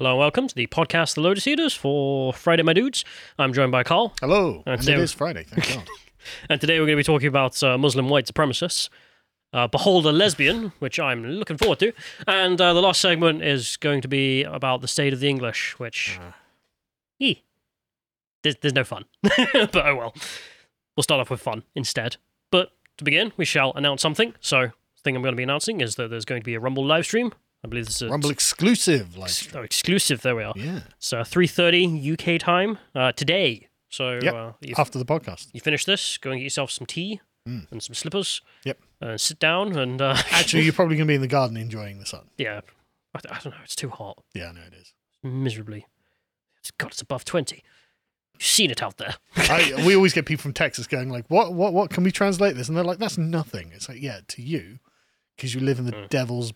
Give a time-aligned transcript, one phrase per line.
[0.00, 3.04] Hello and welcome to the podcast, The Lotus Eaters, for Friday, my dudes.
[3.38, 4.62] I'm joined by Carl, Hello.
[4.64, 5.88] That's and it is Friday, thank God.
[6.48, 8.88] and today we're going to be talking about uh, Muslim white supremacists.
[9.52, 11.92] Uh, Behold a Lesbian, which I'm looking forward to.
[12.26, 15.78] And uh, the last segment is going to be about the state of the English,
[15.78, 16.18] which.
[17.20, 17.34] Eh,
[18.42, 19.04] there's, there's no fun.
[19.22, 20.14] but oh well.
[20.96, 22.16] We'll start off with fun instead.
[22.50, 24.32] But to begin, we shall announce something.
[24.40, 26.60] So, the thing I'm going to be announcing is that there's going to be a
[26.60, 27.34] Rumble live stream.
[27.64, 29.16] I believe this is Rumble exclusive.
[29.16, 30.22] Like, oh, exclusive.
[30.22, 30.54] There we are.
[30.56, 30.80] yeah.
[30.98, 33.68] So 3:30 UK time uh, today.
[33.90, 34.34] So Yep.
[34.34, 35.48] uh, After the podcast.
[35.52, 37.66] you finish this, go and get yourself some tea Mm.
[37.70, 38.42] and some slippers.
[38.64, 38.78] Yep.
[39.00, 41.98] And sit down and uh, Actually, you're probably going to be in the garden enjoying
[41.98, 42.28] the sun.
[42.36, 42.60] yeah,
[43.14, 43.60] I, I don't know.
[43.64, 44.92] It's too hot, Yeah, I know it is.
[45.22, 45.86] miserably.
[46.58, 47.62] It's God, it's above 20.
[48.34, 49.14] You've seen it out there.
[49.36, 51.54] I, we always get people from Texas going like, "What?
[51.54, 51.72] What?
[51.72, 51.90] What?
[51.90, 54.78] Can we translate this?" And they're like, "That's nothing." It's like, yeah, to you,
[55.36, 56.08] because you live in the Mm.
[56.10, 56.52] devil's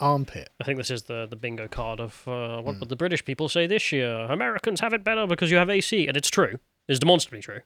[0.00, 0.50] armpit.
[0.60, 2.80] I think this is the the bingo card of uh, what Mm.
[2.80, 4.12] would the British people say this year?
[4.30, 6.58] Americans have it better because you have AC, and it's true.
[6.88, 7.60] It's demonstrably true.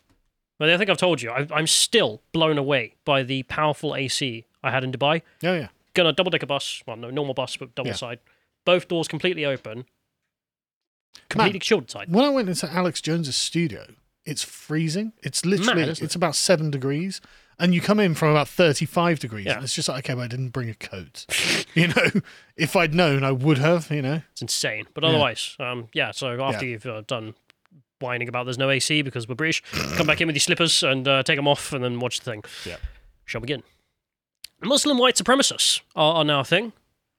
[0.58, 4.44] But I think I've told you, I, I'm still blown away by the powerful AC
[4.62, 5.22] I had in Dubai.
[5.41, 5.69] Yeah, yeah.
[5.94, 7.97] Got a double decker bus, well, no, normal bus, but double Yeah.
[7.97, 8.19] side.
[8.64, 9.84] Both doors completely open,
[11.28, 12.11] completely chilled inside.
[12.12, 13.86] When I went into Alex Jones's studio,
[14.24, 15.12] it's freezing.
[15.22, 16.02] It's literally Mad, it?
[16.02, 17.20] it's about seven degrees,
[17.58, 19.47] and you come in from about thirty-five degrees.
[19.47, 19.55] Yeah.
[19.56, 21.27] And it's just like, okay, but I didn't bring a coat.
[21.75, 22.20] you know,
[22.56, 23.91] if I'd known, I would have.
[23.91, 24.22] You know.
[24.33, 24.86] It's insane.
[24.95, 25.11] But Yeah.
[25.11, 26.11] otherwise, um, yeah.
[26.12, 27.34] So after you've uh, done
[28.00, 29.62] whining about there's no AC because we're British,
[29.97, 32.30] come back in with your slippers and uh, take them off, and then watch the
[32.30, 32.42] thing.
[32.67, 32.77] Yeah.
[33.25, 33.62] Shall we begin.
[34.64, 36.73] Muslim white supremacists are, are now a thing.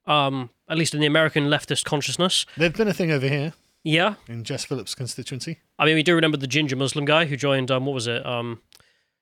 [0.05, 2.45] Um, at least in the American leftist consciousness.
[2.57, 4.15] they've been a thing over here Yeah.
[4.27, 5.59] in Jess Phillips' constituency.
[5.79, 7.69] I mean, we do remember the ginger Muslim guy who joined.
[7.71, 8.25] Um, what was it?
[8.25, 8.61] Um,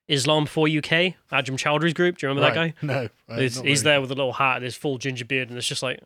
[0.07, 2.17] Islam for UK, Anjem Choudary's group.
[2.17, 2.73] Do you remember that guy?
[2.81, 5.49] No, uh, He's, not he's there with a little hat and his full ginger beard,
[5.49, 5.99] and it's just like,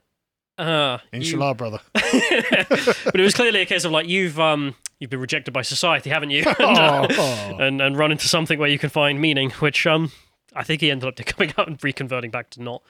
[0.57, 1.79] ah, you- Inshallah, brother.
[1.93, 6.09] but it was clearly a case of like you've um you've been rejected by society,
[6.09, 6.43] haven't you?
[6.59, 7.57] and, uh, Oh.
[7.59, 10.11] and and run into something where you can find meaning, which um
[10.53, 12.81] I think he ended up coming out and reconverting back to not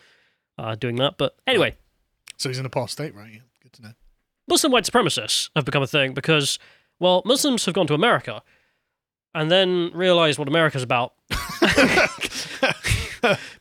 [0.57, 1.17] uh, doing that.
[1.17, 1.75] But anyway,
[2.37, 3.31] So he's an state, right?
[3.33, 3.91] Yeah, good to know.
[4.47, 6.59] Muslim white supremacists have become a thing because
[6.99, 8.41] well, Muslims have gone to America
[9.35, 11.13] and then realized what America's about.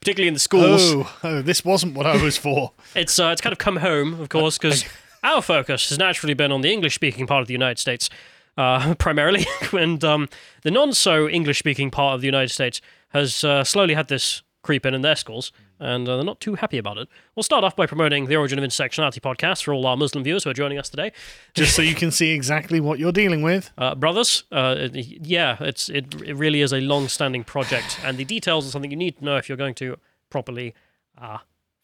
[0.00, 0.80] Particularly in the schools.
[0.82, 2.72] Oh, oh, this wasn't what I was for.
[2.94, 4.84] It's uh, it's kind of come home, of course, because
[5.24, 8.08] our focus has naturally been on the English-speaking part of the United States,
[8.56, 10.28] uh, primarily, and um,
[10.62, 14.94] the non-so English-speaking part of the United States has uh, slowly had this creep in
[14.94, 17.08] in their schools, and uh, they're not too happy about it.
[17.36, 20.42] We'll start off by promoting the Origin of Intersectionality podcast for all our Muslim viewers
[20.42, 21.12] who are joining us today.
[21.54, 23.70] Just so you can see exactly what you're dealing with.
[23.78, 28.66] Uh, brothers, uh, yeah, it's it, it really is a long-standing project, and the details
[28.66, 29.98] are something you need to know if you're going to
[30.30, 30.74] properly
[31.20, 31.38] uh,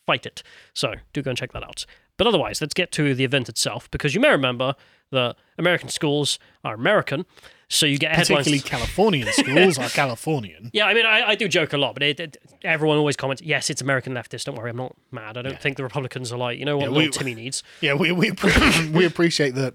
[0.07, 0.43] fight it.
[0.75, 1.87] So do go and check that out.
[2.21, 4.75] But otherwise, let's get to the event itself, because you may remember
[5.11, 7.25] that American schools are American,
[7.69, 8.47] so you get headlines.
[8.47, 10.69] Particularly Californian schools are Californian.
[10.75, 13.41] Yeah, I mean, I, I do joke a lot, but it, it, everyone always comments,
[13.41, 14.45] yes, it's American leftist.
[14.45, 15.39] Don't worry, I'm not mad.
[15.39, 15.59] I don't Yeah.
[15.61, 17.63] think the Republicans are like, you know what Yeah, we- Timmy needs.
[17.81, 18.33] Yeah, we we,
[18.93, 19.73] we appreciate that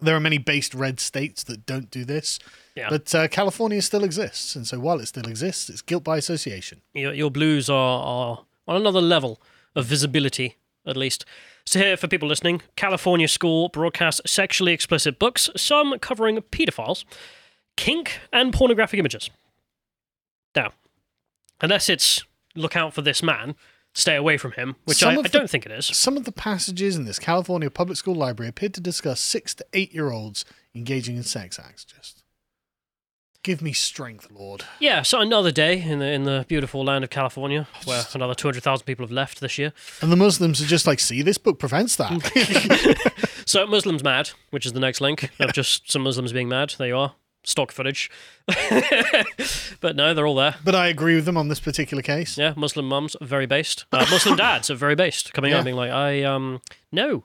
[0.00, 2.38] there are many based red states that don't do this,
[2.74, 2.88] Yeah.
[2.88, 6.80] but uh, California still exists, and so while it still exists, it's guilt by association.
[6.94, 9.42] your, your blues are, are on another level
[9.76, 10.56] of visibility,
[10.86, 11.26] at least.
[11.66, 17.04] So, here for people listening, California School broadcasts sexually explicit books, some covering pedophiles,
[17.76, 19.30] kink, and pornographic images.
[20.56, 20.72] Now,
[21.60, 22.24] unless it's
[22.56, 23.54] look out for this man,
[23.94, 25.86] stay away from him, which I, I the- don't think it is.
[25.86, 29.66] Some of the passages in this California public school library appeared to discuss six to
[29.72, 30.44] eight year olds
[30.74, 31.84] engaging in sex acts.
[31.84, 32.19] Just
[33.42, 34.64] give me strength, Lord.
[34.78, 38.48] Yeah, so another day in the in the beautiful land of California, where another two
[38.48, 39.72] hundred thousand people have left this year.
[40.02, 43.10] And the Muslims are just like, see, this book prevents that.
[43.46, 46.74] So Muslims mad, which is the next link of just some Muslims being mad.
[46.78, 48.08] There you are, stock footage.
[49.80, 50.54] but no, they're all there.
[50.64, 52.38] but I agree with them on this particular case.
[52.38, 53.86] Yeah, Muslim mums are very based.
[53.90, 55.58] Uh, Muslim dads are very based, coming out Yeah.
[55.58, 56.60] and being like, I um
[56.92, 57.24] no,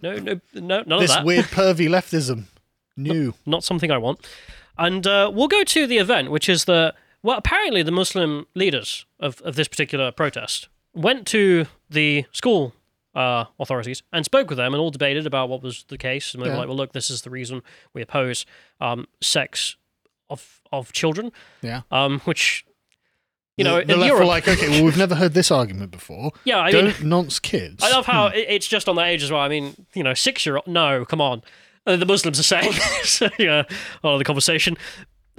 [0.00, 1.18] no, no, no, none this of that.
[1.18, 2.44] This weird pervy leftism.
[2.96, 3.34] New.
[3.44, 4.26] Not something I want.
[4.78, 9.04] And uh, we'll go to the event, which is the well, apparently the Muslim leaders
[9.18, 12.72] of, of this particular protest went to the school
[13.14, 16.34] uh, authorities and spoke with them and all debated about what was the case.
[16.34, 16.58] And they were Yeah.
[16.60, 17.62] like, well, look, this is the reason
[17.94, 18.46] we oppose
[18.80, 19.76] um, sex
[20.30, 21.32] of of children,
[21.62, 21.82] Yeah.
[21.90, 22.64] um, which,
[23.56, 25.90] you know, the, the left Europe, were like, okay, well, we've never heard this argument
[25.92, 26.32] before.
[26.44, 27.82] yeah, I Don't mean, nonce kids.
[27.82, 29.40] I love how it, it's just on that age as well.
[29.40, 31.42] I mean, you know, six year old, no, come on.
[31.86, 32.72] Uh, the Muslims are saying,
[33.04, 33.62] so, yeah,
[34.02, 34.76] a lot of the conversation.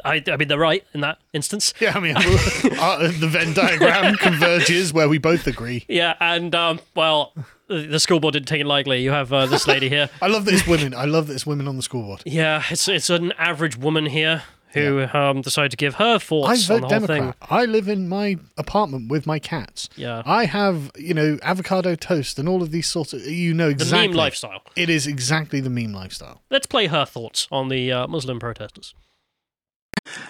[0.05, 1.73] I, I mean, they're right in that instance.
[1.79, 5.85] Yeah, I mean, uh, the Venn diagram converges where we both agree.
[5.87, 7.33] Yeah, and um, well,
[7.67, 9.01] the school board didn't take it lightly.
[9.01, 10.09] You have uh, this lady here.
[10.21, 10.93] I love that it's women.
[10.93, 12.21] I love that it's women on the school board.
[12.25, 14.43] Yeah, it's it's an average woman here
[14.73, 17.35] who um, decided to give her I thoughts on vote the whole Democrat.
[17.39, 17.47] thing.
[17.49, 19.89] I live in my apartment with my cats.
[19.95, 20.21] Yeah.
[20.25, 23.25] I have, you know, avocado toast and all of these sorts of.
[23.25, 24.07] You know The exactly.
[24.09, 24.61] meme lifestyle.
[24.75, 26.41] It is exactly the meme lifestyle.
[26.49, 28.93] Let's play her thoughts on the uh, Muslim protesters.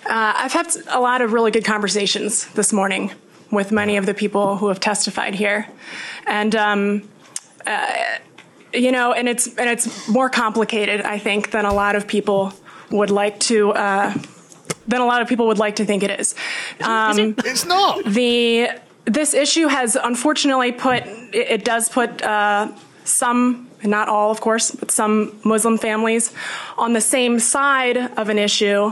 [0.06, 3.12] Uh, I've had a lot of really good conversations this morning
[3.52, 5.68] with many of the people who have testified here,
[6.26, 7.08] and um,
[7.66, 7.94] uh,
[8.74, 12.54] you know, and it's and it's more complicated, I think, than a lot of people
[12.92, 13.72] would like to.
[13.72, 14.14] Uh,
[14.88, 16.34] than a lot of people would like to think it is.
[16.82, 18.06] Um, It's not.
[18.06, 18.70] the
[19.06, 22.72] this issue has unfortunately put it, it does put uh,
[23.04, 26.34] some not all of course but some muslim families
[26.78, 28.92] on the same side of an issue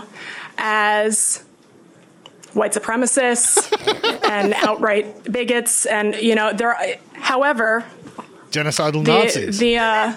[0.57, 1.43] as
[2.53, 3.67] white supremacists
[4.29, 6.77] and outright bigots and you know there
[7.13, 7.83] however
[8.51, 9.57] Genocidal the Nazis.
[9.59, 10.13] the uh,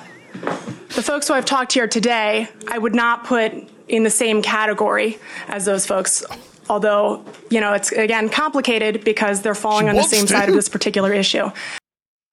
[0.99, 3.53] the folks who I've talked to here today, I would not put
[3.87, 5.17] in the same category
[5.47, 6.25] as those folks.
[6.69, 10.33] Although you know it's again complicated because they're falling She on the wants same to.
[10.33, 11.51] side of this particular issue.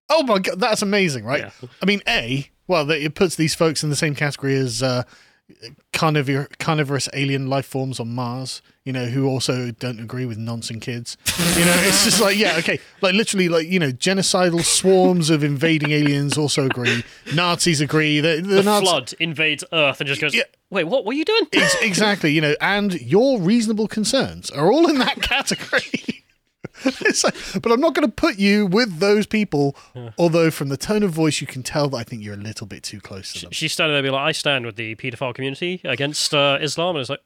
[0.09, 1.41] oh my god, that's amazing, right?
[1.41, 1.69] Yeah.
[1.81, 5.03] I mean, a well, that- it puts these folks in the same category as uh,
[5.93, 8.61] carnivorous alien life forms on Mars.
[8.83, 11.17] You know, who also don't agree with nonsense kids.
[11.57, 15.43] You know, it's just like yeah, okay, like literally, like you know, genocidal swarms of
[15.43, 17.03] invading aliens also agree.
[17.33, 18.19] Nazis agree.
[18.19, 20.43] The, the, The Nazi- flood invades Earth and just goes, Yeah.
[20.69, 21.47] wait, what were you doing?
[21.53, 26.23] Ex- exactly, you know, and your reasonable concerns are all in that category.
[27.23, 29.75] like, but I'm not going to put you with those people.
[30.17, 32.67] Although from the tone of voice, you can tell that I think you're a little
[32.67, 33.51] bit too close to them.
[33.51, 36.95] She's standing there being like, I stand with the paedophile community against uh, Islam.
[36.95, 37.21] And it's like,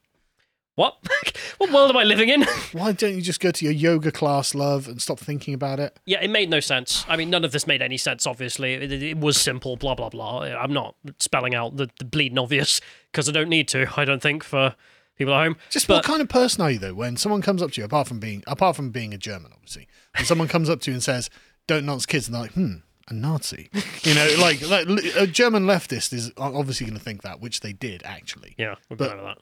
[0.75, 0.97] what?
[1.57, 2.43] what world am I living in?
[2.71, 5.97] Why don't you just go to your yoga class, love, and stop thinking about it?
[6.05, 7.03] yeah, it made no sense.
[7.09, 8.75] I mean, none of this made any sense, obviously.
[8.75, 10.43] It, it- it was simple, blah, blah, blah.
[10.43, 12.79] I'm not spelling out the, the bleeding obvious
[13.11, 14.75] because I don't need to, I don't think, for
[15.19, 15.55] people at home.
[15.69, 16.95] Just but what kind of person are you though?
[16.95, 19.87] When someone comes up to you, apart from being apart from being a German, obviously,
[20.17, 21.29] when someone comes up to you and says,
[21.67, 22.73] "Don't nonce kids," and they're like, "Hmm."
[23.11, 23.71] A Nazi,
[24.03, 27.73] you know, like, like a German leftist is obviously going to think that, which they
[27.73, 28.53] did actually.
[28.55, 29.37] Yeah, been But- over that.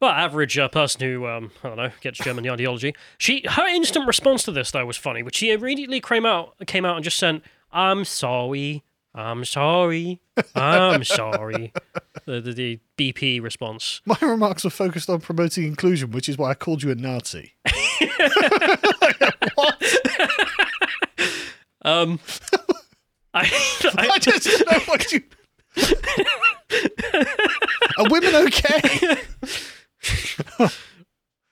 [0.00, 2.94] Well, average uh, person who um, I don't know gets German ideology.
[3.18, 6.84] She her instant response to this though was funny, which she immediately came out came
[6.84, 7.42] out and just sent,
[7.72, 8.84] "I'm sorry,
[9.16, 10.20] I'm sorry,
[10.54, 11.72] I'm sorry."
[12.26, 14.02] The, the the BP response.
[14.06, 17.54] My remarks were focused on promoting inclusion, which is why I called you a Nazi.
[19.54, 19.82] what?
[21.82, 22.18] Um,
[23.32, 25.22] I, I I, just don't know what you.
[27.96, 29.18] Are women okay?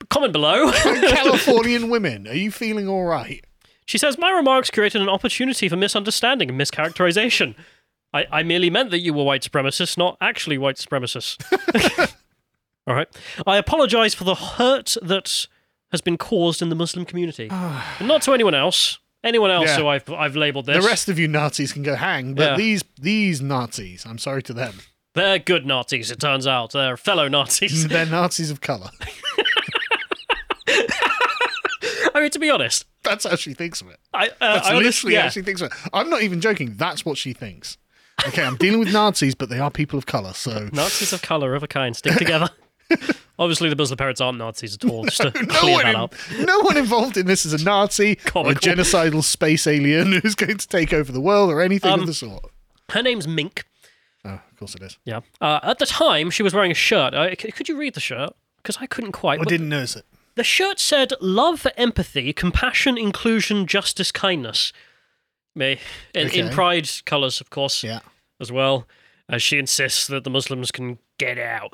[0.09, 0.71] comment below.
[0.73, 3.45] Californian women, are you feeling all right?
[3.85, 7.55] She says, My remarks created an opportunity for misunderstanding and mischaracterization.
[8.13, 12.13] I, I merely meant that you were white supremacists, not actually white supremacists.
[12.87, 13.07] All right.
[13.45, 15.47] I apologize for the hurt that
[15.91, 17.47] has been caused in the Muslim community.
[17.51, 18.99] and not to anyone else.
[19.23, 19.77] Anyone else Yeah.
[19.77, 20.83] who I've, I've labeled this.
[20.83, 22.57] The rest of you Nazis can go hang, but Yeah.
[22.57, 24.75] these these Nazis, I'm sorry to them.
[25.15, 26.73] They're good Nazis, it turns out.
[26.73, 27.87] They're fellow Nazis.
[27.89, 28.89] They're Nazis of colour.
[32.13, 33.97] I mean, to be honest, That's how she thinks of it.
[34.13, 35.23] I, uh, That's I literally yeah.
[35.23, 35.77] how she thinks of it.
[35.93, 36.75] I'm not even joking.
[36.75, 37.77] That's what she thinks.
[38.27, 41.53] Okay, I'm dealing with Nazis, but they are people of colour, so Nazis of colour
[41.55, 42.49] of a kind stick together.
[43.39, 45.95] Obviously, the Muslim parents aren't Nazis at all, just to no clear one, that in-
[45.95, 46.15] up.
[46.45, 50.57] no one involved in this is a Nazi or a genocidal space alien who's going
[50.57, 52.45] to take over the world or anything Um, of the sort.
[52.91, 53.65] Her name's Mink.
[54.23, 54.97] Oh, of course it is.
[55.03, 55.21] Yeah.
[55.41, 57.13] Uh, at the time, she was wearing a shirt.
[57.13, 58.33] Uh, c- could you read the shirt?
[58.57, 59.39] Because I couldn't quite.
[59.41, 60.05] I didn't notice it.
[60.35, 64.73] The shirt said "Love, empathy, compassion, inclusion, justice, kindness."
[65.55, 65.79] Me
[66.13, 67.99] in, in pride colours, of course, Yeah.
[68.41, 68.87] as well.
[69.27, 71.73] As she insists that the Muslims can get out.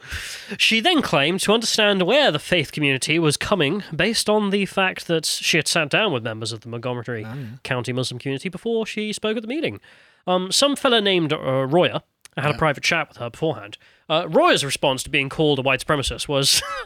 [0.58, 5.08] She then claimed to understand where the faith community was coming based on the fact
[5.08, 7.26] that she had sat down with members of the Montgomery
[7.64, 9.82] County Muslim community before she spoke at the meeting.
[10.28, 12.04] Um, some fella named uh, Roya
[12.38, 13.78] I had a private chat with her beforehand.
[14.10, 16.62] Uh, Roya's response to being called a white supremacist was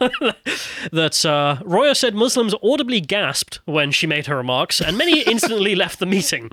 [0.92, 5.74] that uh, Roya said Muslims audibly gasped when she made her remarks, and many instantly
[5.74, 6.50] left the meeting.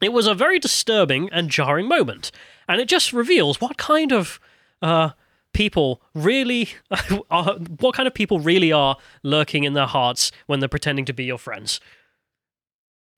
[0.00, 2.30] It was a very disturbing and jarring moment,
[2.68, 4.38] and it just reveals what kind of
[4.82, 5.10] uh,
[5.52, 6.70] people really
[7.30, 11.12] are, what kind of people really are lurking in their hearts when they're pretending to
[11.12, 11.80] be your friends.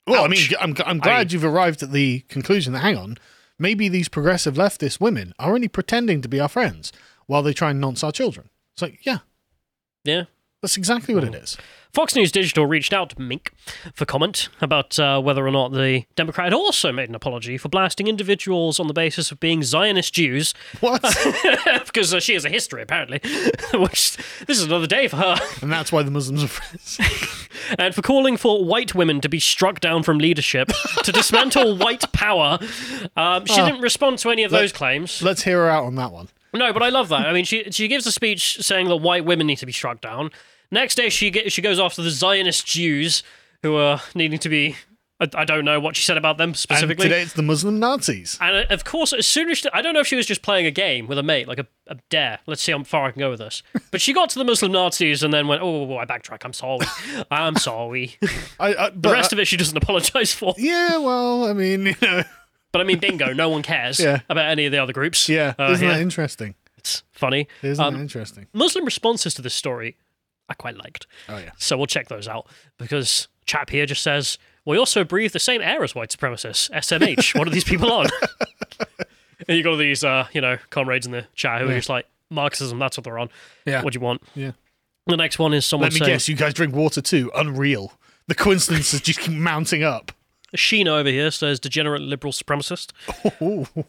[0.06, 3.18] Well, I mean, I'm, I'm glad I- you've arrived at the conclusion that, hang on,
[3.60, 6.92] maybe these progressive leftist women are only pretending to be our friends
[7.26, 8.48] while they try and nonce our children.
[8.74, 9.18] It's like, yeah,
[10.04, 10.24] Yeah.
[10.62, 11.56] That's exactly what it is.
[11.92, 13.50] Fox News Digital reached out to Mink
[13.94, 17.68] for comment about uh, whether or not the Democrat had also made an apology for
[17.68, 21.02] blasting individuals on the basis of being Zionist Jews, What?
[21.86, 23.20] because uh, she has a history apparently.
[23.74, 27.00] Which this is another day for her, and that's why the Muslims are friends.
[27.78, 30.68] and for calling for white women to be struck down from leadership
[31.02, 32.58] to dismantle white power.
[33.16, 35.22] Um, she didn't respond to any of those claims.
[35.22, 36.28] Let's hear her out on that one.
[36.52, 37.26] No, but I love that.
[37.26, 40.00] I mean, she she gives a speech saying that white women need to be struck
[40.00, 40.30] down.
[40.70, 43.22] Next day, she get, she goes after the Zionist Jews
[43.62, 44.76] who are needing to be.
[45.22, 47.02] I, I don't know what she said about them And specifically.
[47.04, 48.38] today it's the Muslim Nazis.
[48.40, 50.40] And uh, of course, as soon as she, I don't know if she was just
[50.40, 52.38] playing a game with a mate, like a, a dare.
[52.46, 53.62] Let's see how far I can go with this.
[53.90, 56.38] But she got to the Muslim Nazis and then went, "Oh, I backtrack.
[56.44, 56.86] I'm sorry.
[57.30, 58.16] I'm sorry."
[58.60, 60.54] I, I, the rest of it, she doesn't apologize for.
[60.56, 62.22] Yeah, well, I mean, you know,
[62.72, 63.32] But I mean, bingo.
[63.32, 64.20] No one cares Yeah.
[64.30, 65.28] about any of the other groups.
[65.28, 65.92] yeah, uh, isn't here.
[65.96, 66.54] that interesting?
[66.78, 67.48] It's funny.
[67.62, 68.46] Isn't Um, that interesting?
[68.54, 69.96] Muslim responses to this story,
[70.50, 71.06] I quite liked.
[71.28, 71.52] Oh yeah.
[71.56, 75.62] So we'll check those out because chap here just says, "We also breathe the same
[75.62, 77.38] air as white supremacists." SMH.
[77.38, 78.08] what are these people on?
[79.48, 81.88] and you got all these, uh, you know, comrades in the chat who are just
[81.88, 82.78] like Marxism.
[82.78, 83.30] That's what they're on.
[83.64, 83.82] Yeah.
[83.82, 84.22] What do you want?
[84.34, 84.52] Yeah.
[85.06, 87.30] The next one is someone Let me saying, guess, you guys drink water too.
[87.34, 87.92] Unreal.
[88.26, 90.12] The coincidences just keep mounting up.
[90.56, 92.92] Sheena over here says degenerate liberal supremacist.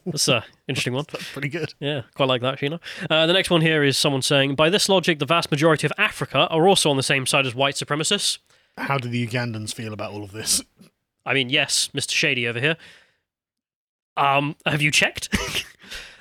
[0.06, 1.06] That's an interesting one.
[1.12, 1.74] That's pretty good.
[1.80, 2.80] Yeah, quite like that, Sheena.
[3.10, 5.94] Uh, the next one here is someone saying, by this logic, the vast majority of
[5.98, 8.38] Africa are also on the same side as white supremacists.
[8.78, 10.62] How do the Ugandans feel about all of this?
[11.26, 12.12] I mean, yes, Mr.
[12.12, 12.78] Shady over here.
[14.18, 15.30] Um, have you checked?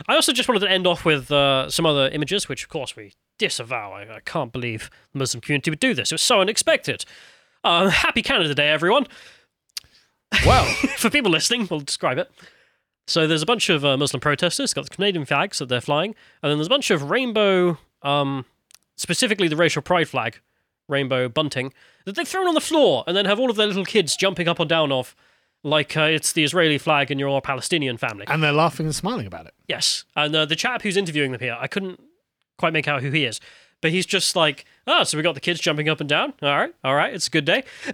[0.08, 2.96] I also just wanted to end off with uh, some other images, which of course
[2.96, 3.92] we disavow.
[3.92, 6.10] I, I can't believe the Muslim community would do this.
[6.10, 7.04] It was so unexpected.
[7.62, 9.06] Uh, happy Canada Day, everyone.
[10.46, 10.64] Well,
[10.96, 12.30] For people listening, we'll describe it.
[13.06, 16.14] So there's a bunch of uh, Muslim protesters, got the Canadian flags that they're flying,
[16.42, 18.44] and then there's a bunch of rainbow, um,
[18.96, 20.40] specifically the racial pride flag,
[20.88, 21.72] rainbow bunting,
[22.04, 24.46] that they've thrown on the floor, and then have all of their little kids jumping
[24.46, 25.16] up and down off,
[25.64, 28.24] like uh, it's the Israeli flag in your Palestinian family.
[28.28, 29.54] and they're laughing and smiling about it.
[29.66, 32.00] Yes, and uh, the chap who's interviewing them here, I couldn't
[32.58, 33.40] quite make out who he is,
[33.80, 36.32] but he's just like, oh, so we got the kids jumping up and down.
[36.42, 37.64] All right, all right, it's a good day.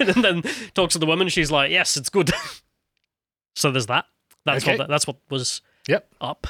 [0.00, 0.42] and then
[0.74, 1.28] talks to the woman.
[1.28, 2.30] She's like, yes, it's good.
[3.56, 4.06] so there's that.
[4.44, 4.76] That's Okay.
[4.78, 6.08] what that's what was Yep.
[6.20, 6.46] up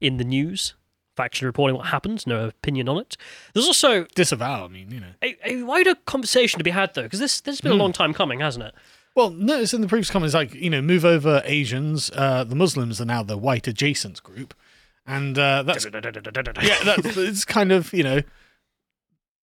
[0.00, 0.74] in the news.
[1.16, 3.16] Factually reporting what happened, no opinion on it.
[3.54, 5.12] There's also Disavow, I mean, you know.
[5.22, 7.92] a, a wider conversation to be had though, because this this has been a long
[7.92, 8.74] time coming, hasn't it?
[9.14, 12.10] Well, notice in the previous comments, like, you know, move over Asians.
[12.14, 14.52] Uh, the Muslims are now the white adjacent group.
[15.06, 18.22] And uh, that's, yeah, that's, it's kind of, you know,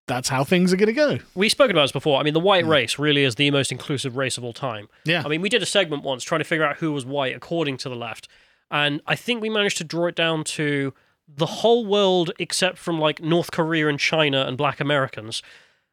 [0.08, 1.20] that's how things are going to go.
[1.36, 2.20] We've spoken about this before.
[2.20, 4.89] I mean, the white race really is the most inclusive race of all time.
[5.05, 5.24] Yeah.
[5.25, 7.77] I mean, we did a segment once trying to figure out who was white according
[7.77, 8.27] to the left,
[8.70, 10.93] and I think we managed to draw it down to
[11.27, 15.41] the whole world except from like North Korea and China and Black Americans.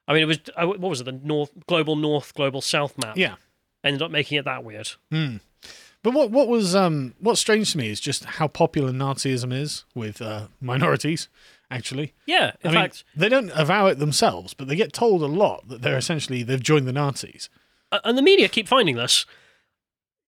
[0.08, 1.04] I mean, it was uh, what was it?
[1.04, 3.16] The North, global North, global South map.
[3.16, 3.36] Yeah.
[3.84, 4.90] Ended up making it that weird.
[6.02, 9.84] But what what was um what's strange to me is just how popular Nazism is
[9.94, 11.28] with uh, minorities.
[11.72, 12.52] Actually, Yeah.
[12.62, 15.68] In I mean, fact, they don't avow it themselves, but they get told a lot
[15.68, 17.48] that they're essentially they've joined the Nazis.
[17.92, 19.24] and the media keep finding this.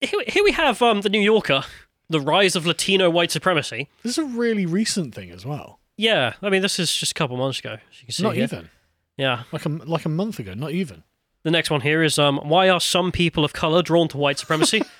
[0.00, 1.64] Here, here we have um, the New Yorker,
[2.08, 3.88] the rise of Latino white supremacy.
[4.02, 5.80] This is a really recent thing as well.
[5.96, 7.72] Yeah, I mean, this is just a couple months ago.
[7.74, 8.44] As you can see Not here.
[8.44, 8.70] even
[9.16, 9.42] Yeah.
[9.52, 10.54] like a like a month ago.
[10.54, 11.02] Not even.
[11.42, 14.38] The next one here is um, why are some people of color drawn to white
[14.38, 14.82] supremacy?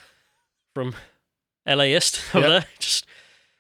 [0.75, 0.95] From
[1.67, 2.63] LAist over Yep.
[2.63, 2.71] there.
[2.79, 3.07] Just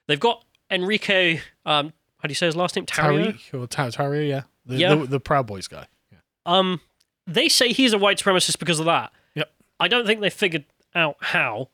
[0.08, 1.40] they've got Enrique.
[1.66, 2.86] Um, how do you say his last name?
[2.86, 4.94] Tariq or Ta- Tariq, yeah, the, Yeah.
[4.94, 5.86] the, the Proud Boys guy.
[6.10, 6.18] Yeah.
[6.46, 6.80] Um,
[7.26, 9.12] they say he's a white supremacist because of that.
[9.34, 9.52] Yep.
[9.80, 10.64] I don't think they figured
[10.94, 11.68] out how.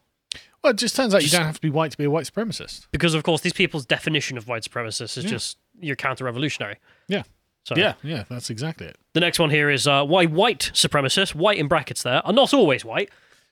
[0.62, 2.10] Well, it just turns out Just- you don't have to be white to be a
[2.10, 2.88] white supremacist.
[2.90, 6.76] Because of course, these people's definition of white supremacist is just you're counter-revolutionary.
[7.06, 7.22] Yeah.
[7.64, 8.96] So Yeah, yeah, that's exactly it.
[9.12, 12.52] The next one here is uh, why white supremacists, white in brackets there, are not
[12.54, 13.10] always white.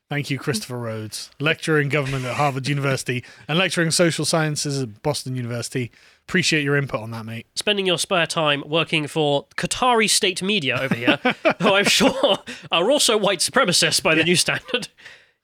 [0.09, 4.81] Thank you, Christopher Rhodes, lecturer in government at Harvard University and lecturer in social sciences
[4.81, 5.91] at Boston University.
[6.29, 7.47] Appreciate your input on that, mate.
[7.57, 11.19] spending your spare time working for Qatari state media over here,
[11.61, 12.39] who I'm sure
[12.71, 14.89] are also white supremacists by the new standard.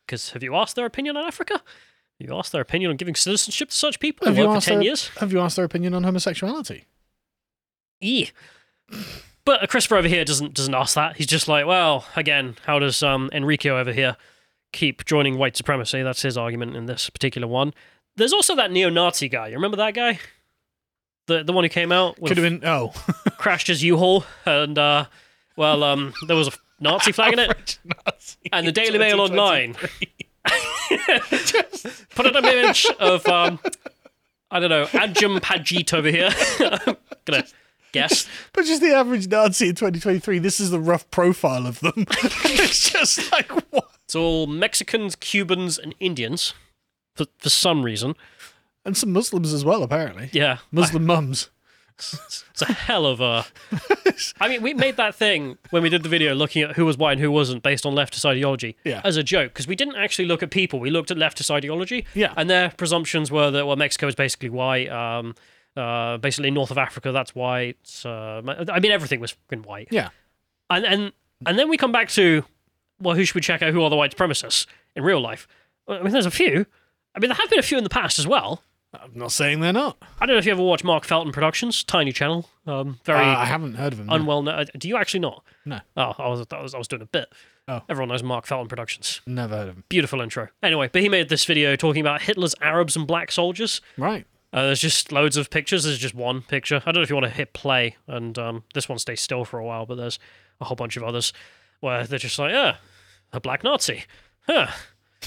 [0.06, 1.54] Because have you asked their opinion on Africa?
[1.54, 4.70] Have you asked their opinion on giving citizenship to such people Have you asked for
[4.70, 5.08] 10 their, years?
[5.18, 6.84] Have you asked their opinion on homosexuality?
[8.00, 8.26] Yeah.
[9.44, 11.16] But Christopher over here doesn't doesn't ask that.
[11.16, 14.16] He's just like, well, again, how does um, Enrico over here
[14.72, 16.02] keep joining white supremacy?
[16.02, 17.74] That's his argument in this particular one.
[18.16, 19.48] There's also that neo-Nazi guy.
[19.48, 20.18] You remember that guy?
[21.26, 22.66] The the one who came out Could have been.
[22.68, 22.92] Oh,
[23.38, 25.06] crashed his U-Haul, and uh,
[25.56, 27.78] well, um, there was a Nazi flag in it,
[28.52, 29.74] and the Daily Mail online
[32.14, 33.60] put an image of um,
[34.50, 36.30] I don't know, Adjum Pajit over here.
[36.86, 37.44] I'm gonna
[37.92, 38.26] guess.
[38.52, 41.92] But just the average Nazi in 2023, this is the rough profile of them.
[42.08, 43.88] it's just like, what?
[44.12, 46.52] It's all Mexicans, Cubans, and Indians
[47.14, 48.14] for, for some reason.
[48.84, 50.28] And some Muslims as well, apparently.
[50.34, 50.58] Yeah.
[50.70, 51.48] Muslim mums.
[51.98, 53.46] It's a hell of a.
[54.40, 56.98] I mean, we made that thing when we did the video looking at who was
[56.98, 59.00] white and who wasn't based on leftist ideology Yeah.
[59.02, 60.78] as a joke because we didn't actually look at people.
[60.78, 62.04] We looked at leftist ideology.
[62.12, 62.34] Yeah.
[62.36, 64.90] And their presumptions were that, well, Mexico is basically white.
[64.90, 65.34] Um,
[65.74, 67.78] uh, basically, north of Africa, that's white.
[68.04, 69.88] Uh, I mean, everything was fucking white.
[69.90, 70.10] Yeah.
[70.68, 71.12] And, and,
[71.46, 72.44] and then we come back to,
[73.02, 73.72] well, who should we check out?
[73.72, 74.66] Who are the white supremacists
[74.96, 75.46] in real life?
[75.88, 76.66] I mean, there's a few.
[77.14, 78.62] I mean, there have been a few in the past as well.
[78.94, 79.96] I'm not saying they're not.
[80.20, 83.38] I don't know if you ever watch Mark Felton Productions, tiny channel, um, very Uh,
[83.38, 84.06] I haven't heard of them.
[84.08, 84.14] no.
[84.14, 84.42] unwell.
[84.42, 85.42] kno- Do you actually not?
[85.64, 85.80] No.
[85.96, 87.32] Oh, I was, I was, I was doing a bit.
[87.68, 87.80] Oh.
[87.88, 89.22] Everyone knows Mark Felton Productions.
[89.26, 89.84] Never heard of them.
[89.88, 90.48] Beautiful intro.
[90.62, 93.80] Anyway, but he made this video talking about Hitler's Arabs and black soldiers.
[93.96, 94.26] Right.
[94.52, 95.84] Uh, there's just loads of pictures.
[95.84, 96.82] There's just one picture.
[96.84, 99.46] I don't know if you want to hit play, and um, this one stays still
[99.46, 100.18] for a while, but there's
[100.60, 101.32] a whole bunch of others
[101.80, 102.76] where they're just like, yeah,
[103.32, 104.04] a black Nazi.
[104.46, 104.66] Huh.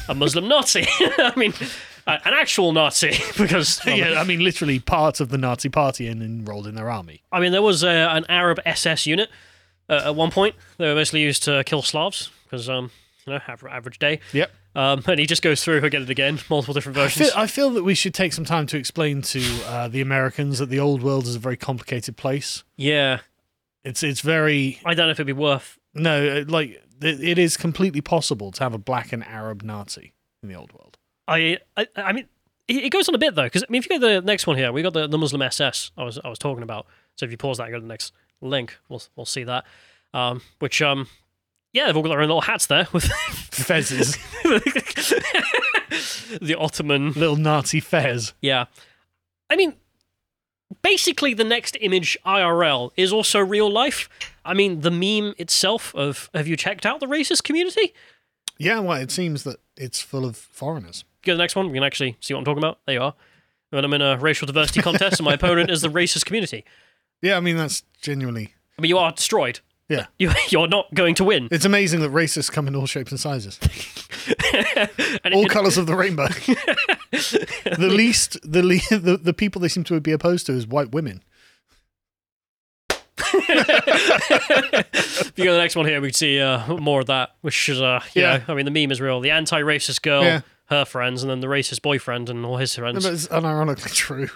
[0.10, 0.86] A Muslim Nazi.
[1.00, 1.54] I mean,
[2.06, 6.22] an actual Nazi, because well, Yeah, I mean, literally part of the Nazi party and
[6.22, 7.24] enrolled in their army.
[7.32, 9.30] I mean, there was uh, an Arab SS unit
[9.90, 10.56] uh, at one point.
[10.78, 12.92] They were mostly used to kill Slavs because, um,
[13.26, 14.20] you know, aver- average day.
[14.34, 14.52] Yep.
[14.76, 17.30] Um, and he just goes through again and again, multiple different I versions.
[17.32, 20.60] feel, I feel that we should take some time to explain to uh, the Americans
[20.60, 22.66] that the old world is a very complicated place.
[22.76, 23.20] yeah,
[23.86, 25.80] It's it's very I don't know if it'd be worth.
[25.94, 30.50] no, uh, like it, is completely possible to have a black and Arab Nazi in
[30.50, 30.98] the old world.
[31.28, 32.28] I, I, I mean,
[32.68, 34.26] it it goes on a bit though, because I mean, if you go to the
[34.26, 35.92] next one here, we got the, the Muslim SS.
[35.98, 36.88] I was I was talking about.
[37.16, 39.66] So if you pause that and go to the next link, we'll we'll see that.
[40.14, 41.08] Um, which um,
[41.74, 43.04] yeah, they've all got their own little hats there with
[43.52, 44.18] Fezes,
[46.40, 48.34] the Ottoman little Nazi fez.
[48.42, 48.66] Yeah.
[49.50, 49.76] I mean,
[50.82, 54.10] basically, the next image IRL is also real life.
[54.44, 57.94] I mean, the meme itself of have you checked out the racist community?
[58.58, 61.04] Yeah, well, it seems that it's full of foreigners.
[61.24, 61.68] Go to the next one.
[61.68, 62.80] We can actually see what I'm talking about.
[62.86, 63.14] There you are.
[63.72, 66.64] When I'm in a racial diversity contest and my opponent is the racist community.
[67.22, 68.54] Yeah, I mean that's genuinely.
[68.78, 69.62] I mean, you are destroyed.
[69.90, 71.48] Yeah, You, you're not going to win.
[71.50, 73.58] it's amazing that racists come in all shapes and sizes,
[75.24, 76.28] And all it- colours of the rainbow.
[77.78, 80.92] the least, the, le- the the people they seem to be opposed to is white
[80.92, 81.22] women.
[83.18, 87.36] if you go to the next one here, we can see uh, more of that,
[87.42, 88.38] which is, uh, Yeah.
[88.38, 89.20] know, I mean, the meme is real.
[89.22, 90.42] The anti racist girl, Yeah.
[90.66, 93.04] her friends, and then the racist boyfriend and all his No, friends.
[93.06, 94.30] but it's unironically true.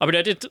[0.00, 0.44] I mean, I did.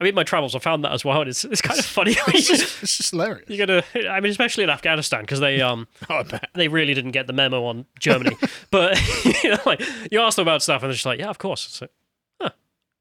[0.00, 1.20] I mean, my travels, I found that as well.
[1.20, 2.16] And it's it's kind of funny.
[2.28, 3.48] It's just, it's just hilarious.
[3.48, 3.84] you gotta.
[4.10, 7.64] I mean, especially in Afghanistan because they um Oh, they really didn't get the memo
[7.64, 8.36] on Germany.
[8.70, 8.98] but
[9.42, 9.80] you know, like
[10.10, 11.66] you ask them about stuff and they're just like, yeah, of course.
[11.66, 11.90] It's like,
[12.40, 12.50] huh,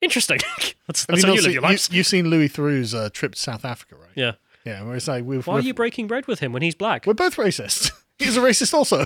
[0.02, 0.40] interesting.
[0.88, 1.90] that's Have that's you how you live seen, your you, lives.
[1.92, 4.12] you've seen Louis Theroux's uh, trip to South Africa, right?
[4.16, 4.34] yeah.
[4.66, 7.06] Yeah, where it's like we've, Why are you breaking bread with him when he's black?
[7.06, 7.92] we're both racist.
[8.18, 9.06] He's a racist also.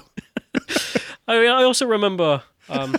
[1.28, 2.96] I mean, I also remember um,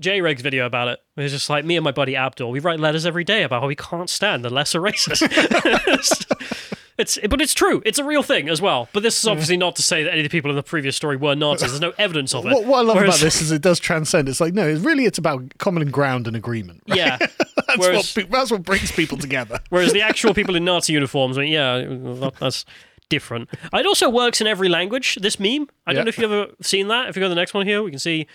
[0.00, 1.00] JREG's video about it.
[1.16, 2.50] It was just like me and my buddy Abdul.
[2.50, 5.22] We write letters every day about how we can't stand the lesser races.
[6.98, 7.82] it's, but it's true.
[7.84, 8.88] It's a real thing as well.
[8.92, 10.96] But this is obviously not to say that any of the people in the previous
[10.96, 11.70] story were Nazis.
[11.70, 12.52] There's no evidence of it.
[12.52, 14.28] What, what I love Whereas- about this is it does transcend.
[14.28, 16.82] It's like no, it's really it's about common ground and agreement.
[16.88, 16.98] Right?
[16.98, 17.16] Yeah.
[17.66, 19.58] that's whereas- what that's what brings people together.
[19.70, 22.64] Whereas the actual people in Nazi uniforms, I mean, yeah, that's
[23.08, 23.48] different.
[23.72, 25.16] It also works in every language.
[25.20, 25.68] This meme.
[25.86, 26.02] I don't Yeah.
[26.04, 27.08] know if you've ever seen that.
[27.08, 28.26] If you go to the next one here, we can see.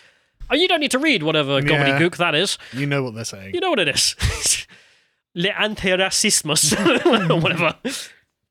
[0.49, 2.57] Oh, you don't need to read whatever gobbledygook that is.
[2.73, 3.53] You know what they're saying.
[3.55, 4.15] You know what it is.
[5.35, 6.73] Le antiracismus,
[7.29, 7.75] or whatever.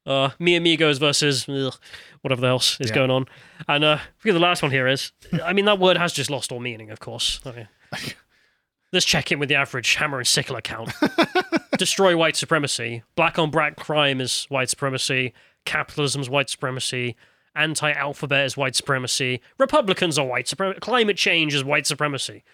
[0.05, 1.74] Uh, me amigos versus ugh,
[2.22, 2.94] whatever else is Yeah.
[2.96, 3.26] going on.
[3.68, 5.12] And uh, the last one here is.
[5.44, 6.90] I mean, that word has just lost all meaning.
[6.90, 7.40] Of course.
[7.44, 7.68] Mean,
[8.92, 10.90] let's check in with the average hammer and sickle account.
[11.78, 13.02] Destroy white supremacy.
[13.14, 15.33] Black on black crime is white supremacy.
[15.64, 17.14] Capitalism's white supremacy.
[17.55, 19.41] Anti alphabet is white supremacy.
[19.59, 20.81] Republicans are white supremacy.
[20.81, 22.45] Climate change is white supremacy.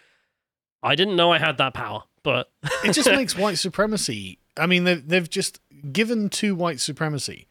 [0.82, 2.50] I didn't know I had that power, but
[2.84, 4.38] it just makes white supremacy.
[4.56, 5.60] I mean, they've they've just
[5.92, 7.48] given to white supremacy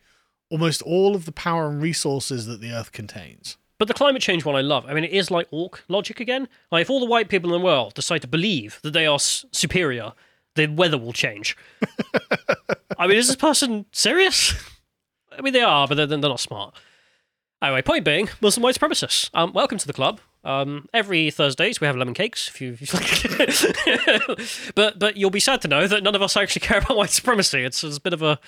[0.49, 3.57] almost all of the power and resources that the earth contains.
[3.79, 4.85] But the climate change one I love.
[4.87, 6.47] I mean, it is like orc logic again.
[6.71, 9.15] Like, if all the white people in the world decide to believe that they are
[9.15, 10.13] s- superior,
[10.55, 11.55] the weather will change.
[12.97, 14.53] I mean, is this person serious?
[15.37, 16.75] I mean, they are, but they're, they're not smart.
[17.59, 19.31] Anyway, point being, Muslim white supremacists.
[19.33, 20.19] Um, welcome to the club.
[20.43, 22.47] Um, every Thursdays we have lemon cakes.
[22.47, 22.77] If you,
[24.75, 27.09] but but you'll be sad to know that none of us actually care about white
[27.09, 27.63] supremacy.
[27.63, 28.39] It's, it's a bit of a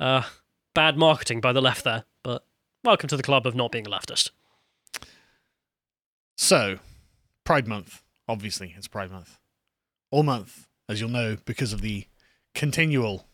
[0.00, 0.22] uh,
[0.74, 2.04] bad marketing by the left there.
[2.24, 2.44] But
[2.82, 4.30] welcome to the club of not being a leftist.
[6.36, 6.80] So,
[7.44, 8.02] Pride Month.
[8.28, 9.38] Obviously, it's Pride Month.
[10.10, 12.06] All month, as you'll know, because of the
[12.52, 13.28] continual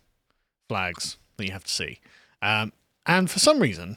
[0.68, 2.00] flags, that you have to see.
[2.42, 2.74] Um,
[3.06, 3.96] and for some reason,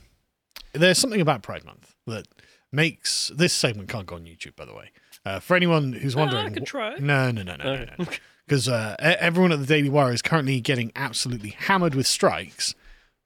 [0.76, 2.28] there's something about Pride Month that
[2.72, 4.56] makes this segment can't go on YouTube.
[4.56, 4.92] By the way,
[5.26, 6.96] uh, for anyone who's wondering, I could try.
[6.98, 8.06] No, no, no, no, no, no.
[8.48, 12.76] Because uh, everyone at the Daily Wire is currently getting absolutely hammered with strikes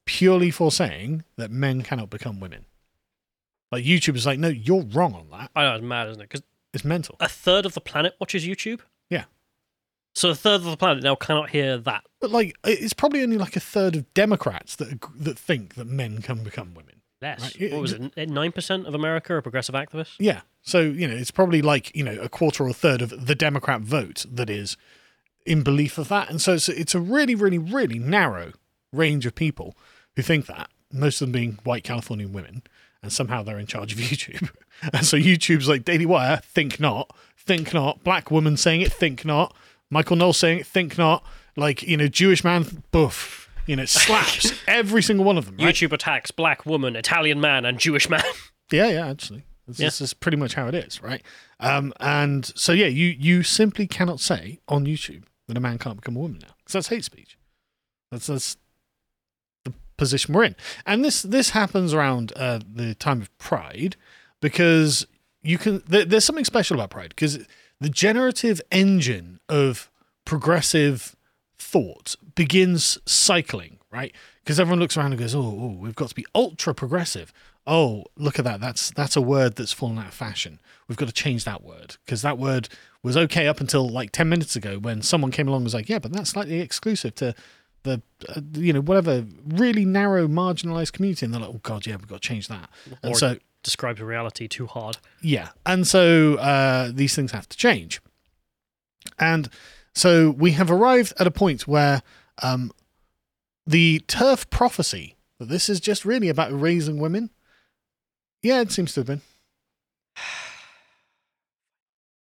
[0.06, 2.66] purely for saying that men cannot become women.
[3.72, 5.52] Like YouTube is like, no, you're wrong on that.
[5.56, 6.30] I know it's mad, isn't it?
[6.30, 6.42] Because
[6.74, 7.16] It's mental.
[7.20, 8.80] a third of the planet watches YouTube.
[9.10, 9.26] Yeah.
[10.16, 12.04] So a third of the planet now cannot hear that.
[12.22, 16.22] But like, it's probably only like a third of Democrats that that think that men
[16.22, 16.99] can become women.
[17.22, 17.42] Less.
[17.42, 18.30] Right, it- What was it?
[18.30, 20.16] Nine percent of America are progressive activists.
[20.20, 20.42] Yeah.
[20.62, 23.36] So, you know, it's probably like, you know, a quarter or a third of the
[23.36, 24.78] Democrat vote that is
[25.46, 26.30] in belief of that.
[26.30, 28.52] And so it's, it's a really, really, really narrow
[28.94, 29.76] range of people
[30.16, 32.64] who think that, most of them being white Californian women,
[33.02, 34.50] and somehow they're in charge of YouTube.
[34.94, 39.24] And so YouTube's like Daily Wire, think not, think not, black woman saying it, think
[39.26, 39.56] not,
[39.90, 41.24] Michael Knowles saying it, think not,
[41.56, 43.49] like, you know, Jewish man, boof.
[43.70, 45.58] You know, slaps every single one of them.
[45.58, 45.76] Right?
[45.76, 48.24] YouTube attacks black woman, Italian man, and Jewish man.
[48.72, 49.44] Yeah, yeah, actually.
[49.68, 49.88] This, Yeah.
[49.88, 51.24] this is pretty much how it is, right?
[51.60, 55.96] Um, and so, yeah, you, you simply cannot say on YouTube that a man can't
[55.98, 57.38] become a woman now because that's hate speech.
[58.12, 58.58] That's, that's
[59.66, 60.56] the position we're in.
[60.86, 63.96] And this, this happens around uh, the time of Pride
[64.40, 65.06] because
[65.44, 67.40] you can, there, there's something special about Pride because
[67.80, 69.90] the generative engine of
[70.26, 71.16] progressive
[71.60, 74.14] thought begins cycling, right?
[74.44, 77.32] Because everyone looks around and goes, oh, oh, we've got to be ultra progressive.
[77.68, 78.60] Oh, look at that.
[78.60, 80.60] That's that's a word that's fallen out of fashion.
[80.88, 82.70] We've got to change that word because that word
[83.04, 85.88] was okay up until like 10 minutes ago when someone came along and was like,
[85.90, 87.36] yeah, but that's slightly exclusive to
[87.84, 91.26] the, uh, you know, whatever really narrow marginalized community.
[91.26, 92.70] And they're like, oh, God, yeah, we've got to change that.
[93.04, 94.98] And Or so, describes reality too hard.
[95.22, 95.50] yeah.
[95.66, 98.02] And so uh, these things have to change.
[99.20, 99.50] And
[99.94, 102.02] so we have arrived at a point where
[102.42, 102.72] um,
[103.66, 107.30] the TERF prophecy that this is just really about raising women.
[108.42, 109.22] Yeah, it seems to have been.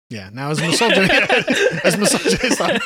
[0.09, 1.11] Yeah, now as a misogynist,
[1.83, 2.79] as misogynist, I'm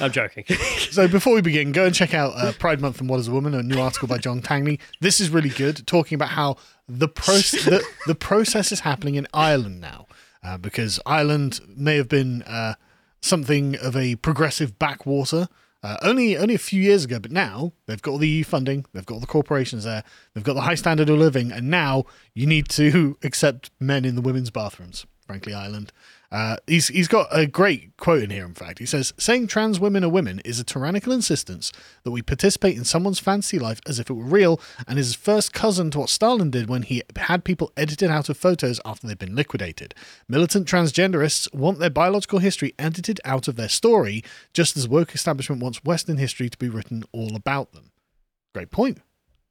[0.00, 0.44] I'm joking.
[0.90, 3.30] So before we begin, go and check out uh, Pride Month and What is a
[3.30, 4.80] Woman, a new article by John Tangney.
[5.00, 6.56] This is really good, talking about how
[6.88, 10.08] the process the, the process is happening in Ireland now,
[10.42, 12.74] uh, because Ireland may have been uh,
[13.22, 15.48] something of a progressive backwater.
[15.84, 18.84] Uh, only only a few years ago, but now they've got all the EU funding,
[18.92, 22.04] they've got all the corporations there, they've got the high standard of living, and now
[22.34, 25.06] you need to accept men in the women's bathrooms.
[25.26, 25.92] Frankly, Ireland.
[26.32, 28.46] Uh, he's he's got a great quote in here.
[28.46, 31.70] In fact, he says, "Saying trans women are women is a tyrannical insistence
[32.04, 35.52] that we participate in someone's fantasy life as if it were real, and is first
[35.52, 39.18] cousin to what Stalin did when he had people edited out of photos after they'd
[39.18, 39.94] been liquidated.
[40.26, 45.62] Militant transgenderists want their biological history edited out of their story, just as woke establishment
[45.62, 47.90] wants Western history to be written all about them."
[48.54, 49.02] Great point.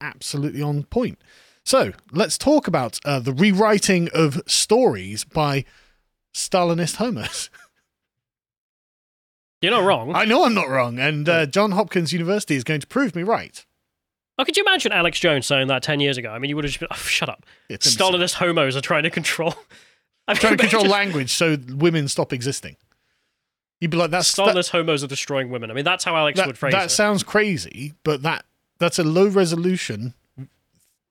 [0.02, 1.20] Absolutely on point.
[1.64, 5.64] So let's talk about uh, the rewriting of stories by
[6.34, 7.50] Stalinist homos.
[9.62, 10.16] You're not wrong.
[10.16, 13.22] I know I'm not wrong, and uh, John Hopkins University is going to prove me
[13.22, 13.64] right.
[14.38, 16.32] How could you imagine Alex Jones saying that 10 years ago?
[16.32, 17.46] I mean, you would have just been, oh, shut up.
[17.70, 19.54] It's Stalinist homos are trying to control.
[20.28, 22.76] I mean, trying to control imagine language so women stop existing.
[23.80, 25.70] You'd be like, that's that, Stalinist homos are destroying women.
[25.70, 26.82] I mean, that's how Alex that, would phrase that it.
[26.86, 28.46] That sounds crazy, but that
[28.80, 30.16] that's a low resolution.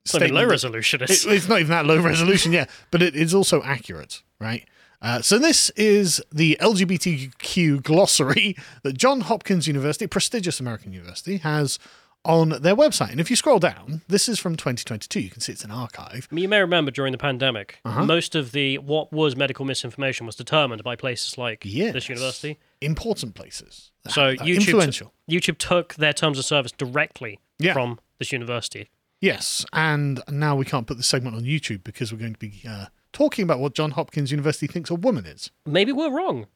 [0.04, 1.02] It's low that- resolution.
[1.02, 4.64] It- it's not even that low resolution, yeah, but it is also accurate, right?
[5.02, 11.78] Uh, so this is the LGBTQ glossary that John Hopkins University, prestigious American university, has
[12.22, 13.10] on their website.
[13.10, 15.20] And if you scroll down, this is from 2022.
[15.20, 16.28] You can see it's an archive.
[16.30, 18.04] I mean, you may remember during the pandemic, Uh-huh.
[18.04, 21.94] most of the what was medical misinformation was determined by places like Yes.
[21.94, 22.58] this university.
[22.82, 23.90] Important places.
[24.08, 25.14] So Uh, YouTube, influential.
[25.30, 27.72] YouTube took their terms of service directly Yeah.
[27.72, 28.90] from this university.
[29.22, 32.60] Yes, and now we can't put the segment on YouTube because we're going to be
[32.68, 35.50] uh, talking about what John Hopkins University thinks a woman is.
[35.66, 36.46] Maybe we're wrong.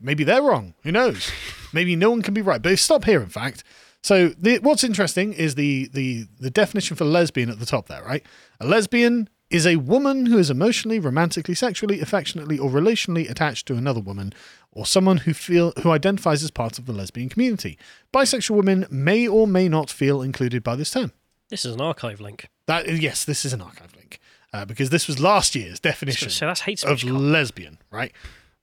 [0.00, 0.74] Maybe they're wrong.
[0.82, 1.30] Who knows?
[1.72, 2.62] Maybe no one can be right.
[2.62, 3.64] But stop here, in fact.
[4.02, 8.02] So the, what's interesting is the, the the definition for lesbian at the top there,
[8.04, 8.24] right?
[8.60, 13.74] A lesbian is a woman who is emotionally, romantically, sexually, affectionately, or relationally attached to
[13.74, 14.32] another woman,
[14.70, 17.76] or someone who feel who identifies as part of the lesbian community.
[18.12, 21.12] Bisexual women may or may not feel included by this term.
[21.48, 22.48] This is an archive link.
[22.66, 24.20] That yes, this is an archive link
[24.52, 28.12] uh, because this was last year's definition So that's hate of lesbian, right?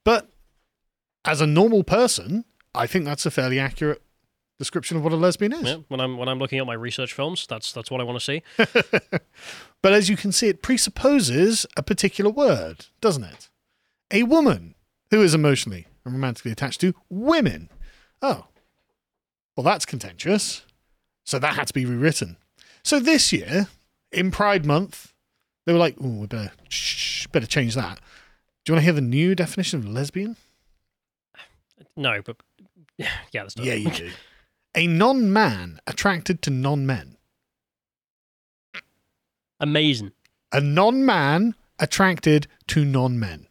[0.04, 0.30] But
[1.24, 4.02] as a normal person, I think that's a fairly accurate
[4.58, 5.64] description of what a lesbian is.
[5.64, 8.20] Yeah, when I'm when I'm looking at my research films, that's that's what I want
[8.20, 8.42] to see.
[9.86, 13.52] But as you can see, it presupposes a particular word, doesn't it?
[14.10, 14.74] A woman
[15.12, 17.70] who is emotionally and romantically attached to women.
[18.20, 18.48] Oh,
[19.56, 20.66] well, that's contentious.
[21.24, 22.38] So that had to be rewritten.
[22.84, 23.68] So this year,
[24.12, 25.14] in Pride Month,
[25.66, 28.00] they were like, "Oh, we better shh, better change that."
[28.64, 30.38] Do you want to hear the new definition of lesbian?
[31.96, 32.38] No, but
[32.98, 33.54] yeah, it.
[33.58, 34.12] Yeah, you do.
[34.76, 37.18] A non-man attracted to non-men.
[39.60, 40.12] Amazing.
[40.52, 43.48] A non-man attracted to non-men.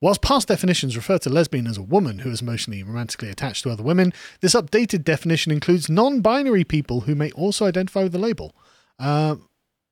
[0.00, 3.64] Whilst past definitions refer to lesbian as a woman who is emotionally and romantically attached
[3.64, 8.12] to other women, this updated definition includes non binary people who may also identify with
[8.12, 8.54] the label.
[8.98, 9.36] Uh,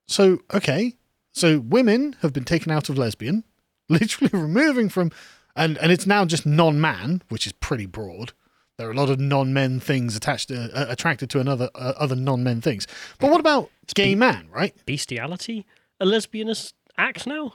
[0.08, 0.94] so, okay.
[1.32, 3.44] So, women have been taken out of lesbian,
[3.88, 5.12] literally removing from.
[5.54, 8.32] And, and it's now just non man, which is pretty broad.
[8.76, 11.94] There are a lot of non men things attached to, uh, attracted to another uh,
[11.96, 12.86] other non men things.
[13.18, 14.74] But what about gay man, right?
[14.86, 15.66] Bestiality?
[16.00, 17.54] A lesbianist act now?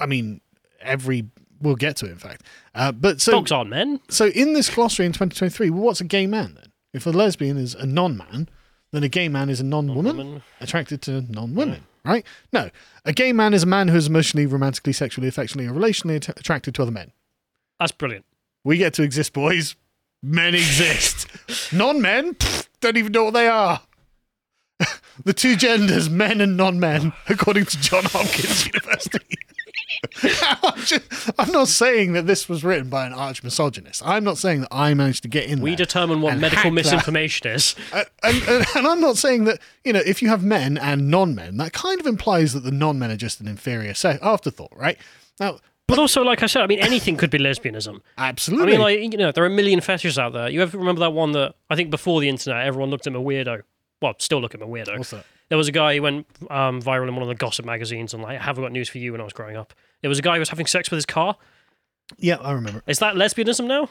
[0.00, 0.40] I mean,
[0.80, 1.26] every
[1.60, 2.42] we'll get to it in fact.
[2.74, 4.00] Uh, but so Dogs aren't men.
[4.08, 6.72] so in this glossary in 2023, well, what's a gay man then?
[6.92, 8.48] If a lesbian is a non-man,
[8.94, 10.42] then a gay man is a non-woman Non-woman.
[10.60, 12.24] attracted to non-women, right?
[12.52, 12.70] No,
[13.04, 16.38] a gay man is a man who is emotionally, romantically, sexually, affectionately, or relationally att-
[16.38, 17.12] attracted to other men.
[17.80, 18.24] That's brilliant.
[18.64, 19.74] We get to exist, boys.
[20.22, 21.26] Men exist.
[21.72, 23.82] non-men pff, don't even know what they are.
[25.24, 29.36] the two genders, men and non-men, according to John Hopkins University.
[30.62, 34.02] I'm, just- I'm not saying that this was written by an arch misogynist.
[34.04, 37.74] I'm not saying that I managed to get in We determine what medical misinformation is.
[37.92, 41.10] Uh, and, and, and I'm not saying that, you know, if you have men and
[41.10, 44.18] non men, that kind of implies that the non men are just an inferior se-
[44.22, 44.96] afterthought, right?
[45.38, 48.00] Now, But also, like I said, I mean, anything could be lesbianism.
[48.18, 48.66] Absolutely.
[48.68, 50.48] I mean, like, you know, there are a million fetishes out there.
[50.48, 53.20] You ever remember that one that I think before the internet, everyone looked at him
[53.20, 53.62] a weirdo?
[54.02, 54.98] Well, still look at him a weirdo.
[54.98, 55.24] What's that?
[55.48, 58.22] There was a guy who went um, viral in one of the gossip magazines and
[58.22, 59.74] like, haven't got news for you when I was growing up.
[60.00, 61.36] There was a guy who was having sex with his car.
[62.18, 62.82] Yeah, I remember.
[62.86, 63.88] Is that lesbianism now?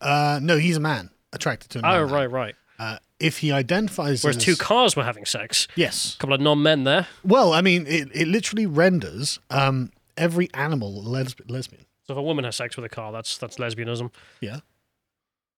[0.00, 2.54] Uh, no, he's a man attracted to a Oh, right, right.
[2.78, 4.44] Uh, if he identifies Whereas as...
[4.44, 5.66] two cars were having sex.
[5.74, 6.14] Yes.
[6.14, 7.08] A couple of non-men there.
[7.24, 11.84] Well, I mean, it, it literally renders um, every animal les- lesbian.
[12.06, 14.10] So if a woman has sex with a car, that's that's lesbianism.
[14.40, 14.60] Yeah.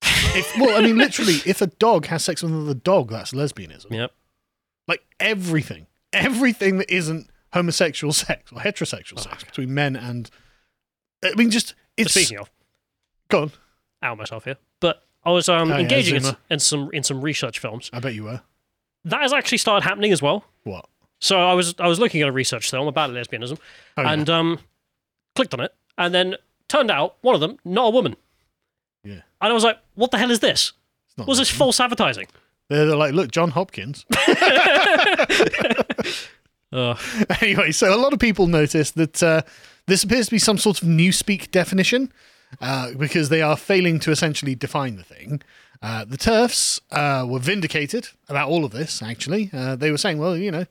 [0.02, 3.90] if, well, I mean, literally, if a dog has sex with another dog, that's lesbianism.
[3.90, 4.12] Yep.
[4.90, 10.28] Like everything, everything that isn't homosexual sex or heterosexual sex between men and.
[11.24, 12.12] I mean, just it's.
[12.12, 12.50] Speaking of,
[13.28, 13.52] Go on.
[14.02, 17.20] out myself here, but I was um, Oh, yeah, engaging in, in some in some
[17.20, 17.88] research films.
[17.92, 18.40] I bet you were.
[19.04, 20.44] That has actually started happening as well.
[20.64, 20.86] What?
[21.20, 23.58] So I was I was looking at a research film about lesbianism,
[23.96, 24.12] Oh, yeah.
[24.12, 24.58] and um,
[25.36, 26.36] clicked on it, and then
[26.68, 28.16] turned out one of them not a woman,
[29.04, 29.12] Yeah.
[29.40, 30.72] and I was like, "What the hell is this?
[31.26, 32.26] Was this false advertising?"
[32.70, 34.06] They're, they're like, look, John Hopkins.
[37.42, 39.42] Anyway, so a lot of people noticed that uh,
[39.86, 42.12] this appears to be some sort of newspeak definition
[42.60, 45.42] uh, because they are failing to essentially define the thing.
[45.82, 49.50] Uh, the TERFs uh, were vindicated about all of this, actually.
[49.52, 50.64] Uh, they were saying, well, you know,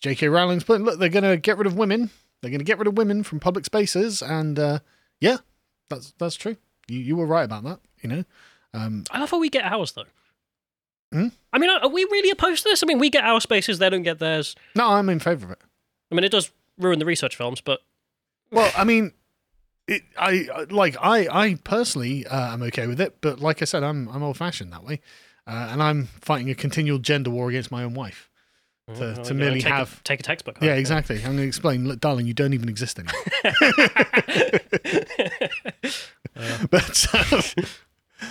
[0.00, 0.28] J.K.
[0.28, 2.10] Rowling's point, look, they're going to get rid of women.
[2.40, 4.20] They're going to get rid of women from public spaces.
[4.20, 4.80] And uh,
[5.20, 5.36] yeah,
[5.88, 6.56] that's that's true.
[6.88, 8.24] You, you were right about that, you know.
[8.72, 10.04] Um, I love how we get ours though.
[11.14, 11.28] Hmm?
[11.52, 12.82] I mean, are we really opposed to this?
[12.82, 14.56] I mean, we get our spaces, they don't get theirs.
[14.74, 15.60] no, I'm in favour of it.
[16.10, 17.80] I mean, it does ruin the research films, but
[18.50, 19.12] Well, I mean,
[19.86, 23.84] it, I like I I personally uh, am okay with it, but like I said,
[23.84, 25.00] I'm I'm old fashioned that way,
[25.46, 28.28] uh, and I'm fighting a continual gender war against my own wife.
[28.96, 30.58] To, Well, to merely take have a, take a textbook.
[30.60, 31.16] yeah exactly.
[31.16, 33.14] I'm going to explain, look, darling, you don't even exist anymore.
[36.70, 37.64] but um,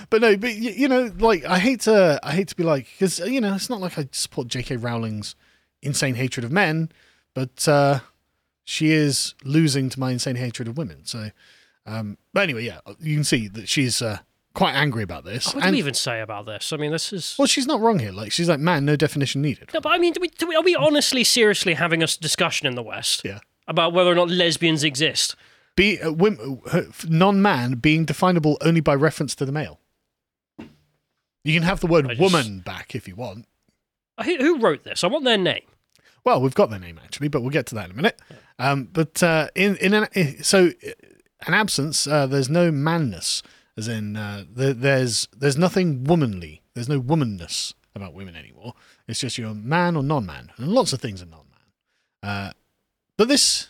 [0.10, 2.88] but no, but y- you know, like I hate to I hate to be like
[2.94, 4.78] because you know it's not like I support J.K.
[4.78, 5.36] Rowling's
[5.82, 6.90] insane hatred of men,
[7.34, 8.00] but uh,
[8.64, 11.06] she is losing to my insane hatred of women.
[11.06, 11.30] So,
[11.86, 14.20] um, but anyway, yeah, you can see that she's uh,
[14.54, 15.48] quite angry about this.
[15.48, 16.72] What do and we even say about this?
[16.72, 17.36] I mean, this is.
[17.38, 18.12] well, she's not wrong here.
[18.12, 19.72] Like she's like, man, no definition needed.
[19.74, 22.68] No, but I mean, do we, do we, are we honestly, seriously having a discussion
[22.68, 23.40] in the West Yeah.
[23.68, 25.36] about whether or not lesbians exist?
[25.76, 29.80] Be uh, uh, non-man being definable only by reference to the male.
[31.44, 33.46] You can have the word just- woman back if you want.
[34.24, 35.04] Who, who wrote this?
[35.04, 35.64] I want their name.
[36.24, 38.20] Well, we've got their name actually, but we'll get to that in a minute.
[38.60, 40.92] Um, but uh, in in an, eh, so uh,
[41.48, 43.42] an absence, uh, there's no manness,
[43.76, 46.62] as in uh, there, there's there's nothing womanly.
[46.76, 48.74] There's no womanness about women anymore.
[49.08, 51.50] It's just you're man or non-man, and lots of things are non-man.
[52.22, 52.52] Uh,
[53.18, 53.68] but this,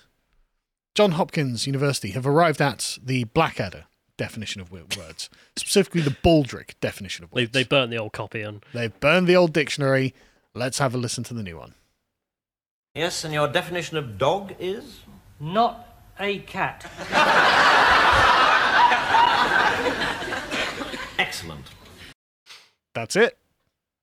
[0.93, 3.85] John Hopkins University have arrived at the Blackadder
[4.17, 7.51] definition of words, specifically the Baldrick definition of They, words.
[7.51, 10.13] they burnt the old copy and They've burned the old dictionary.
[10.53, 11.73] Let's have a listen to the new one.
[12.95, 14.99] Yes, and your definition of dog is?
[15.39, 15.87] Not
[16.19, 16.85] a cat.
[21.19, 21.65] Excellent.
[22.93, 23.37] That's it.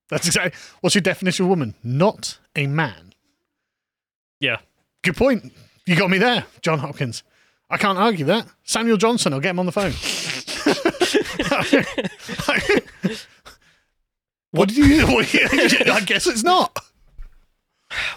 [0.08, 0.58] That's exactly.
[0.80, 1.74] What's your definition of woman?
[1.84, 3.12] Not a man.
[4.40, 4.58] Yeah.
[5.02, 5.52] Good point.
[5.86, 7.22] You got me there, John Hopkins.
[7.70, 8.46] I can't argue that.
[8.64, 9.92] Samuel Johnson, I'll get him on the phone.
[14.50, 15.06] what did you?
[15.06, 15.34] What,
[15.90, 16.76] I guess it's not.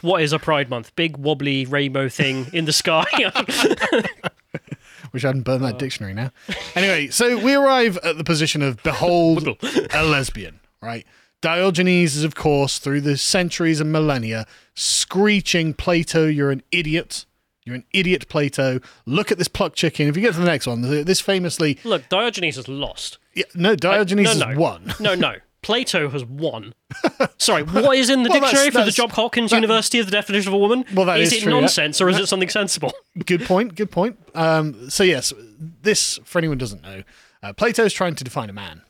[0.01, 0.95] What is a Pride Month?
[0.95, 3.05] Big wobbly rainbow thing in the sky.
[5.13, 6.31] Wish I hadn't burned that dictionary now.
[6.75, 9.47] Anyway, so we arrive at the position of behold
[9.93, 11.05] a lesbian, right?
[11.41, 17.25] Diogenes is, of course, through the centuries and millennia, screeching, Plato, you're an idiot.
[17.65, 18.79] You're an idiot, Plato.
[19.05, 20.07] Look at this plucked chicken.
[20.07, 21.79] If you get to the next one, this famously.
[21.83, 23.17] Look, Diogenes has lost.
[23.33, 24.47] Yeah, no, Diogenes no, no.
[24.49, 24.93] has won.
[24.99, 25.35] No, no.
[25.61, 26.73] Plato has won.
[27.37, 30.05] Sorry, what is in the Well, that's- dictionary for the John Hopkins that- University of
[30.07, 30.83] the definition of a woman?
[30.93, 31.59] Well, that is is it true, yeah.
[31.61, 32.91] nonsense or is it something sensible?
[33.25, 33.75] Good point.
[33.75, 34.19] Good point.
[34.35, 37.03] Um, so yes, this for anyone who doesn't know,
[37.41, 38.81] uh, Plato is trying to define a man,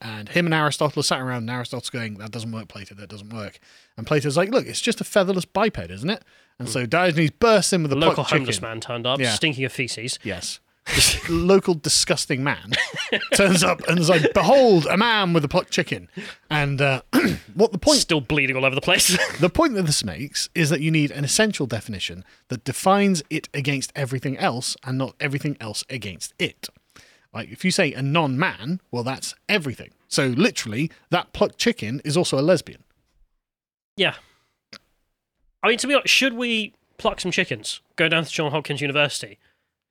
[0.00, 2.94] and him and Aristotle are sat around, and Aristotle's going, "That doesn't work, Plato.
[2.94, 3.58] That doesn't work."
[3.98, 6.22] And Plato's like, "Look, it's just a featherless biped, isn't it?"
[6.58, 8.68] And so Diogenes bursts in with a Local plucked homeless chicken.
[8.68, 9.34] man turned up, Yeah.
[9.34, 10.18] stinking of feces.
[10.22, 10.60] Yes.
[10.86, 12.72] This local disgusting man
[13.34, 16.08] turns up and is like, "Behold, a man with a plucked chicken."
[16.48, 17.02] And uh,
[17.54, 19.08] what the point Still bleeding all over the place.
[19.40, 23.48] the point that this makes is that you need an essential definition that defines it
[23.52, 26.68] against everything else and not everything else against it.
[27.34, 29.90] Like if you say a non man, well, that's everything.
[30.06, 32.84] So literally, that plucked chicken is also a lesbian.
[33.96, 34.14] yeah.
[35.66, 38.80] I mean, to be honest, should we pluck some chickens, go down to John Hopkins
[38.80, 39.36] University,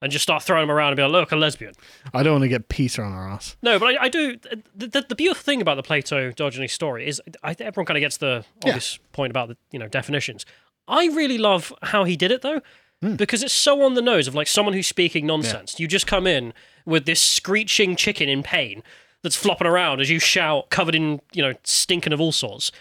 [0.02, 1.74] and just start throwing them around and be like, look, a lesbian?
[2.14, 3.58] I don't want to get Peter on our ass.
[3.62, 4.38] No, but I, I do.
[4.74, 7.98] The, the, the beautiful thing about the Plato Diogenes story is I think everyone kind
[7.98, 10.46] of gets the obvious point about the you know definitions.
[10.88, 12.62] I really love how he did it though,
[13.02, 13.16] hmm.
[13.16, 15.78] because it's so on the nose of like someone who's speaking nonsense.
[15.78, 16.54] You just come in
[16.86, 18.82] with this screeching chicken in pain
[19.24, 22.72] that's flopping around as you shout, covered in you know stinking of all sorts.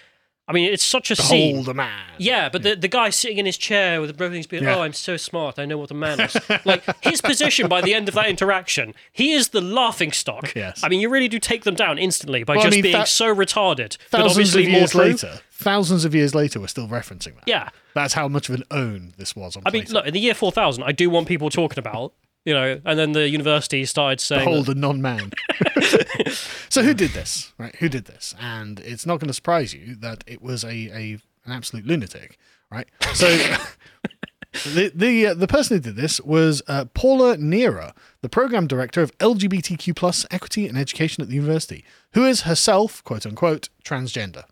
[0.47, 1.53] I mean, it's such a scene.
[1.53, 2.03] Behold a man.
[2.19, 4.77] Yeah, but the, the guy sitting in his chair with everything's being, Yeah.
[4.77, 6.37] oh, I'm so smart, I know what a man is.
[6.67, 10.55] like his position by the end of that interaction, he is the laughing stock.
[10.55, 10.83] Yes.
[10.85, 12.93] I mean, you really do take them down instantly by Well, I just mean, being
[12.93, 15.01] thou- so retarded, but Thousands obviously of more years true.
[15.05, 17.45] later, thousands of years later, we're still referencing that.
[17.47, 17.71] Yeah.
[17.95, 19.95] That's how much of an own this was on I mean, Plato.
[19.95, 22.13] look, in the year 4000, I do want people talking about,
[22.45, 25.33] you know, and then the university started saying, that- a non-man.
[26.69, 27.53] so who did this?
[27.59, 27.75] Right?
[27.77, 28.35] Who did this?
[28.41, 32.39] And it's not going to surprise you that it was a, a an absolute lunatic.
[32.71, 32.89] Right?
[33.15, 33.29] So
[34.75, 39.03] the the uh, the person who did this was uh, Paula Neira, the program director
[39.03, 44.45] of LGBTQ plus equity and education at the university, who is herself, quote unquote, transgender.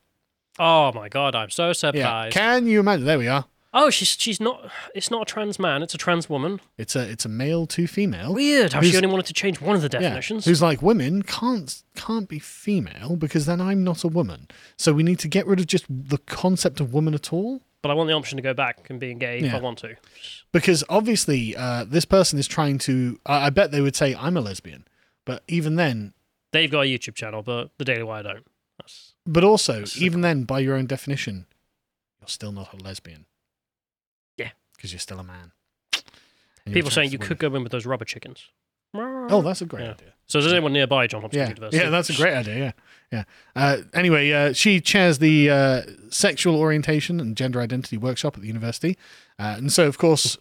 [0.59, 1.73] oh my god, I'm so Yeah.
[1.73, 2.35] surprised.
[2.35, 3.07] Can you imagine?
[3.07, 3.45] There we are.
[3.75, 6.61] Oh, she's she's not, it's not a trans man, it's a trans woman.
[6.79, 8.35] It's a it's a male to female.
[8.35, 10.45] Weird how she only wanted to change one of the Yeah, definitions.
[10.45, 14.49] who's like women can't can't be female because then I'm not a woman.
[14.77, 17.63] So we need to get rid of just the concept of woman at all.
[17.83, 19.57] but I want the option to go back and being gay if Yeah.
[19.57, 19.97] I want to.
[20.53, 23.19] Because obviously, uh, this person is trying to.
[23.27, 24.87] I I bet they would say I'm a lesbian,
[25.25, 26.15] but even then,
[26.53, 28.47] They've got a YouTube channel, but the Daily Wire don't.
[28.79, 31.47] That's, but also even then, by your own definition,
[32.21, 33.25] you're still not a lesbian.
[34.83, 35.53] Because you're still a man.
[36.67, 38.49] And people saying you could go in with those rubber chickens.
[38.95, 39.93] Oh, that's a great Yeah.
[39.93, 40.15] idea.
[40.27, 41.85] So is there anyone nearby John Hopkins Yeah, University?
[41.85, 42.57] yeah, that's a great idea.
[42.59, 42.73] Yeah,
[43.13, 43.25] yeah.
[43.55, 48.49] Uh, anyway, uh, she chairs the uh, sexual orientation and gender identity workshop at the
[48.49, 48.99] university,
[49.39, 50.37] uh, and so of course,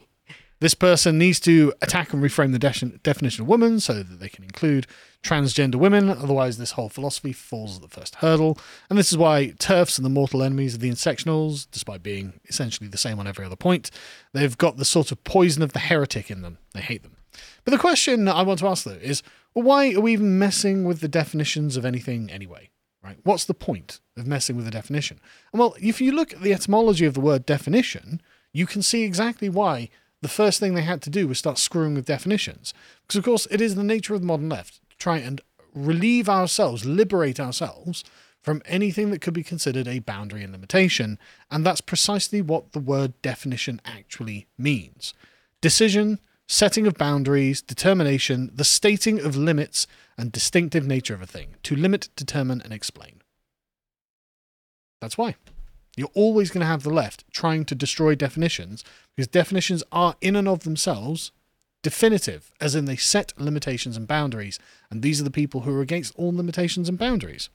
[0.61, 4.29] this person needs to attack and reframe the de- definition of woman so that they
[4.29, 4.85] can include
[5.23, 6.07] transgender women.
[6.07, 10.03] Otherwise, this whole philosophy falls at the first hurdle, and this is why TERFs are
[10.03, 13.89] the mortal enemies of the intersectionals, despite being essentially the same on every other point.
[14.33, 16.59] They've got the sort of poison of the heretic in them.
[16.73, 17.17] They hate them.
[17.65, 19.23] But the question I want to ask though is,
[19.55, 22.69] well, why are we even messing with the definitions of anything anyway?
[23.03, 23.17] Right?
[23.23, 25.19] What's the point of messing with the definition?
[25.51, 28.21] And well, if you look at the etymology of the word definition,
[28.53, 29.89] you can see exactly why
[30.21, 32.73] the first thing they had to do was start screwing with definitions.
[33.01, 35.41] Because of course, it is the nature of the modern left to try and
[35.73, 38.03] relieve ourselves, liberate ourselves
[38.41, 41.17] from anything that could be considered a boundary and limitation.
[41.49, 45.13] And that's precisely what the word definition actually means
[45.61, 49.85] decision, setting of boundaries, determination, the stating of limits,
[50.17, 51.55] and distinctive nature of a thing.
[51.63, 53.21] To limit, determine, and explain.
[54.99, 55.35] That's why.
[55.97, 58.83] You're always going to have the left trying to destroy definitions
[59.15, 61.31] because definitions are, in and of themselves,
[61.83, 64.59] definitive, as in they set limitations and boundaries.
[64.89, 67.49] And these are the people who are against all limitations and boundaries.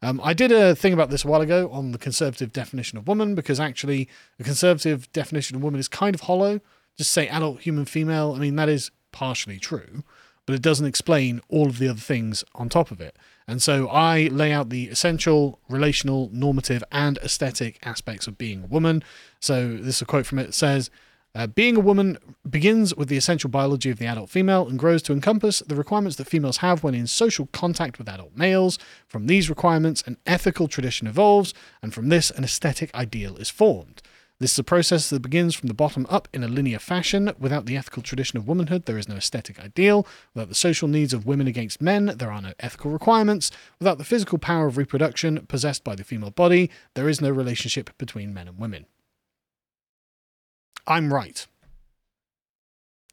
[0.00, 3.06] Um, I did a thing about this a while ago on the conservative definition of
[3.08, 6.60] woman because actually, the conservative definition of woman is kind of hollow.
[6.98, 8.34] Just say adult human female.
[8.34, 10.02] I mean, that is partially true.
[10.46, 13.16] but it doesn't explain all of the other things on top of it.
[13.46, 18.66] And so I lay out the essential, relational, normative, and aesthetic aspects of being a
[18.66, 19.02] woman.
[19.40, 20.48] So this is a quote from it.
[20.48, 20.90] It says,
[21.34, 22.18] uh, being a woman
[22.48, 26.16] begins with the essential biology of the adult female and grows to encompass the requirements
[26.16, 28.78] that females have when in social contact with adult males.
[29.08, 34.02] From these requirements, an ethical tradition evolves, and from this, an aesthetic ideal is formed.
[34.42, 37.30] This is a process that begins from the bottom up in a linear fashion.
[37.38, 40.04] Without the ethical tradition of womanhood, there is no aesthetic ideal.
[40.34, 43.52] Without the social needs of women against men, there are no ethical requirements.
[43.78, 47.96] Without the physical power of reproduction possessed by the female body, there is no relationship
[47.98, 48.86] between men and women.
[50.88, 51.46] I'm right.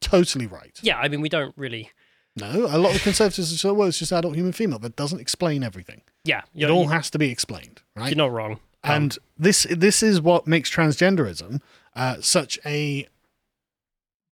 [0.01, 0.79] Totally right.
[0.81, 1.91] Yeah, I mean, we don't really.
[2.35, 4.79] No, a lot of conservatives say, well, it's just adult human female.
[4.79, 6.01] That doesn't explain everything.
[6.23, 8.07] Yeah, It all has to be explained, right?
[8.09, 8.59] you're not wrong.
[8.83, 11.61] Um, and this this is what makes transgenderism
[11.95, 13.07] uh, such a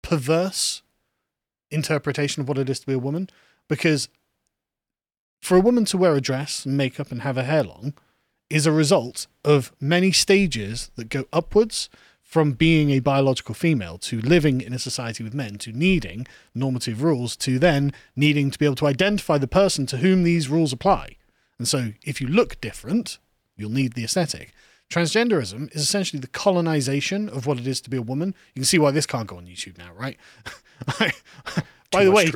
[0.02, 0.84] perverse
[1.72, 3.30] interpretation of what it is to be a woman
[3.68, 4.08] because
[5.42, 7.94] for a woman to wear a dress and makeup and have her hair long
[8.50, 11.90] is a result of many stages that go upwards
[12.22, 17.02] from being a biological female to living in a society with men to needing normative
[17.04, 20.74] rules to then needing to be able to identify the person to whom these rules
[20.74, 21.16] apply.
[21.58, 23.20] And so if you look different,
[23.56, 24.54] you'll need the aesthetic.
[24.90, 28.36] Transgenderism is essentially the colonization of what it is to be a woman.
[28.54, 30.18] You can see why this can't go on YouTube now, right?
[31.00, 31.12] By
[31.92, 32.32] too the way.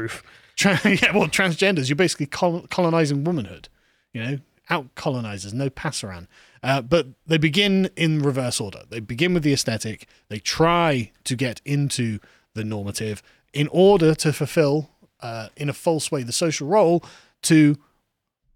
[0.56, 3.70] Tra- yeah, well, transgenders, you're basically col- colonizing womanhood.
[4.14, 4.40] You know,
[4.70, 6.28] out colonizers, no pass around.
[6.64, 8.82] Uh, but they begin in reverse order.
[8.90, 10.08] They begin with the aesthetic.
[10.30, 12.20] They try to get into
[12.56, 13.22] the normative
[13.54, 14.90] in order to fulfill,
[15.22, 17.04] uh, in a false way, the social role
[17.44, 17.78] to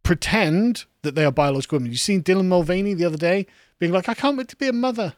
[0.04, 1.92] pretend that they are biological women.
[1.92, 3.46] You seen Dylan Mulvaney the other day
[3.80, 5.16] being like, "I can't wait to be a mother."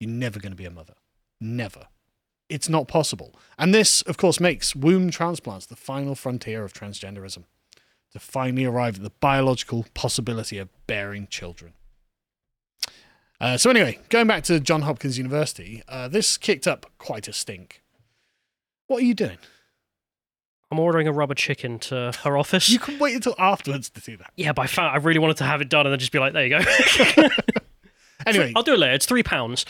[0.00, 0.94] You're never going to be a mother.
[1.40, 1.86] Never
[2.52, 3.34] it's not possible.
[3.58, 7.44] And this, of course, makes womb transplants the final frontier of transgenderism
[8.12, 11.72] to finally arrive at the biological possibility of bearing children.
[13.40, 17.32] Uh, so, anyway, going back to John Hopkins University, uh, this kicked up quite a
[17.32, 17.82] stink.
[18.86, 19.38] What are you doing?
[20.72, 22.70] I'm ordering a rubber chicken to her office.
[22.70, 24.32] You can wait until afterwards to do that.
[24.36, 26.18] yeah, but I found I really wanted to have it done and then just be
[26.18, 27.28] like, there you go.
[28.26, 28.94] Anyway, I'll do it later.
[28.94, 29.66] It's three pounds.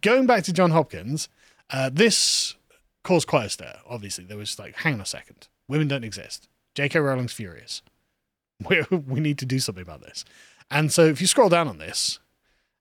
[0.00, 1.28] going back to John Hopkins,
[1.70, 2.54] uh, this
[3.02, 3.74] caused quite a stir.
[3.88, 6.48] Obviously, there was like, hang on a second, women don't exist.
[6.74, 6.98] J.K.
[6.98, 7.82] Rowling's furious.
[8.70, 10.24] We, we need to do something about this.
[10.70, 12.20] And so, if you scroll down on this,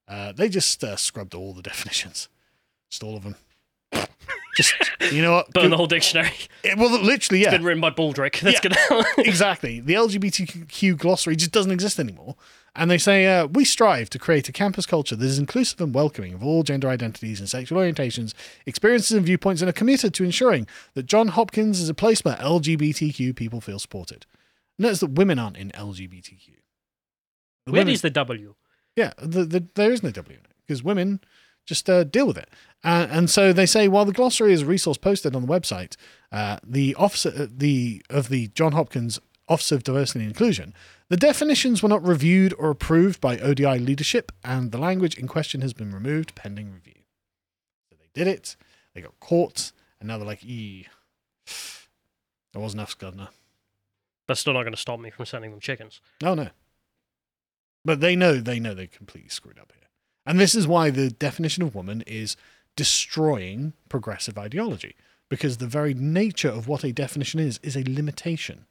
[0.07, 2.29] uh, they just uh, scrubbed all the definitions,
[2.89, 3.35] just all of them.
[4.55, 4.73] Just
[5.11, 5.49] you know what?
[5.53, 6.31] Burn the whole dictionary.
[6.63, 8.39] It- well, literally, yeah, It's Been written by Baldrick.
[8.39, 8.71] That's Yeah.
[8.89, 9.05] gonna.
[9.19, 9.79] exactly.
[9.79, 12.35] The LGBTQ glossary just doesn't exist anymore.
[12.77, 15.95] And they say, uh, we strive to create a campus culture that is inclusive and
[15.95, 18.33] welcoming of all gender identities and sexual orientations,
[18.65, 22.35] experiences and viewpoints, and are committed to ensuring that John Hopkins is a place where
[22.35, 24.25] LGBTQ people feel supported.
[24.77, 26.47] Notice that women aren't in LGBTQ.
[27.65, 28.55] The Where women- is the W?
[28.97, 31.21] yeah, the, the, there is no W in it because women
[31.65, 32.49] just uh, deal with it.
[32.83, 35.95] Uh, and so they say while the glossary is a resource posted on the website,
[36.31, 40.73] uh, the officer uh, the of the John Hopkins Office of Diversity and Inclusion,
[41.09, 45.61] the definitions were not reviewed or approved by ODI leadership, and the language in question
[45.61, 47.01] has been removed pending review.
[47.89, 48.55] So they did it.
[48.93, 50.87] They got caught, and now they're like, "E,
[52.53, 53.29] that wasn't us, governor."
[54.27, 56.01] That's still not going to stop me from sending them chickens.
[56.23, 56.49] Oh no.
[57.83, 59.84] But they know they know they completely screwed up here.
[60.25, 62.35] And this is why the definition of woman is
[62.75, 64.95] destroying progressive ideology.
[65.29, 68.65] Because the very nature of what a definition is is a limitation.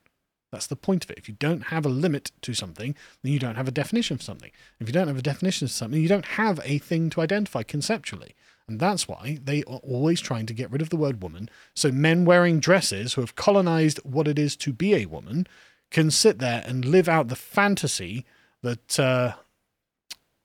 [0.53, 1.19] That's the point of it.
[1.19, 4.23] If you don't have a limit to something, then you don't have a definition of
[4.23, 4.53] something.
[4.79, 7.65] If you don't have a definition of something, you don't have a thing to identify
[7.65, 8.37] conceptually.
[8.69, 11.51] And that's why they are always trying to get rid of the word woman.
[11.75, 15.49] So men wearing dresses who have colonized what it is to be a woman
[15.91, 18.25] can sit there and live out the fantasy
[18.63, 19.35] that uh,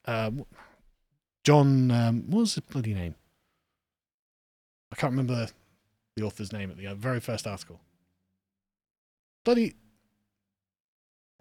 [0.06, 0.32] uh,
[1.44, 3.16] John, um, what was his bloody name?
[4.92, 5.48] I can't remember
[6.16, 7.80] the author's name at the uh, very first article.
[9.46, 9.76] Bloody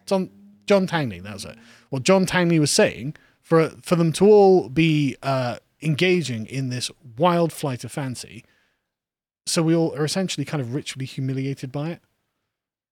[0.07, 0.31] John
[0.67, 1.57] John Tangley, that was it.
[1.91, 6.91] Well, John Tangley was saying for for them to all be uh, engaging in this
[7.17, 8.45] wild flight of fancy,
[9.47, 12.01] so we all are essentially kind of ritually humiliated by it.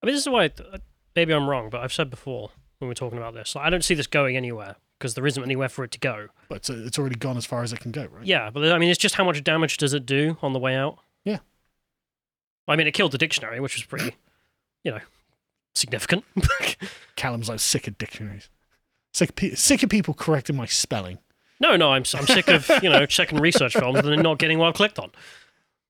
[0.03, 0.51] I mean, this is why.
[1.15, 3.85] Maybe I'm wrong, but I've said before when we're talking about this, like, I don't
[3.85, 6.29] see this going anywhere because there isn't anywhere for it to go.
[6.49, 8.25] But it's, it's already gone as far as it can go, right?
[8.25, 10.75] Yeah, but I mean, it's just how much damage does it do on the way
[10.75, 10.99] out?
[11.25, 11.39] Yeah.
[12.69, 14.17] I mean, it killed the dictionary, which was pretty,
[14.85, 15.01] you know,
[15.75, 16.25] significant.
[17.17, 18.49] Callum's like sick of dictionaries.
[19.13, 21.19] Sick of, pe- sick of people correcting my spelling.
[21.61, 24.59] no, no, I'm I'm sick of you know checking research films and then not getting
[24.59, 25.11] what I've clicked on.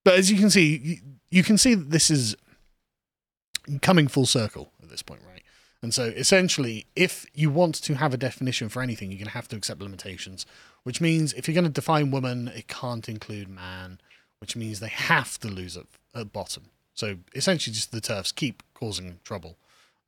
[0.05, 0.97] But as you can see, you,
[1.31, 2.37] you can see that this is
[3.83, 5.26] coming full circle at this point, right?
[5.87, 9.35] And so essentially, if you want to have a definition for anything, you're going to
[9.35, 10.45] have to accept limitations,
[10.83, 14.01] which means if you're going to define woman, it can't include man,
[14.41, 16.71] which means they have to lose at, at bottom.
[16.95, 19.59] So essentially, just the TERFs keep causing trouble,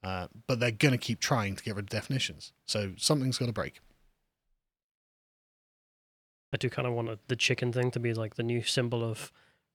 [0.02, 2.52] uh, but they're going to keep trying to get rid of definitions.
[2.66, 3.78] So something's got to break.
[6.52, 9.30] I do kind of want the chicken thing to be like the new symbol of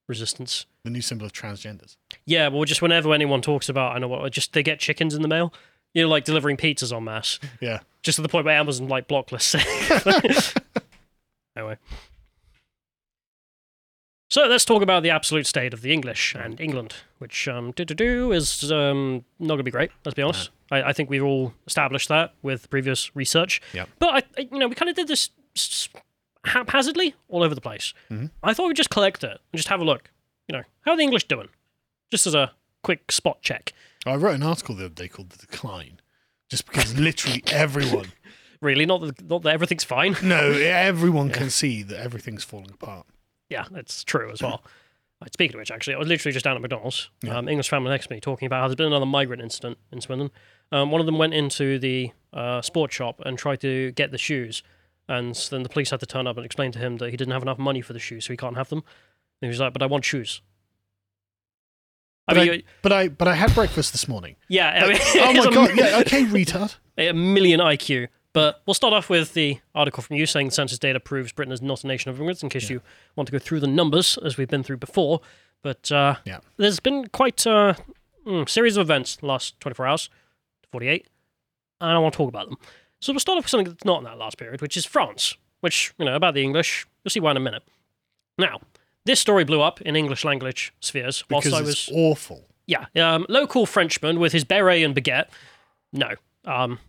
[0.10, 0.66] resistance.
[0.84, 1.96] The new symbol of transgenders.
[2.26, 5.22] Yeah, well, just whenever anyone talks about, I know what, just they get chickens in
[5.22, 5.54] the mail.
[5.94, 7.40] You know, like delivering pizzas en masse.
[7.62, 7.80] Yeah.
[8.02, 9.56] Just to the point where Amazon like block lists.
[11.56, 11.78] anyway.
[14.30, 17.86] So let's talk about the absolute state of the English and England, which um, do
[17.86, 19.92] do do is um, not going to be great.
[20.04, 20.50] Let's be honest.
[20.72, 23.62] I, I think we've all established that with previous research.
[23.74, 23.86] Yeah.
[24.00, 25.30] But I, I- you know, we kind of did this
[26.46, 27.94] haphazardly all over the place.
[28.10, 28.32] Mhm.
[28.42, 30.10] I thought we'd just collect it and just have a look.
[30.48, 31.50] You know, how are the English doing?
[32.10, 33.72] Just as a quick spot check.
[34.06, 36.00] I wrote an article the other day called The Decline,
[36.50, 38.08] just because literally everyone,
[38.62, 40.16] Really, not that, not that everything's fine.
[40.24, 43.06] no, everyone can see that everything's falling apart.
[43.50, 44.64] Yeah, that's true as well.
[45.22, 47.10] Right, speaking of which, actually, I was literally just down at McDonald's.
[47.22, 47.38] Yeah.
[47.38, 50.00] Um, English family next to me talking about how there's been another migrant incident in
[50.00, 50.32] Swindon.
[50.72, 54.18] Um, one of them went into the uh, sports shop and tried to get the
[54.18, 54.64] shoes,
[55.10, 57.34] and then the police had to turn up and explain to him that he didn't
[57.34, 58.80] have enough money for the shoes, so he can't have them.
[58.80, 60.42] And he was like, "But I want shoes."
[62.28, 64.36] I But I, mean, you- but I, but I had breakfast this morning.
[64.48, 65.76] yeah, I mean, oh my god!
[65.76, 66.76] mi- Yeah, okay, retard.
[66.98, 68.08] a million IQ.
[68.34, 71.62] But we'll start off with the article from you saying census data proves Britain is
[71.62, 72.82] not a nation of immigrants, in case you
[73.16, 75.22] want to go through the numbers, as we've been through before.
[75.62, 76.40] But uh, Yeah.
[76.58, 77.78] there's been quite a
[78.26, 80.10] mm, series of events the last 24 hours,
[80.72, 81.06] 48,
[81.82, 82.58] and I want to talk about them.
[83.02, 85.36] So we'll start off with something that's not in that last period, which is France,
[85.60, 87.62] which, you know, about the English, you'll see why in a minute.
[88.40, 88.62] Now,
[89.06, 92.48] this story blew up in English language spheres whilst Because I was it's awful.
[92.66, 95.28] yeah, um, local Frenchman with his beret and baguette.
[95.92, 96.10] No,
[96.46, 96.80] um,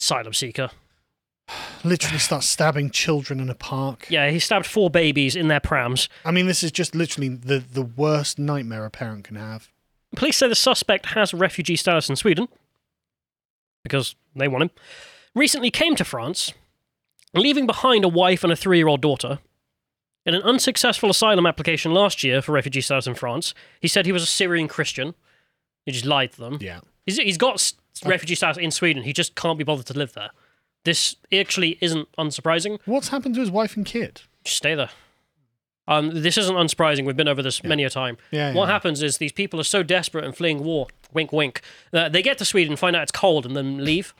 [0.00, 0.70] asylum seeker.
[1.84, 4.06] Literally start stabbing children in a park.
[4.08, 6.08] Yeah, he stabbed four babies in their prams.
[6.24, 9.68] I mean, this is just literally the, the worst nightmare a parent can have.
[10.16, 12.48] Police say the suspect has refugee status in Sweden
[13.82, 14.70] because they want him.
[15.34, 16.52] Recently came to France,
[17.34, 19.38] leaving behind a wife and a three-year-old daughter.
[20.28, 24.12] In an unsuccessful asylum application last year for refugee status in France, he said he
[24.12, 25.14] was a Syrian Christian.
[25.86, 26.58] He just lied to them.
[26.60, 26.80] Yeah.
[27.06, 27.72] He's, he's got s-
[28.04, 29.04] refugee status in Sweden.
[29.04, 30.28] He just can't be bothered to live there.
[30.84, 32.78] This actually isn't unsurprising.
[32.84, 34.20] What's happened to his wife and kid?
[34.44, 34.90] Just stay there.
[35.86, 37.06] Um, this isn't unsurprising.
[37.06, 38.18] We've been over this many a time.
[38.30, 38.72] Yeah, What yeah.
[38.72, 41.62] happens is these people are so desperate and fleeing war, wink, wink,
[41.92, 44.12] that they get to Sweden, find out it's cold, and then leave.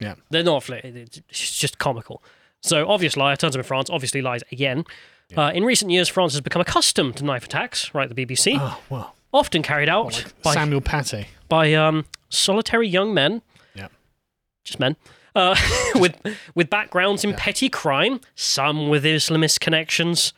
[0.00, 0.14] Yeah.
[0.30, 0.96] They're not fleeing.
[0.96, 1.20] It's
[1.58, 2.22] just comical.
[2.62, 4.84] So, obvious liar turns up in France, obviously lies again.
[5.36, 8.08] Uh, in recent years, France has become accustomed to knife attacks, right?
[8.12, 9.14] The BBC, Oh, well.
[9.32, 11.26] often carried out by, Samuel Paty.
[11.48, 13.42] by um, solitary young men
[13.74, 13.88] Yeah.
[14.64, 14.96] just men,
[15.34, 15.56] uh,
[15.96, 16.16] with
[16.54, 20.32] with backgrounds in petty crime, some with Islamist connections.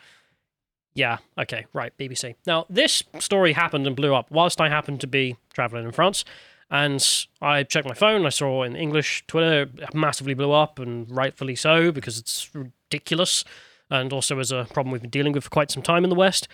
[0.94, 2.36] Yeah, okay, right, BBC.
[2.46, 6.24] Now, this story happened and blew up whilst I happened to be traveling in France.
[6.70, 7.06] And
[7.40, 11.92] I checked my phone, I saw in English Twitter massively blew up, and rightfully so,
[11.92, 13.44] because it's ridiculous.
[13.90, 16.16] And also is a problem we've been dealing with for quite some time in the
[16.16, 16.48] West.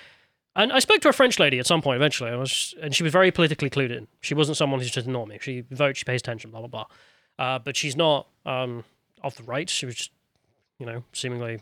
[0.54, 3.02] And I spoke to a French lady at some point eventually, I was, and she
[3.02, 4.06] was very politically clued in.
[4.20, 5.38] She wasn't someone who's just ignore me.
[5.40, 6.86] She votes, she pays attention, blah blah blah.
[7.38, 8.84] Uh, but she's not um,
[9.22, 9.70] of the right.
[9.70, 10.10] She was just,
[10.78, 11.60] you know, seemingly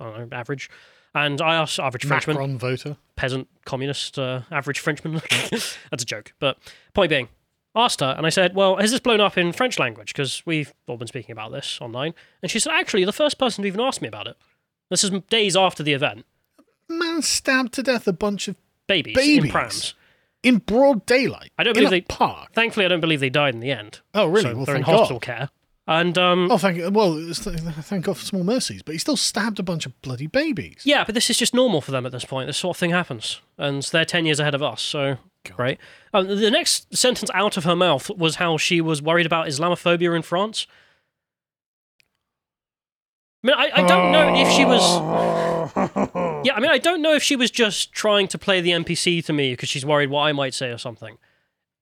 [0.00, 0.70] I don't know, average.
[1.14, 2.96] And I asked average Frenchman, Macron voter.
[3.16, 5.20] peasant, communist, uh, average Frenchman.
[5.50, 6.32] That's a joke.
[6.38, 6.56] But
[6.94, 7.28] point being,
[7.74, 10.12] asked her, and I said, "Well, has this blown up in French language?
[10.14, 13.62] Because we've all been speaking about this online." And she said, "Actually, the first person
[13.62, 14.36] to even ask me about it.
[14.90, 16.26] This is days after the event.
[16.88, 19.50] Man stabbed to death a bunch of Babies, in Babies?
[19.52, 19.94] prams.
[20.42, 21.52] in broad daylight.
[21.56, 22.52] I don't in believe a they- park.
[22.52, 24.00] Thankfully, I don't believe they died in the end.
[24.14, 24.42] Oh, really?
[24.50, 25.22] So well, they're in hospital God.
[25.22, 25.48] care.
[25.86, 28.82] And um, Oh, thank well, thank God for small mercies.
[28.82, 30.82] But he still stabbed a bunch of bloody babies.
[30.84, 32.46] Yeah, but this is just normal for them at this point.
[32.48, 34.82] This sort of thing happens, and they're ten years ahead of us.
[34.82, 35.78] So great.
[36.14, 40.14] Um, the next sentence out of her mouth was how she was worried about Islamophobia
[40.14, 40.66] in France.
[43.42, 44.80] I mean, I, I don't know if she was.
[46.42, 49.22] Yeah, I mean, I don't know if she was just trying to play the NPC
[49.26, 51.18] to me because she's worried what I might say or something.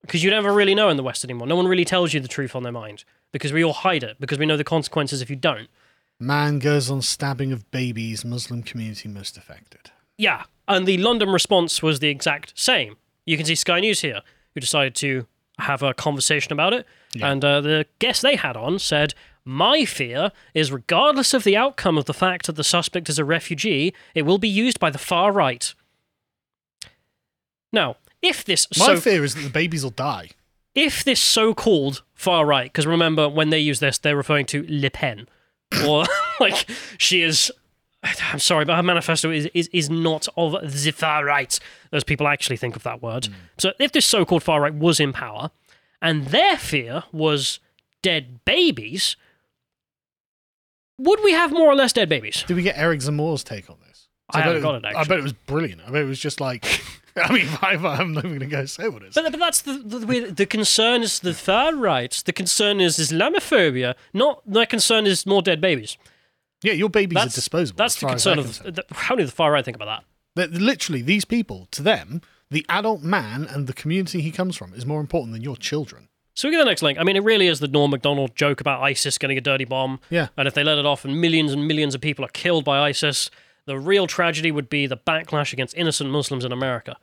[0.02, 1.46] Because you never really know in the West anymore.
[1.46, 4.16] No one really tells you the truth on their mind because we all hide it
[4.18, 5.68] because we know the consequences if you don't.
[6.18, 8.24] Man goes on stabbing of babies.
[8.24, 9.92] Muslim community most affected.
[10.16, 12.96] Yeah, and the London response was the exact same.
[13.26, 14.22] You can see Sky News here,
[14.54, 15.26] who decided to
[15.60, 16.84] have a conversation about it.
[17.20, 19.14] And uh, the guest they had on said,
[19.48, 23.24] My fear is regardless of the outcome of the fact that the suspect is a
[23.24, 25.72] refugee, it will be used by the far right.
[27.72, 28.66] Now, if this.
[28.78, 30.32] My so, fear is that the babies will die.
[30.74, 34.90] if this so-called far right, because remember when they use this, they're referring to Le
[34.90, 35.26] Pen,
[35.86, 36.04] or
[36.40, 36.68] like
[36.98, 37.50] she is.
[38.04, 41.58] I'm sorry, but her manifesto is, is, is not of the far right,
[41.90, 43.24] as people actually think of that word.
[43.26, 43.32] Hmm.
[43.56, 45.52] So if this so-called far right was in power,
[46.02, 47.60] and their fear was
[48.02, 49.16] dead babies,
[50.98, 52.44] would we have more or less dead babies?
[52.46, 54.08] Did we get Eric Zemmour's take on this?
[54.30, 55.80] I bet haven't it got was- it, I bet it was brilliant.
[55.86, 56.66] I bet it was just like.
[57.16, 59.14] I mean, I, I'm not even going to go say what it is.
[59.14, 62.12] But, but that's the, the the the concern is the far right.
[62.24, 63.94] The concern is Islamophobia.
[64.12, 65.96] Not my concern is more dead babies.
[66.62, 67.76] yeah, your babies That's are disposable.
[67.78, 68.76] That's the concern of concerned.
[68.76, 69.86] the, how do the far right think about
[70.36, 70.50] that?
[70.52, 72.20] That literally, these people, to them,
[72.50, 76.08] the adult man and the community he comes from is more important than your children.
[76.38, 77.00] So we get the next link.
[77.00, 79.98] I mean, it really is the Norm Macdonald joke about ISIS getting a dirty bomb.
[80.08, 80.28] Yeah.
[80.36, 82.78] And if they let it off and millions and millions of people are killed by
[82.78, 83.28] ISIS,
[83.64, 86.96] the real tragedy would be the backlash against innocent Muslims in America.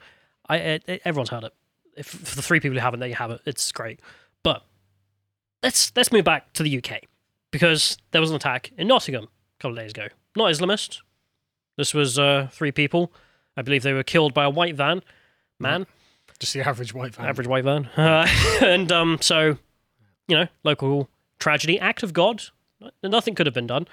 [0.47, 1.53] I it, it- everyone's heard it.
[1.97, 3.41] If, for the three people who haven't, there you have it.
[3.45, 3.99] It's great.
[4.41, 4.63] But
[5.61, 7.01] let's let's move back to the UK
[7.51, 10.07] because there was an attack in Nottingham a couple of days ago.
[10.37, 11.01] Not Islamist.
[11.75, 13.11] This was uh, three people.
[13.57, 15.01] I believe they were killed by a white van
[15.59, 15.87] man
[16.39, 17.29] Just the average white family.
[17.29, 17.85] average white van.
[17.97, 18.27] Uh,
[18.61, 19.57] and um, so,
[20.27, 21.09] you know, local
[21.39, 22.43] tragedy, act of God.
[23.03, 23.87] Nothing could have been done.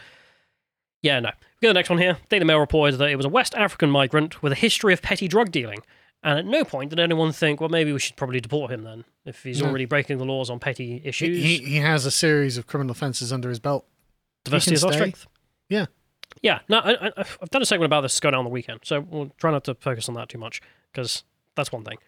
[1.02, 1.30] Yeah, no.
[1.60, 2.18] We get the next one here.
[2.28, 5.28] Daily Mail reported that it was a West African migrant with a history of petty
[5.28, 5.78] drug dealing.
[6.24, 9.04] And at no point did anyone think, well, maybe we should probably deport him then,
[9.24, 9.68] if he's No.
[9.68, 11.42] already breaking the laws on petty issues.
[11.42, 13.84] he, he has a series of criminal offences under his belt.
[14.44, 15.26] Diversity is our strength.
[15.68, 15.86] Yeah.
[16.40, 19.00] Yeah, no, I, I, I've done a segment about this going on the weekend, so
[19.00, 20.60] we'll try not to focus on that too much
[20.92, 21.24] because
[21.56, 21.98] that's one thing,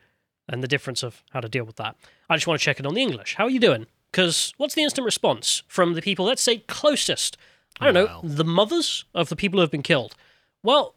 [0.49, 1.97] and the difference of how to deal with that.
[2.29, 3.35] I just want to check in on the English.
[3.37, 3.87] How are you doing?
[4.11, 7.37] Because what's the instant response from the people, let's say, closest?
[7.81, 8.23] I don't Well.
[8.23, 10.15] know, the mothers of the people who have been killed.
[10.63, 10.95] Well,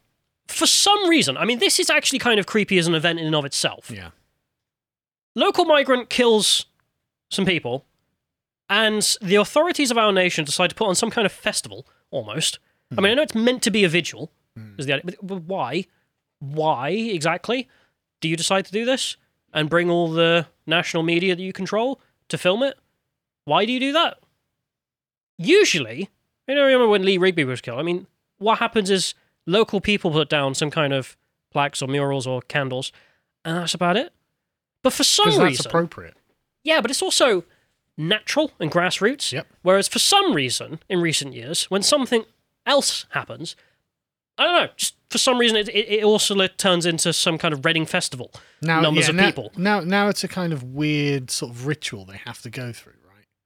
[0.47, 3.25] for some reason, I mean, this is actually kind of creepy as an event in
[3.25, 4.11] and of itself Yeah.
[5.35, 6.65] local migrant kills
[7.29, 7.85] some people,
[8.69, 12.59] and the authorities of our nation decide to put on some kind of festival, almost.
[12.91, 13.15] I mean, I hmm.
[13.17, 14.73] know it's meant to be a vigil, hmm.
[14.77, 15.85] is the but why?
[16.39, 17.67] Why exactly
[18.21, 19.17] do you decide to do this
[19.53, 22.77] and bring all the national media that you control to film it?
[23.45, 24.19] Why do you do that?
[25.37, 26.09] Usually,
[26.47, 27.79] you know, remember when Lee Rigby was killed?
[27.79, 28.07] I mean,
[28.39, 29.13] what happens is
[29.45, 31.15] local people put down some kind of
[31.51, 32.91] plaques or murals or candles,
[33.45, 34.11] and that's about it.
[34.83, 36.15] But for some Because that's reason, appropriate.
[36.63, 37.43] yeah, but it's also
[37.97, 39.31] natural and grassroots.
[39.31, 39.47] Yep.
[39.61, 42.25] Whereas for some reason, in recent years, when something
[42.65, 43.55] else happens,
[44.37, 47.53] I don't know, just for some reason, it, it, it also turns into some kind
[47.53, 48.31] of Reading festival.
[48.61, 49.51] Now, numbers yeah, of now, people.
[49.55, 52.93] Now, now it's a kind of weird sort of ritual they have to go through?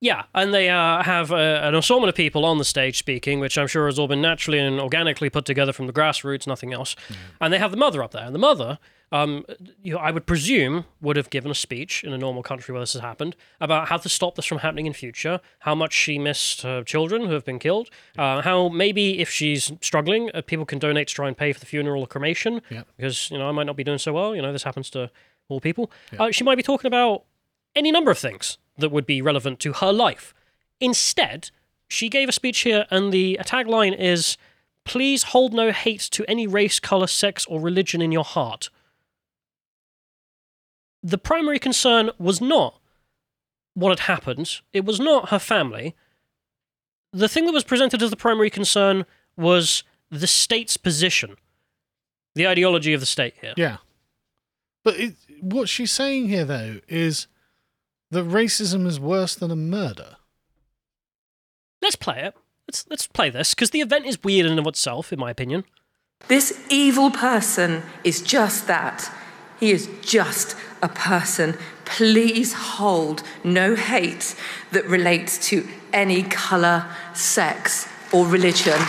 [0.04, 3.56] Yeah, and they uh, have uh, an assortment of people on the stage speaking, which
[3.56, 6.96] I'm sure has all been naturally and organically put together from the grassroots, nothing else.
[7.40, 8.80] And they have the mother up there, and the mother,
[9.12, 9.46] um,
[9.84, 12.82] you know, I would presume, would have given a speech in a normal country where
[12.82, 16.18] this has happened about how to stop this from happening in future, how much she
[16.18, 20.66] missed her children who have been killed, uh, how maybe if she's struggling, uh, people
[20.66, 22.88] can donate to try and pay for the funeral or cremation, Yep.
[22.98, 24.36] because you know I might not be doing so well.
[24.36, 25.12] You know, this happens to
[25.48, 25.92] all people.
[26.18, 27.26] Uh, she might be talking about
[27.76, 30.34] any number of things that would be relevant to her life.
[30.80, 31.52] Instead,
[31.88, 34.38] she gave a speech here, and the tagline is
[34.84, 38.70] Please hold no hate to any race, colour, sex, or religion in your heart.
[41.04, 42.80] The primary concern was not
[43.74, 45.96] what had happened, it was not her family.
[47.14, 49.06] The thing that was presented as the primary concern
[49.38, 51.36] was the state's position,
[52.36, 53.54] the ideology of the state here.
[53.58, 53.78] Yeah.
[54.84, 57.28] But it, what she's saying here, though, is
[58.12, 60.18] that racism is worse than a murder.
[61.82, 62.36] Let's play it.
[62.68, 65.32] Let's let's play this because the event is weird in and of itself, in my
[65.32, 65.66] opinion.
[66.28, 69.12] This evil person is just that.
[69.60, 71.58] He is just a person.
[71.86, 74.36] Please hold no hate
[74.72, 78.80] that relates to any colour, sex, or religion.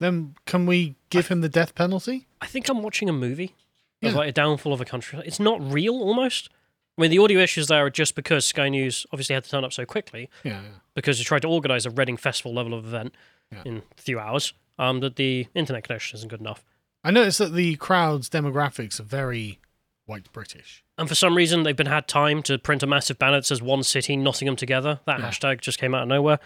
[0.00, 2.26] Then can we give him the death penalty?
[2.40, 3.54] I think I'm watching a movie
[4.02, 4.18] of Yeah.
[4.18, 5.20] like a downfall of a country.
[5.24, 6.48] It's not real, almost.
[6.96, 9.64] I mean, the audio issues there are just because Sky News obviously had to turn
[9.64, 10.62] up so quickly Yeah.
[10.62, 10.68] yeah.
[10.94, 13.14] because they tried to organise a Reading Festival level of event
[13.52, 13.62] Yeah.
[13.64, 14.52] in a few hours.
[14.80, 16.64] Um, that the internet connection isn't good enough,
[17.02, 19.58] I noticed that the crowd's demographics are very
[20.06, 20.84] white British.
[20.96, 23.60] and for some reason they've been had time to print a massive banner that says
[23.60, 26.38] "One City, Nottingham Together." That hashtag just came out of nowhere.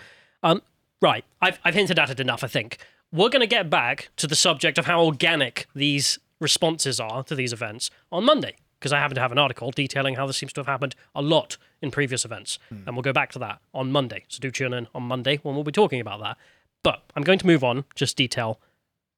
[0.43, 0.63] Um,
[1.03, 2.43] right, I've I've hinted at it enough.
[2.43, 2.79] I think
[3.13, 7.35] we're going to get back to the subject of how organic these responses are to
[7.35, 8.57] these events on Monday.
[8.79, 11.23] because I happen to have an article detailing how this seems to have happened a
[11.23, 12.59] lot in previous events.
[12.69, 14.25] And we'll go back to that on Monday.
[14.27, 16.37] So do tune in on Monday when we'll be talking about that.
[16.83, 18.59] But I'm going to move on, just detail,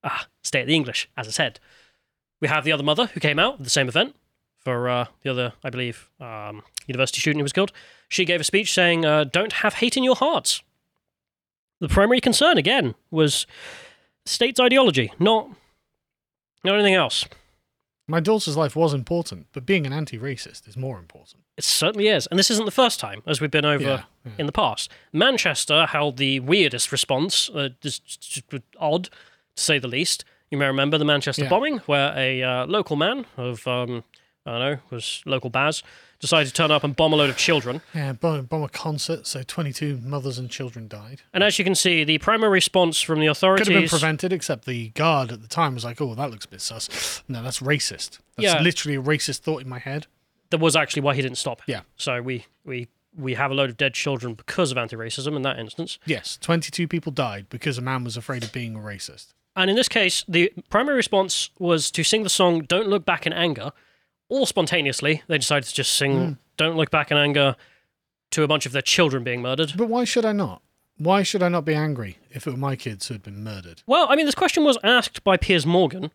[0.03, 1.61] ah, stay at the English, as I said.
[2.43, 4.15] We have the other mother who came out at the same event
[4.59, 7.73] for uh, the other, I believe, um, university student who was killed.
[8.11, 10.63] She gave a speech saying, uh, Don't have hate in your hearts.
[11.81, 13.47] The primary concern, again, was
[14.27, 15.49] state's ideology, not,
[16.63, 17.27] not anything else.
[18.07, 21.43] My daughter's life was important, but being an anti-racist is more important.
[21.57, 22.27] It certainly is.
[22.27, 24.33] And this isn't the first time, as we've been over Yeah, yeah.
[24.39, 24.91] in the past.
[25.13, 28.45] Manchester held the weirdest response, uh, just, just
[28.79, 29.05] odd,
[29.57, 30.25] to say the least.
[30.51, 31.49] You may remember the Manchester Yeah.
[31.49, 34.05] bombing, where a uh, local man of, um,
[34.45, 35.83] I don't know, was local Baz,
[36.25, 37.83] decided to turn up and bomb a load of children.
[37.95, 41.21] Yeah, bomb, bomb a concert, so 22 mothers and children died.
[41.33, 43.67] And as you can see, the primary response from the authorities.
[43.67, 46.47] Could have been prevented, except the guard at the time was like, "Oh, that looks
[46.47, 48.19] a bit sus." No, that's racist.
[48.37, 48.61] That's Yeah.
[48.61, 50.07] literally a racist thought in my head.
[50.51, 51.63] that was actually why he didn't stop.
[51.67, 51.81] Yeah.
[51.97, 55.43] So we, we, we have a load of dead children because of anti racism in
[55.43, 55.99] that instance.
[56.07, 59.33] Yes, 22 people died because a man was afraid of being a racist.
[59.57, 63.27] And in this case, the primary response was to sing the song Don't Look Back
[63.27, 63.73] in Anger.
[64.35, 67.55] All spontaneously, they decided to just sing Don't Look Back in Anger
[68.33, 69.75] to a bunch of their children being murdered.
[69.77, 70.61] But why should I not?
[70.97, 73.83] Why should I not be angry if it were my kids who had been murdered?
[73.87, 76.11] Well, I mean, this question was asked by Piers Morgan,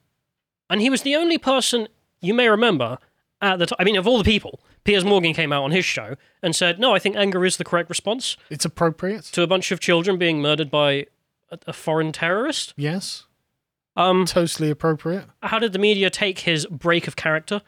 [0.69, 1.87] and he was the only person
[2.21, 2.97] you may remember
[3.41, 3.77] at the time.
[3.79, 6.77] I mean, of all the people, Piers Morgan came out on his show and said,
[6.77, 9.23] No, I think anger is the correct response It's appropriate.
[9.31, 11.05] to a bunch of children being murdered by
[11.51, 12.73] a, a foreign terrorist.
[12.75, 13.23] Yes,
[13.95, 15.25] Um, totally appropriate.
[15.43, 17.61] how did the media take his break of character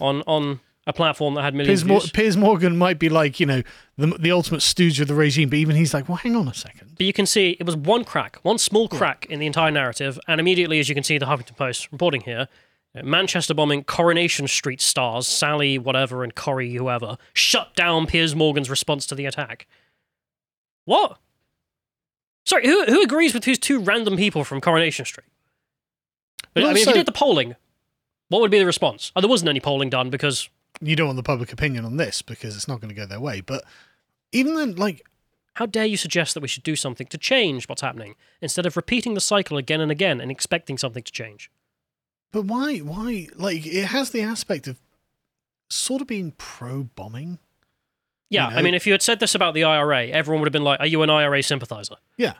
[0.00, 3.38] on on a platform that had millions Piers, of Mor- Piers Morgan might be like,
[3.38, 3.62] you know,
[3.96, 6.54] the, the ultimate stooge of the regime, but even he's like, well, hang on a
[6.54, 6.92] second.
[6.96, 10.18] But you can see it was one crack, one small crack in the entire narrative,
[10.26, 12.48] and immediately, as you can see, the Huffington Post reporting here,
[12.96, 18.70] uh, Manchester bombing Coronation Street stars Sally whatever and Corrie whoever shut down Piers Morgan's
[18.70, 19.66] response to the attack.
[20.86, 21.18] What?
[22.46, 25.28] Sorry, who who agrees with these two random people from Coronation Street?
[26.54, 27.54] But, I mean, if you did the polling,
[28.30, 29.12] what would be the response?
[29.14, 30.48] Oh, there wasn't any polling done because
[30.80, 33.20] You don't want the public opinion on this because it's not going to go their
[33.20, 33.42] way.
[33.42, 33.64] But
[34.32, 35.04] even then, like,
[35.54, 38.76] How dare you suggest that we should do something to change what's happening instead of
[38.76, 41.50] repeating the cycle again and again and expecting something to change?
[42.32, 44.78] but why, why, like, it has the aspect of
[45.68, 47.40] sort of being pro bombing.
[48.28, 50.52] Yeah, You I mean, if you had said this about the IRA, everyone would have
[50.52, 51.96] been like, Are you an IRA sympathizer?
[52.16, 52.34] Yeah.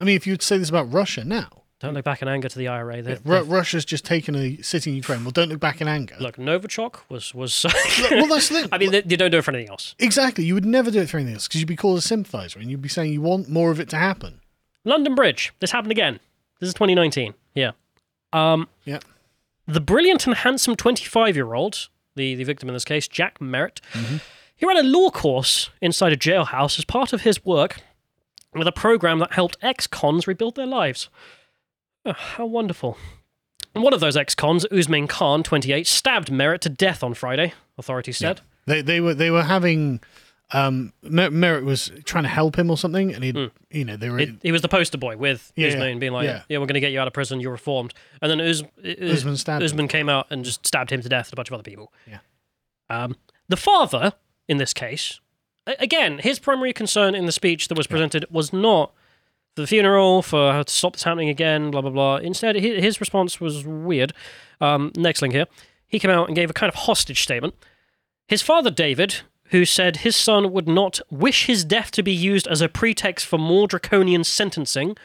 [0.00, 2.58] I mean, if you'd say this about Russia now, Don't look back in anger to
[2.58, 3.02] the IRA.
[3.02, 5.22] They, Ru- Russia's just taken a city in Ukraine.
[5.24, 6.16] Well, don't look back in anger.
[6.18, 7.34] look, Novichok was.
[7.34, 7.64] was
[8.10, 8.68] well, that's the thing.
[8.72, 9.94] I mean, they, they don't do it for anything else.
[9.98, 10.44] Exactly.
[10.44, 12.70] You would never do it for anything else because you'd be called a sympathizer and
[12.70, 14.40] you'd be saying you want more of it to happen.
[14.84, 15.52] London Bridge.
[15.60, 16.20] This happened again.
[16.60, 17.34] This is 2019.
[17.54, 17.72] Yeah.
[18.32, 18.98] Um, Yeah.
[19.66, 23.80] the brilliant and handsome 25 year old, the, the victim in this case, Jack Merritt,
[24.56, 27.80] he ran a law course inside a jailhouse as part of his work
[28.54, 31.08] with a program that helped ex cons rebuild their lives.
[32.04, 32.96] Oh, how wonderful.
[33.72, 38.18] One of those ex cons, Usman Khan, 28, stabbed Merritt to death on Friday, authorities
[38.18, 38.40] said.
[38.66, 40.00] They they were they were having
[40.52, 43.96] um Mer- Merritt was trying to help him or something, and he would you know
[43.96, 46.42] they were It, he was the poster boy with Yeah, Usman yeah, being like, yeah.
[46.48, 46.58] yeah.
[46.58, 47.94] we're going to get you out of prison, you're reformed.
[48.22, 49.66] And then Uz- Uz- Usman stabbed him.
[49.66, 51.92] Usman came out and just stabbed him to death and a bunch of other people.
[52.06, 52.18] Yeah.
[52.88, 53.16] Um,
[53.48, 54.12] the father,
[54.48, 55.20] in this case,
[55.66, 58.92] again, his primary concern in the speech that was presented was not
[59.54, 62.16] for the funeral, for how to stop this happening again, blah, blah, blah.
[62.16, 64.12] Instead, his response was weird.
[64.60, 65.46] Um, next link here.
[65.86, 67.54] He came out and gave a kind of hostage statement.
[68.26, 72.46] His father, David, who said his son would not wish his death to be used
[72.48, 74.96] as a pretext for more draconian sentencing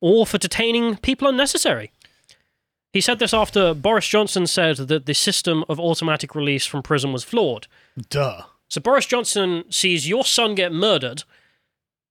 [0.00, 1.92] or for detaining people unnecessary.
[2.92, 7.12] He said this after Boris Johnson said that the system of automatic release from prison
[7.12, 7.66] was flawed.
[8.08, 8.42] duh.
[8.68, 11.24] So Boris Johnson sees your son get murdered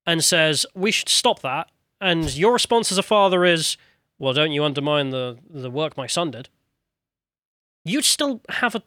[0.05, 1.69] and says, We should stop that.
[2.01, 3.77] And your response as a father is,
[4.17, 6.49] Well, don't you undermine the, the work my son did?
[7.85, 8.83] You'd still have a.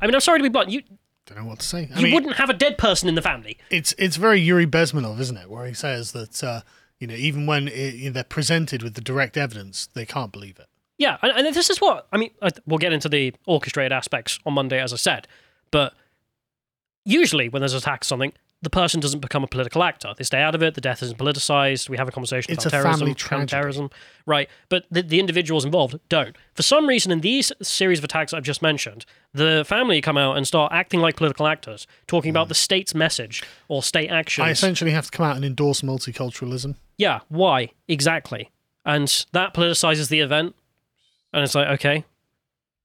[0.00, 0.70] I mean, I'm sorry to be blunt.
[0.70, 0.82] You,
[1.26, 1.88] Don't know what to say.
[1.94, 3.58] I you mean, wouldn't have a dead person in the family.
[3.70, 5.48] it's it's very Yuri Bezmenov, isn't it?
[5.50, 6.60] Where he says that uh,
[6.98, 10.32] you know even when it, you know, they're presented with the direct evidence, they can't
[10.32, 10.66] believe it.
[10.98, 12.30] Yeah, and, and this is what I mean.
[12.42, 15.26] I- We'll get into the orchestrated aspects on Monday, as I said,
[15.70, 15.94] but
[17.04, 18.32] usually when there's an attack or something,
[18.62, 20.14] the person doesn't become a political actor.
[20.16, 20.74] They stay out of it.
[20.74, 21.88] The death isn't politicized.
[21.88, 23.90] We have a conversation It's about a terrorism, counterterrorism,
[24.24, 24.48] right?
[24.68, 26.36] But the, the individuals involved don't.
[26.54, 29.04] For some reason, in these series of attacks I've just mentioned,
[29.34, 33.42] the family come out and start acting like political actors, talking about the state's message
[33.68, 34.44] or state action.
[34.44, 36.76] I essentially have to come out and endorse multiculturalism.
[36.96, 38.50] Yeah, why exactly?
[38.84, 40.54] And that politicizes the event,
[41.32, 42.04] and it's like, okay,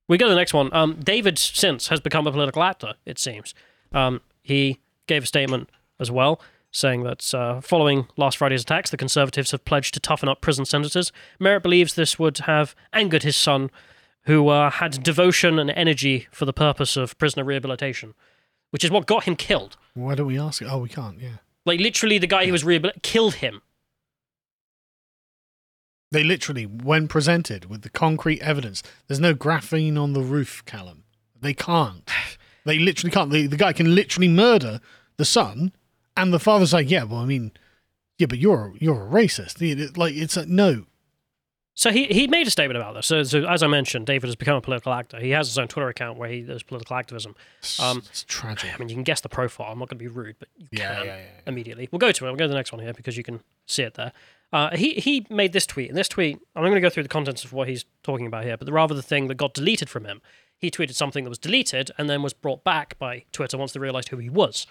[0.09, 0.73] We go to the next one.
[0.73, 2.93] Um, David since has become a political actor.
[3.05, 3.53] It seems.
[3.91, 6.39] Um, he gave a statement as well,
[6.71, 10.65] saying that uh, following last Friday's attacks, the Conservatives have pledged to toughen up prison
[10.65, 11.11] sentences.
[11.39, 13.71] Merritt believes this would have angered his son,
[14.23, 18.13] who uh, had devotion and energy for the purpose of prisoner rehabilitation,
[18.71, 19.77] which is what got him killed.
[19.93, 20.67] Why don't we ask it?
[20.69, 21.19] Oh, we can't.
[21.19, 21.37] Yeah.
[21.65, 23.61] Like literally, the guy who was rehabilitated killed him.
[26.11, 31.03] They literally, when presented with the concrete evidence, there's no graphene on the roof, Callum.
[31.39, 32.09] They can't.
[32.67, 33.31] They literally can't.
[33.31, 34.79] The, the guy can literally murder
[35.17, 35.71] the son,
[36.15, 37.51] and the father's like, yeah, well, I mean,
[38.19, 39.97] yeah, but you're you're a racist.
[39.97, 40.85] Like it's like no.
[41.73, 43.05] So he, he made a statement about this.
[43.05, 45.19] So, so as I mentioned, David has become a political actor.
[45.19, 47.35] He has his own Twitter account where he does political activism.
[47.79, 48.73] Um, it's tragic.
[48.73, 49.71] I mean, you can guess the profile.
[49.73, 51.41] I'm not going to be rude, but you Yeah, can yeah, yeah, yeah.
[51.45, 51.87] immediately.
[51.91, 52.27] We'll go to it.
[52.29, 54.11] We'll go to the next one here because you can see it there.
[54.51, 57.09] Uh, he he made this tweet, and this tweet, I'm going to go through the
[57.09, 60.05] contents of what he's talking about here, but rather the thing that got deleted from
[60.05, 60.19] him,
[60.59, 63.79] he tweeted something that was deleted and then was brought back by Twitter once they
[63.79, 64.65] realized who he was.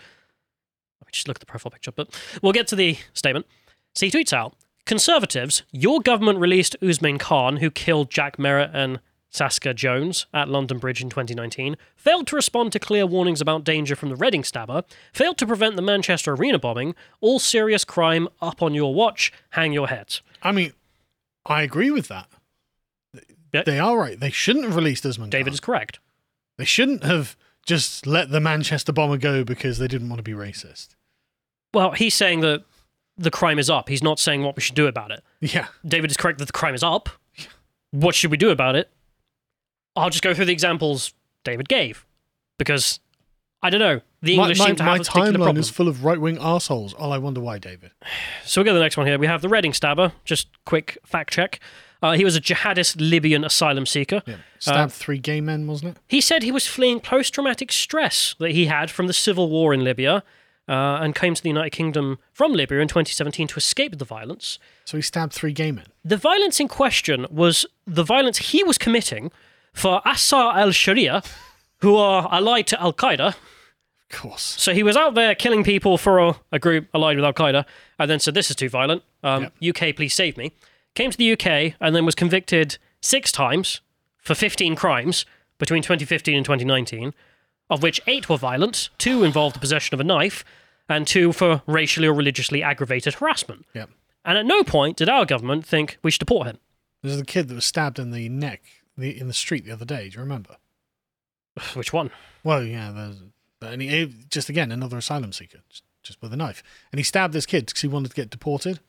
[1.01, 2.09] Let me just look at the profile picture, but
[2.43, 3.47] we'll get to the statement.
[3.95, 4.55] So he tweets out
[4.87, 10.79] Conservatives, your government released Usman Khan, who killed Jack Merritt and Saskia Jones at London
[10.79, 14.85] Bridge in 2019, failed to respond to clear warnings about danger from the Reading stabber,
[15.13, 19.73] failed to prevent the Manchester Arena bombing, all serious crime up on your watch, hang
[19.73, 20.23] your heads.
[20.43, 20.73] I mean,
[21.45, 22.29] I agree with that.
[23.53, 23.63] Yeah.
[23.65, 24.19] They are right.
[24.19, 25.31] They shouldn't have released Usman.
[25.31, 25.99] David is correct.
[26.59, 30.33] They shouldn't have just let the Manchester bomber go because they didn't want to be
[30.33, 30.95] racist.
[31.75, 32.65] Well, he's saying that
[33.19, 33.89] the crime is up.
[33.89, 35.23] He's not saying what we should do about it.
[35.41, 35.67] Yeah.
[35.85, 37.09] David is correct that the crime is up.
[37.37, 37.47] Yeah.
[37.91, 38.91] What should we do about it?
[39.95, 42.07] I'll just go through the examples David gave
[42.59, 43.01] because
[43.63, 44.01] I don't know.
[44.23, 45.57] The English my, seem to my have a particular timeline problem.
[45.59, 46.95] is full of right wing assholes.
[46.99, 47.93] Oh, I wonder why, David.
[48.45, 49.19] So we go to the next one here.
[49.19, 50.13] We have the Reading stabber.
[50.25, 51.61] Just quick fact check.
[52.07, 54.23] Uh, he was a jihadist Libyan asylum seeker.
[54.27, 54.37] Yeah.
[54.59, 56.03] Stabbed three gay men, wasn't it?
[56.07, 59.75] He said he was fleeing post traumatic stress that he had from the civil war
[59.75, 60.23] in Libya
[60.69, 64.59] uh, and came to the United Kingdom from Libya in 2017 to escape the violence.
[64.85, 65.87] So he stabbed three gay men.
[66.05, 69.33] The violence in question was the violence he was committing
[69.73, 71.23] for Ansar al Sharia,
[71.79, 73.29] who are allied to Al Qaeda.
[73.29, 74.43] Of course.
[74.43, 77.65] So he was out there killing people for a, a group allied with Al Qaeda,
[77.99, 79.03] and then said, This is too violent.
[79.23, 80.53] Um, UK, please save me.
[80.97, 83.83] Came to the UK and then was convicted six times
[84.19, 85.27] for 15 crimes
[85.59, 87.13] between 2015 and 2019,
[87.69, 90.43] of which eight were violent, two involved the possession of a knife,
[90.89, 93.67] and two for racially or religiously aggravated harassment.
[93.75, 93.85] Yeah.
[94.25, 96.59] And at no point did our government think we should deport him.
[97.03, 98.63] There's the kid that was stabbed in the neck
[98.97, 100.09] the, in the street the other day.
[100.09, 100.57] Do you remember?
[101.75, 102.11] Which one?
[102.43, 102.91] Well, yeah.
[102.91, 103.17] There's,
[103.61, 106.63] and he, just again, another asylum seeker, just, just with a knife.
[106.91, 108.81] And he stabbed this kid because he wanted to get deported.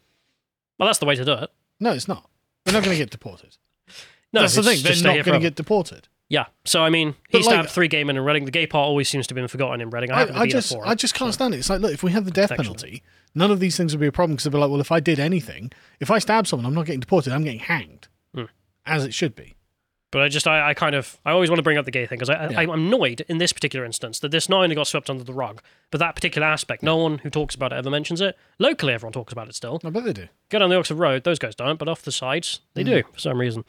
[0.79, 1.51] Well, that's the way to do it.
[1.79, 2.29] No, it's not.
[2.65, 3.57] They're not going to get deported.
[4.33, 4.81] No, That's the thing.
[4.83, 6.07] They're not going to get deported.
[6.29, 6.47] Yeah.
[6.65, 8.43] So I mean, he But, like- stabbed three gay men in Reading.
[8.45, 10.11] The gay part always seems to have been forgotten in Reading.
[10.11, 11.57] I, I, I just, I just can't so- stand it.
[11.59, 13.03] It's like, look, if we have the death penalty,
[13.33, 14.99] none of these things would be a problem because they'd be like, well, if I
[14.99, 17.31] did anything, if I stab someone, I'm not getting deported.
[17.31, 18.45] I'm getting hanged, Hmm.
[18.85, 19.55] as it should be.
[20.11, 22.05] But I just, I, I kind of, I always want to bring up the gay
[22.05, 22.59] thing because I, Yeah.
[22.61, 25.61] I'm annoyed in this particular instance that this not only got swept under the rug,
[25.91, 28.37] but that particular aspect, no one who talks about it ever mentions it.
[28.57, 29.81] Locally, everyone talks about it still.
[29.83, 30.27] I bet they do.
[30.49, 33.19] Go down the Oxford Road, those guys don't, but off the sides, they do for
[33.19, 33.65] some reason.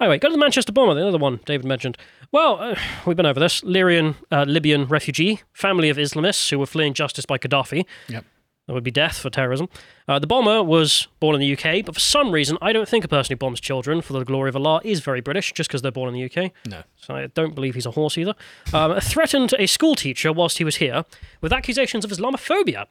[0.00, 1.96] Anyway, go to the Manchester bomber, the other one David mentioned.
[2.30, 2.76] Well, uh,
[3.06, 3.62] we've been over this.
[3.62, 7.84] Lyrian, uh, Libyan refugee, family of Islamists who were fleeing justice by Gaddafi.
[8.08, 8.24] Yep.
[8.68, 9.70] That would be death for terrorism.
[10.06, 13.02] Uh, the bomber was born in the UK, but for some reason, I don't think
[13.02, 15.80] a person who bombs children for the glory of Allah is very British just because
[15.80, 16.52] they're born in the UK.
[16.68, 16.82] No.
[16.96, 18.34] So I don't believe he's a horse either.
[18.74, 21.06] Um, threatened a school teacher whilst he was here
[21.40, 22.86] with accusations of Islamophobia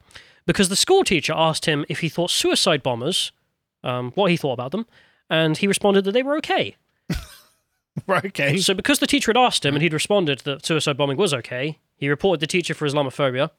[0.46, 3.30] because the school teacher asked him if he thought suicide bombers,
[3.84, 4.84] um, what he thought about them,
[5.30, 6.76] and he responded that they were okay.
[8.06, 8.58] Right, okay.
[8.58, 11.78] So because the teacher had asked him and he'd responded that suicide bombing was okay,
[11.96, 13.50] he reported the teacher for Islamophobia.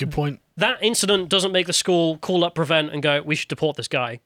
[0.00, 0.40] Good point.
[0.56, 3.88] That incident doesn't make the school call up Prevent and go, we should deport this
[3.88, 4.20] guy,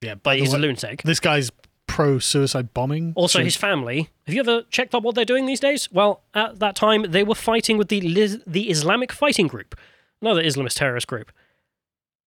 [0.00, 1.02] Yeah, but he's a lunatic.
[1.02, 1.50] This guy's
[1.86, 3.12] pro suicide bombing.
[3.16, 4.08] Also, So- his family.
[4.26, 5.90] Have you ever checked up what they're doing these days?
[5.92, 9.78] Well, at that time, they were fighting with the Liz- the Islamic Fighting Group,
[10.20, 11.32] another Islamist terrorist group.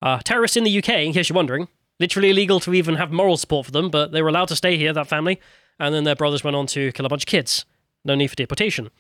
[0.01, 1.67] Uh, terrorists in the UK, in case you're wondering,
[1.99, 4.77] literally illegal to even have moral support for them, but they were allowed to stay
[4.77, 5.39] here, that family,
[5.79, 7.65] and then their brothers went on to kill a bunch of kids.
[8.03, 8.91] No need for deportation.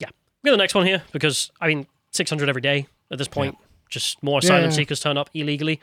[0.00, 0.08] Yeah.
[0.42, 3.56] we get the next one here because, I mean, 600 every day at this point.
[3.88, 4.76] Just more Yeah, asylum yeah.
[4.76, 5.80] seekers turn up illegally.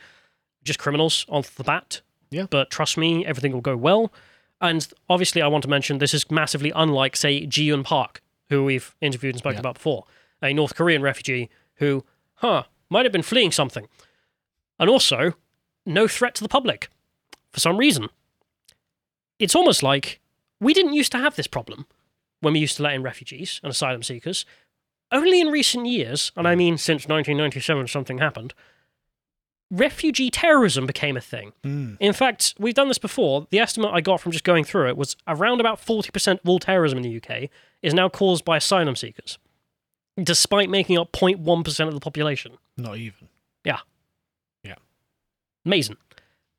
[0.62, 2.00] Just criminals off the bat.
[2.30, 2.46] Yeah.
[2.50, 4.12] But trust me, everything will go well.
[4.60, 8.94] And obviously, I want to mention this is massively unlike, say, Jihyun Park, who we've
[9.00, 9.60] interviewed and spoken Yeah.
[9.60, 10.04] about before,
[10.42, 12.04] a North Korean refugee who,
[12.36, 13.88] huh, might have been fleeing something.
[14.78, 15.34] And also,
[15.86, 16.88] no threat to the public
[17.52, 18.08] for some reason.
[19.38, 20.20] It's almost like
[20.60, 21.84] We didn't used to have this problem
[22.40, 24.46] when we used to let in refugees and asylum seekers.
[25.14, 28.52] Only in recent years, and I mean since 1997 something happened,
[29.70, 31.52] refugee terrorism became a thing.
[32.00, 33.46] In fact, we've done this before.
[33.50, 36.58] The estimate I got from just going through it was around about 40% of all
[36.58, 37.48] terrorism in the UK
[37.80, 39.38] is now caused by asylum seekers,
[40.20, 42.58] despite making up 0.1% of the population.
[42.76, 43.28] Not even.
[43.64, 43.78] Yeah.
[44.64, 44.74] Yeah.
[45.64, 45.96] Amazing.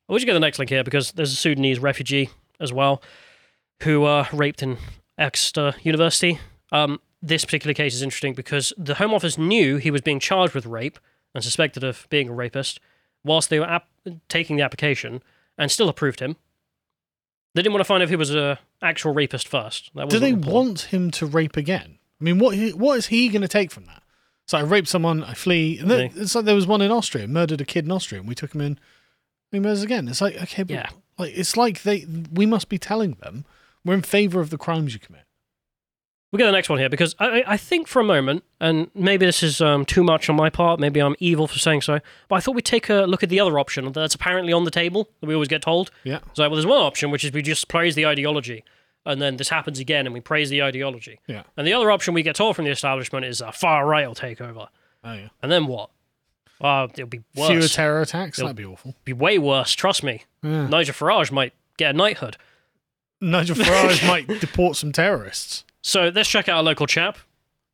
[0.07, 2.29] I wish you get the next link here because there's a Sudanese refugee
[2.61, 3.01] as well
[3.83, 4.77] who uh, raped in
[5.17, 6.39] Exeter University.
[6.71, 10.53] Um, this particular case is interesting because the Home Office knew he was being charged
[10.53, 10.99] with rape
[11.33, 12.79] and suspected of being a rapist
[13.23, 13.87] whilst they were ap-
[14.29, 15.21] taking the application
[15.57, 16.35] and still approved him.
[17.53, 19.89] They didn't want to find out if he was a actual rapist first.
[19.95, 20.53] That Do they important.
[20.53, 21.99] want him to rape again?
[22.19, 24.03] I mean, what what is he going to take from that?
[24.47, 25.79] So I rape someone, I flee.
[25.79, 28.29] And then, it's like there was one in Austria, murdered a kid in Austria, and
[28.29, 28.77] we took him in.
[29.51, 30.07] He murders again.
[30.07, 30.89] It's like okay, but Yeah.
[31.17, 33.45] like it's like they we must be telling them
[33.83, 35.23] we're in favour of the crimes you commit.
[36.35, 39.25] We'll get the next one here because I, I- think for a moment, and maybe
[39.25, 42.35] this is um, too much on my part, maybe I'm evil for saying so, but
[42.35, 45.07] I thought we'd take a look at the other option that's apparently on the table
[45.21, 45.91] that we always get told.
[46.03, 46.19] Yeah.
[46.33, 48.63] So, well, there's one option which is we just praise the ideology,
[49.05, 51.19] and then this happens again, and we praise the ideology.
[51.27, 51.43] Yeah.
[51.55, 54.15] And the other option we get told from the establishment is a far right will
[54.15, 54.67] take over,
[55.05, 55.29] Oh yeah.
[55.41, 55.89] and then what?
[56.61, 57.49] Oh, it'll be worse.
[57.49, 58.37] Fewer terror attacks.
[58.39, 58.45] Yep.
[58.45, 58.95] That'd be awful.
[59.05, 59.71] be way worse.
[59.73, 60.23] Trust me.
[60.43, 60.67] Yeah.
[60.67, 62.37] Nigel Farage might get a knighthood.
[63.21, 65.63] Nigel Farage might deport some terrorists.
[65.85, 67.19] So let's check out a local chap.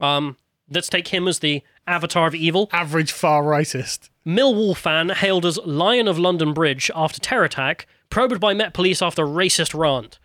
[0.01, 0.35] Um,
[0.69, 2.67] let's take him as the avatar of evil.
[2.73, 4.09] Average far rightist.
[4.27, 9.01] Millwall fan hailed as Lion of London Bridge after terror attack, probed by Met Police
[9.01, 10.19] after racist rant.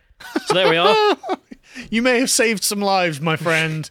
[0.47, 1.17] So there we are.
[1.91, 3.91] You may have saved some lives, my friend,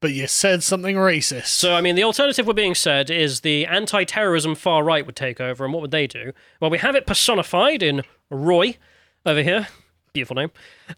[0.00, 1.46] but you said something racist.
[1.46, 5.16] So, I mean, the alternative we're being said is the anti terrorism far right would
[5.16, 6.32] take over, and what would they do?
[6.60, 8.76] Well, we have it personified in Roy
[9.24, 9.68] over here.
[10.12, 10.50] Beautiful name.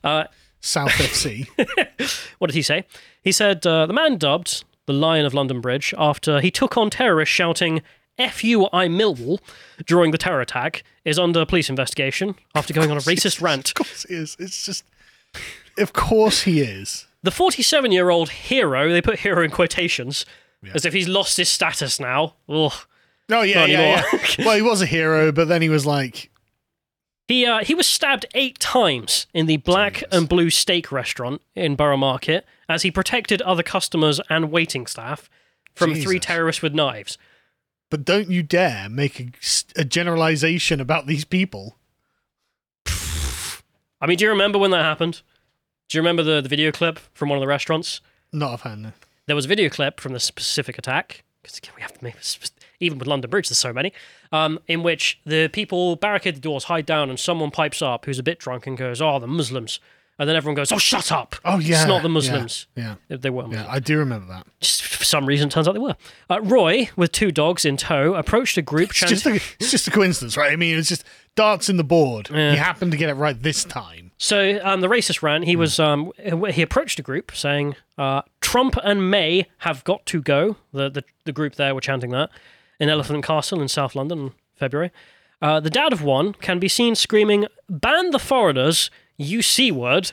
[0.02, 0.24] Uh,
[0.60, 1.46] South FC.
[2.38, 2.84] what did he say?
[3.22, 6.90] He said uh, the man dubbed the Lion of London Bridge after he took on
[6.90, 7.82] terrorists shouting,
[8.18, 9.40] F you, I'm Millwall,
[9.84, 13.68] during the terror attack, is under police investigation after going on a racist rant.
[13.70, 14.36] Of course he is.
[14.38, 14.84] It's just.
[15.78, 17.06] Of course he is.
[17.22, 20.24] The 47 year old hero, they put hero in quotations,
[20.72, 22.34] as if he's lost his status now.
[22.48, 22.72] Ugh.
[23.28, 24.20] Oh yeah, Not yeah, yeah.
[24.46, 26.30] well, he was a hero, but then he was like,
[27.28, 30.08] He, uh, he was stabbed eight times in the Black Jesus.
[30.12, 35.28] and Blue Steak restaurant in Borough Market as he protected other customers and waiting staff
[35.74, 37.18] from three terrorists with knives.
[37.90, 39.26] but don't you dare make a,
[39.76, 41.76] a generalization about these people.
[42.86, 45.22] I mean, do you remember when that happened?
[45.88, 48.00] Do you remember the, the video clip from one of the restaurants?
[48.32, 48.82] Not a fan.
[48.82, 48.92] no.
[49.26, 52.16] There was a video clip from the specific attack, because again, we have to make
[52.80, 53.92] even with London Bridge, there's so many,
[54.32, 58.18] um, in which the people barricade the doors, hide down, and someone pipes up who's
[58.18, 59.80] a bit drunk and goes, Oh, the Muslims.
[60.18, 61.36] And then everyone goes, Oh, shut up.
[61.44, 62.66] Oh yeah, It's not the Muslims.
[62.74, 63.66] Yeah, They- They were Muslims.
[63.66, 64.46] yeah, I do remember that.
[64.60, 65.96] Just for some reason, it turns out they were.
[66.30, 69.16] Uh, Roy, with two dogs in tow, approached a group It's chanting.
[69.16, 70.50] just a, it's just a coincidence, right?
[70.52, 71.04] I mean, it's just
[71.34, 72.30] darts in the board.
[72.32, 72.52] Yeah.
[72.52, 74.10] He happened to get it right this time.
[74.16, 75.42] So um, the racist ran.
[75.42, 76.10] He was um,
[76.50, 81.04] he approached a group saying, uh, "Trump and May have got to go." The, the
[81.24, 82.30] the group there were chanting that
[82.80, 84.90] in Elephant Castle in South London in February.
[85.42, 90.12] Uh, the dad of one can be seen screaming, "Ban the foreigners, you c word!"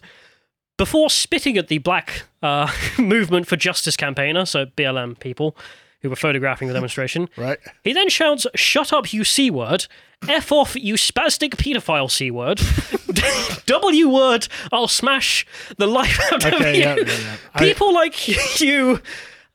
[0.75, 5.55] before spitting at the Black uh, Movement for Justice campaigner, so BLM people
[6.01, 7.29] who were photographing the demonstration.
[7.37, 7.59] Right.
[7.83, 9.85] He then shouts, Shut up, you C word.
[10.27, 12.59] F off, you spastic paedophile C word.
[13.67, 15.45] W word, I'll smash
[15.77, 16.67] the life out of you.
[16.67, 17.35] yeah, yeah, yeah.
[17.53, 18.99] I- People like you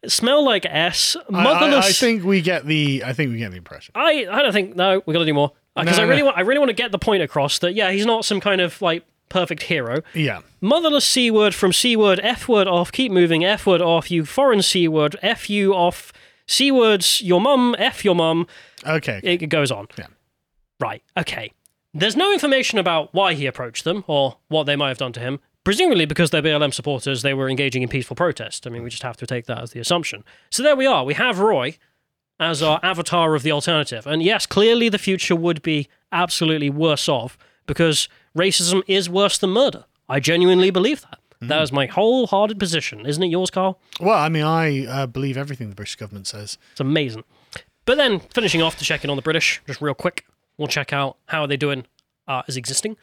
[0.07, 1.87] smell like S, I, I, motherless.
[1.87, 3.03] I think we get the.
[3.05, 3.93] I think we get the impression.
[3.95, 6.21] I, I don't think no, we got to do more uh, because No, I really
[6.21, 6.27] no.
[6.27, 8.61] want I really want to get the point across that yeah he's not some kind
[8.61, 10.03] of like perfect hero.
[10.15, 10.41] Yeah.
[10.61, 12.93] Motherless C word from C word F word off.
[12.93, 14.11] Keep moving F word off.
[14.11, 16.13] You foreign C word F you off.
[16.47, 18.47] C words your mum F your mum.
[18.87, 19.21] Okay.
[19.23, 19.89] It goes on.
[19.99, 20.07] Yeah.
[20.81, 21.03] Right.
[21.17, 21.53] Okay.
[21.93, 25.21] There's no information about why he approached them or what they might have done to
[25.21, 25.41] him.
[25.69, 28.67] Presumably because they're BLM supporters, they were engaging in peaceful protest.
[28.67, 30.25] I mean, we just have to take that as the assumption.
[30.49, 31.05] So there we are.
[31.05, 31.77] We have Roy
[32.41, 34.07] as our avatar of the alternative.
[34.07, 39.51] And yes, clearly the future would be absolutely worse off because racism is worse than
[39.51, 39.85] murder.
[40.09, 41.21] I genuinely believe that.
[41.43, 43.05] That is my wholehearted position.
[43.05, 43.79] Isn't it yours, Carl?
[44.01, 46.57] Well, I mean, I uh, believe everything the British government says.
[46.73, 47.25] It's amazing.
[47.85, 50.25] But then finishing off to check in on the British, just real quick,
[50.57, 51.85] we'll check out how are they doing
[52.27, 52.97] uh, as existing.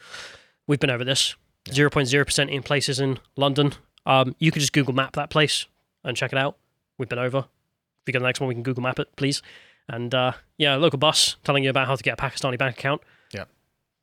[0.66, 1.36] We've been over this.
[1.68, 3.72] 0.0% in places in London.
[4.04, 5.66] Um, you can just Google map that place
[6.04, 6.56] and check it out.
[6.98, 7.38] We've been over.
[7.38, 9.42] If you go to the next one, we can Google map it, please.
[9.88, 13.02] And uh, yeah, local bus telling you about how to get a Pakistani bank account.
[13.32, 13.44] Yeah.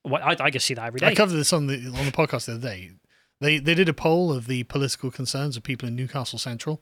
[0.03, 1.07] Well, I, I can see that every day.
[1.07, 2.91] I covered this on the on the podcast the other day.
[3.39, 6.81] They they did a poll of the political concerns of people in Newcastle Central,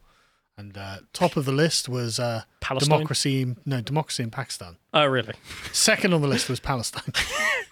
[0.58, 2.98] and uh, top of the list was uh, Palestine?
[2.98, 3.56] democracy.
[3.66, 4.78] No, democracy in Pakistan.
[4.94, 5.34] Oh, really?
[5.72, 7.14] Second on the list was Palestine.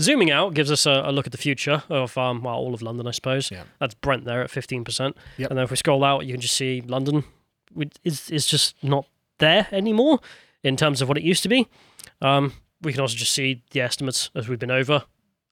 [0.00, 2.82] Zooming out gives us a, a look at the future of um, well, all of
[2.82, 3.50] London, I suppose.
[3.50, 3.64] Yeah.
[3.78, 5.16] That's Brent there at fifteen percent.
[5.36, 5.50] Yep.
[5.50, 7.24] And then if we scroll out, you can just see London
[8.04, 9.06] is is just not
[9.38, 10.20] there anymore
[10.62, 11.68] in terms of what it used to be.
[12.20, 15.04] Um, we can also just see the estimates as we've been over.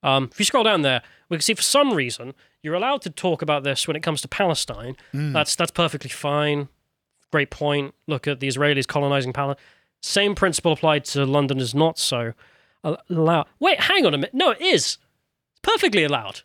[0.02, 3.10] Um, if you scroll down there, we can see for some reason you're allowed to
[3.10, 4.96] talk about this when it comes to Palestine.
[5.32, 6.68] That's that's perfectly fine.
[7.30, 7.94] Great point.
[8.06, 9.62] Look at the Israelis colonizing Palestine.
[10.00, 12.32] Same principle applied to London is not so
[12.84, 13.46] al- allowed.
[13.58, 14.34] Wait, hang on a minute.
[14.34, 14.98] No, it is.
[15.52, 16.36] It's perfectly allowed.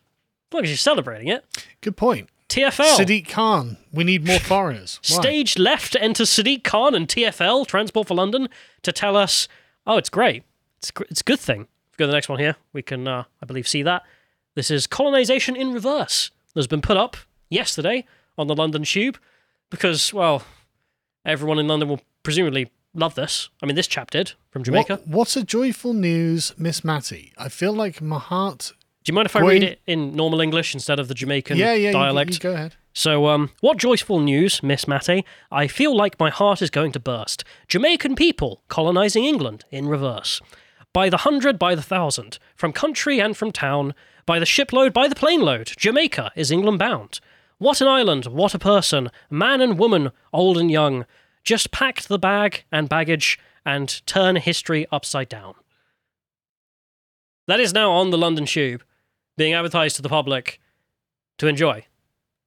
[0.50, 1.44] As long as you're celebrating it.
[1.80, 2.28] Good point.
[2.48, 2.96] TFL.
[2.98, 3.76] Sadiq Khan.
[3.92, 5.00] We need more foreigners.
[5.08, 5.20] Why?
[5.20, 8.48] Stage left to enter Sadiq Khan and TFL, Transport for London,
[8.82, 9.48] to tell us,
[9.86, 10.44] oh, it's great.
[10.78, 11.62] It's, gr- it's a good thing.
[11.62, 14.02] If we go to the next one here, we can, uh, I believe, see that.
[14.54, 16.30] This is colonization in reverse.
[16.54, 17.16] That's been put up
[17.48, 18.04] yesterday
[18.38, 19.18] on the London Tube
[19.70, 20.44] because, well,
[21.24, 23.48] everyone in London will presumably love this.
[23.62, 24.96] I mean, this chap did from Jamaica.
[25.04, 27.32] What, what's a joyful news, Miss Mattie?
[27.36, 28.72] I feel like my heart.
[29.04, 31.56] Do you mind if I Going- read it in normal English instead of the Jamaican
[31.58, 31.92] Yeah, yeah.
[31.92, 32.32] dialect?
[32.34, 32.74] You, go ahead.
[32.96, 35.24] So, um, what joyful news, Miss Mattie?
[35.50, 37.42] I feel like my heart is going to burst.
[37.68, 40.40] Jamaican people colonizing England in reverse.
[40.92, 43.94] By the hundred, by the thousand, from country and from town,
[44.26, 47.18] by the shipload, by the plane load, Jamaica is England bound.
[47.58, 51.04] What an island, what a person, man and woman, old and young,
[51.44, 55.54] just packed the bag and baggage and turn history upside down.
[57.46, 58.82] That is now on the London Tube,
[59.36, 60.60] being advertised to the public
[61.38, 61.86] to enjoy.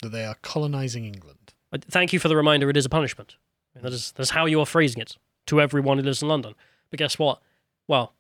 [0.02, 1.54] That they are colonizing England.
[1.72, 2.70] Uh, Thank you for the reminder.
[2.70, 3.36] It is a punishment.
[3.82, 5.18] That is that's how you are phrasing it
[5.48, 6.56] to everyone who lives in London.
[6.90, 7.40] But guess what?
[7.88, 8.14] Well,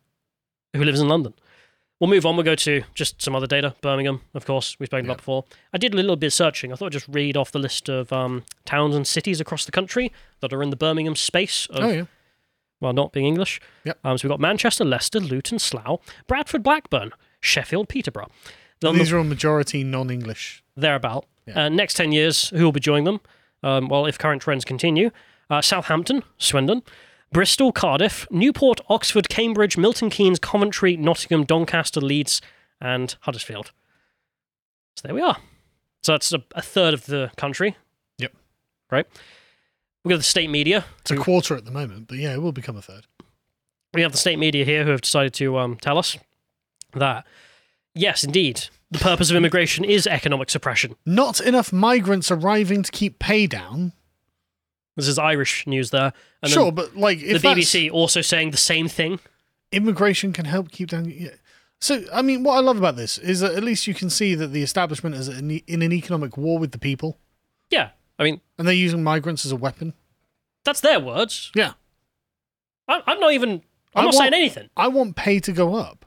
[0.76, 1.34] who lives in London?
[2.00, 2.36] We'll move on.
[2.36, 3.74] We'll go to just some other data.
[3.82, 5.12] Birmingham, of course, we've spoken Yeah.
[5.14, 5.46] about before.
[5.74, 6.72] I did a little bit of searching.
[6.72, 9.72] I thought I'd just read off the list of um, towns and cities across the
[9.72, 12.04] country that are in the Birmingham space of oh yeah.
[12.80, 13.60] well, not being English.
[13.86, 13.98] Yep.
[14.04, 18.30] Um, so we've got Manchester, Leicester, Luton, Slough, Bradford, Blackburn, Sheffield, Peterborough.
[18.80, 20.64] These are all majority non-English.
[20.76, 21.26] thereabout.
[21.48, 21.64] Yeah.
[21.66, 23.22] Uh, next 10 years, who will be joining them?
[23.64, 25.10] Um, well, if current trends continue,
[25.50, 26.84] uh, Southampton, Swindon,
[27.32, 32.42] Bristol, Cardiff, Newport, Oxford, Cambridge, Milton Keynes, Coventry, Nottingham, Doncaster, Leeds,
[32.80, 33.72] and Huddersfield.
[34.96, 35.38] So there we are.
[36.04, 37.76] So that's a, a third of the country.
[38.18, 38.34] Yep.
[38.90, 39.06] Right.
[40.04, 40.86] We've got the state media.
[41.02, 43.08] It's a quarter at the moment, but yeah, it will become a third.
[43.94, 46.18] we have the state media here who have decided to um, tell us
[46.94, 47.26] that,
[47.94, 50.96] yes, indeed, the purpose of immigration is economic suppression.
[51.06, 53.92] Not enough migrants arriving to keep pay down.
[54.98, 56.12] This is Irish news there.
[56.44, 59.20] And sure, but like the BBC also saying the same thing.
[59.72, 61.06] immigration can help keep down.
[61.06, 61.30] Yeah.
[61.80, 64.34] So, I mean, what I love about this is that at least you can see
[64.36, 67.20] that the establishment is in, in an economic war with the people,
[67.70, 69.94] Yeah, I mean and they're using migrants as a weapon.
[70.66, 71.52] that's their words.
[71.56, 71.74] Yeah,
[72.88, 73.62] I, I'm not even.
[73.96, 74.70] I'm I not want- saying anything.
[74.76, 76.06] I want pay to go up.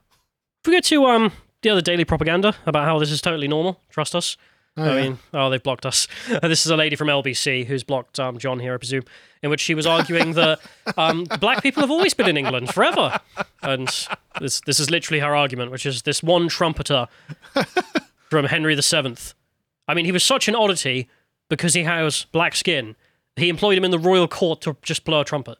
[0.64, 1.32] If we go to um
[1.62, 4.36] the other daily propaganda about how this is totally normal, trust us.
[4.76, 5.02] Oh, I yeah.
[5.02, 6.06] mean, oh, they've blocked us.
[6.42, 9.02] this is a lady from LBC who's blocked um, John here, I presume,
[9.42, 10.60] in which she was arguing that
[10.96, 13.18] um, black people have always been in England forever.
[13.62, 13.88] And
[14.40, 17.08] this this is literally her argument, which is this one trumpeter
[18.30, 19.16] from Henry VII.
[19.88, 21.08] I mean, he was such an oddity
[21.48, 22.94] because he has black skin.
[23.36, 25.58] He employed him in the royal court to just blow a trumpet.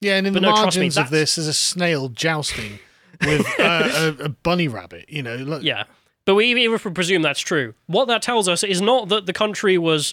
[0.00, 2.78] yeah, and in but the no, trust me, margins of this is a snail jousting
[3.20, 5.06] with uh, a, a bunny rabbit.
[5.08, 5.84] You know, look, Yeah.
[6.28, 9.24] But we even if we presume that's true, what that tells us is not that
[9.24, 10.12] the country was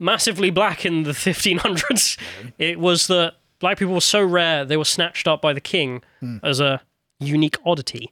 [0.00, 1.60] massively black in the 1500s.
[1.60, 2.48] Mm-hmm.
[2.56, 6.02] It was that black people were so rare they were snatched up by the king
[6.20, 6.38] hmm.
[6.42, 6.80] as a
[7.20, 8.10] unique oddity.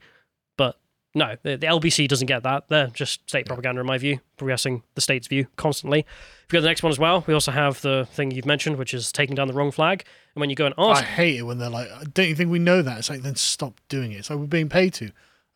[0.59, 0.77] But
[1.15, 2.69] no, the, the LBC doesn't get that.
[2.69, 6.01] They're just state propaganda, in my view, progressing the state's view constantly.
[6.01, 8.45] If you go to the next one as well, we also have the thing you've
[8.45, 10.05] mentioned, which is taking down the wrong flag.
[10.35, 12.51] And when you go and ask, I hate it when they're like, "Don't you think
[12.51, 14.17] we know that?" It's like, then stop doing it.
[14.17, 15.11] It's like we're being paid to.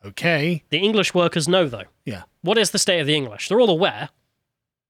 [0.05, 1.83] Okay, the English workers know, though.
[2.05, 3.49] yeah, What is the state of the English?
[3.49, 4.09] They're all aware.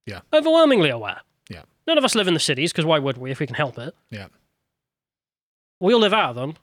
[0.06, 0.22] Yeah.
[0.34, 1.22] Overwhelmingly aware.
[1.50, 1.64] Yeah.
[1.88, 3.78] None of us live in the cities because why would we if we can help
[3.78, 3.96] it?
[4.10, 4.28] yeah.
[5.80, 6.56] We all live out of them.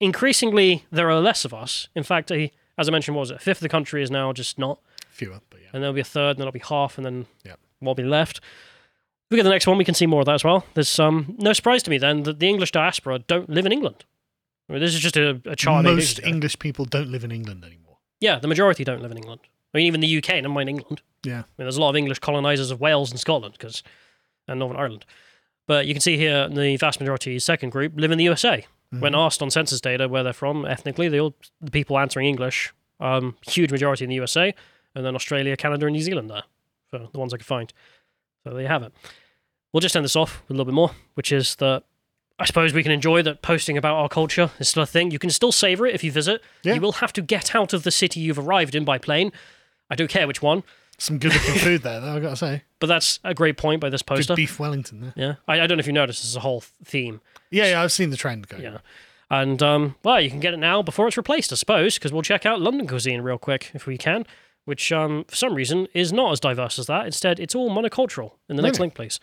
[0.00, 1.88] Increasingly, there are less of us.
[1.94, 3.36] In fact, a, as I mentioned, what was it?
[3.36, 4.78] A fifth of the country is now just not,
[5.10, 5.68] Fewer, but yeah.
[5.72, 7.54] and there'll be a third, and there'll be half, and then Yeah.
[7.80, 8.38] what'll be left.
[8.38, 10.66] If we get the next one, we can see more of that as well.
[10.74, 14.04] There's um, no surprise to me then that the English diaspora don't live in England.
[14.68, 15.84] I mean, this is just a, a chart.
[15.84, 16.20] Most.
[16.22, 17.98] English people don't live in England anymore.
[18.20, 19.40] Yeah, the majority don't live in England.
[19.74, 21.02] I mean, even the UK, never mind England.
[21.24, 23.82] Yeah, I mean, there's a lot of English colonizers of Wales and Scotland because
[24.48, 25.04] and Northern Ireland.
[25.66, 28.66] But you can see here the vast majority, second group, live in the USA.
[29.00, 32.72] When asked on census data where they're from ethnically, they all the people answering English,
[33.00, 34.54] um, huge majority in the USA,
[34.94, 36.44] and then Australia, Canada, and New Zealand there
[36.90, 37.72] for the ones I could find.
[38.44, 38.92] So there you have it.
[39.72, 41.82] We'll just end this off with a little bit more, which is that
[42.38, 45.10] I suppose we can enjoy that posting about our culture is still a thing.
[45.12, 46.42] You can still savor it if you visit.
[46.64, 46.74] Yeah.
[46.74, 49.30] You will have to get out of the city you've arrived in by plane.
[49.88, 50.64] I don't care which one,
[50.98, 52.62] Some good looking food there, though, i got to say.
[52.80, 54.34] but that's a great point by this Good poster.
[54.34, 55.12] beef Wellington there.
[55.14, 57.20] Yeah, I, I don't know if you noticed, this is a whole theme.
[57.50, 58.64] Yeah, yeah, I've seen the trend going.
[58.64, 58.78] Yeah.
[59.30, 62.22] And, um, well, you can get it now before it's replaced, I suppose, because we'll
[62.22, 64.26] check out London cuisine real quick if we can,
[64.64, 67.06] which, um, for some reason, is not as diverse as that.
[67.06, 68.32] Instead, it's all monocultural.
[68.48, 68.86] In the next Really?
[68.86, 69.20] link, please.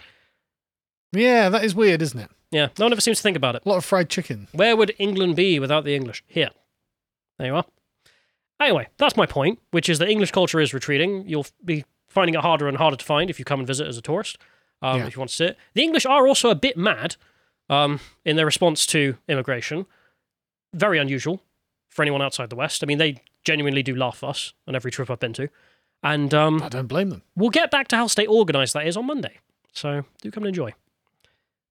[1.11, 2.29] Yeah, that is weird, isn't it?
[2.52, 3.64] Yeah, no one ever seems to think about it.
[3.65, 4.48] A lot of fried chicken.
[4.52, 6.23] Where would England be without the English?
[6.28, 6.49] Here.
[7.38, 7.65] There you are.
[8.60, 11.28] Anyway, that's my point, which is that English culture is retreating.
[11.28, 13.98] You'll be finding it harder and harder to find if you come and visit as
[13.98, 14.38] a tourist,
[14.82, 15.07] um, Yeah.
[15.07, 15.57] if you want to see it.
[15.73, 17.15] The English are also a bit mad
[17.69, 19.86] um, in their response to immigration.
[20.73, 21.41] Very unusual
[21.90, 22.84] for anyone outside the West.
[22.84, 25.48] I mean, they genuinely do laugh at us on every trip I've been to.
[26.03, 27.22] And um, I don't blame them.
[27.36, 29.40] we'll get back to how state organised that is on Monday.
[29.72, 30.73] So do come and enjoy.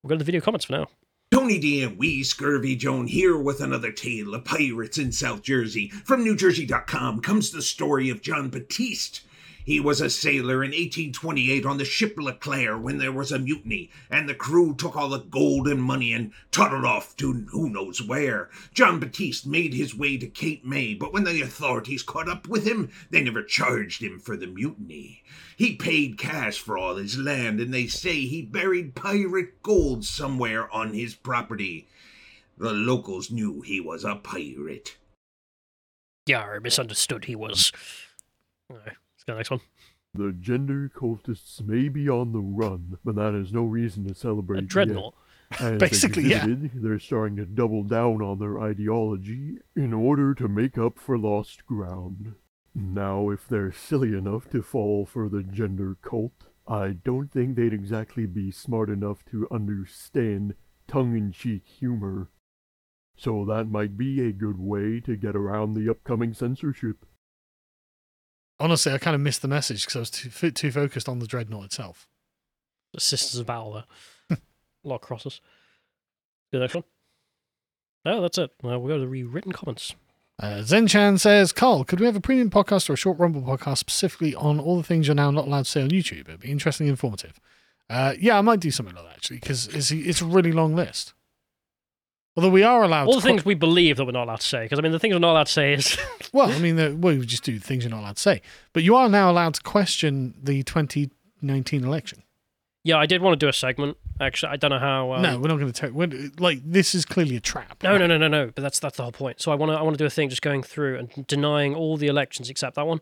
[0.03, 0.87] We'll go to the video comments for now.
[1.33, 5.89] Tony D and Wee Scurvy Joan here with another tale of pirates in South Jersey.
[5.89, 9.21] From NewJersey.com comes the story of John Batiste.
[9.65, 13.91] He was a sailor in 1828 on the ship LeClaire when there was a mutiny,
[14.11, 18.03] and the crew took all the gold and money and toddled off to who knows
[18.03, 18.51] where.
[18.75, 22.67] John Batiste made his way to Cape May, but when the authorities caught up with
[22.67, 25.23] him, they never charged him for the mutiny.
[25.57, 30.73] He paid cash for all his land, and they say he buried pirate gold somewhere
[30.75, 31.87] on his property.
[32.57, 34.97] The locals knew he was a pirate.
[36.27, 37.73] Yeah, I misunderstood he was.
[38.71, 39.61] Alright, let's go to the next one.
[40.15, 44.59] The gender cultists may be on the run, but that is no reason to celebrate.
[44.59, 44.69] A yet.
[44.69, 45.15] dreadnought.
[45.59, 46.47] As Basically, yeah.
[46.49, 51.67] They're starting to double down on their ideology in order to make up for lost
[51.67, 52.35] ground.
[52.75, 57.73] Now, if they're silly enough to fall for the gender cult, I don't think they'd
[57.73, 60.55] exactly be smart enough to understand
[60.87, 62.31] tongue in cheek humor.
[63.17, 67.05] So that might be a good way to get around the upcoming censorship.
[68.61, 71.27] Honestly, I kind of missed the message because I was too, too focused on the
[71.27, 72.07] dreadnought itself.
[72.93, 74.39] The Sisters of Battle there.
[74.85, 75.41] a lot of crosses.
[76.53, 76.85] Do next one.
[78.05, 78.51] Oh, that's it.
[78.63, 79.95] Well, we'll go to the rewritten comments.
[80.39, 83.79] Uh, Zenchan says, Carl, could we have a premium podcast or a short Rumble podcast
[83.79, 86.29] specifically on all the things you're now not allowed to say on YouTube?
[86.29, 87.39] It'd be interesting and informative.
[87.91, 90.75] Uh, yeah, I might do something like that actually because it's, it's a really long
[90.75, 91.13] list.
[92.41, 94.47] Although we are allowed All to the things we believe that we're not allowed to
[94.47, 94.63] say.
[94.65, 95.97] Because, I mean, the things we're not allowed to say is.
[96.33, 98.41] Well, I mean, the, well, we just do things you're not allowed to say.
[98.73, 102.23] But you are now allowed to question the 2019 election.
[102.85, 103.97] yeah, I did want to do a segment.
[104.21, 105.13] Actually, I don't know how.
[105.15, 106.39] Um, no, we're not going to take.
[106.41, 107.83] Like this is clearly a trap.
[107.83, 108.47] No, no, no, no, no.
[108.55, 109.41] But that's that's the whole point.
[109.41, 111.75] So I want to I want to do a thing just going through and denying
[111.75, 113.01] all the elections except that one.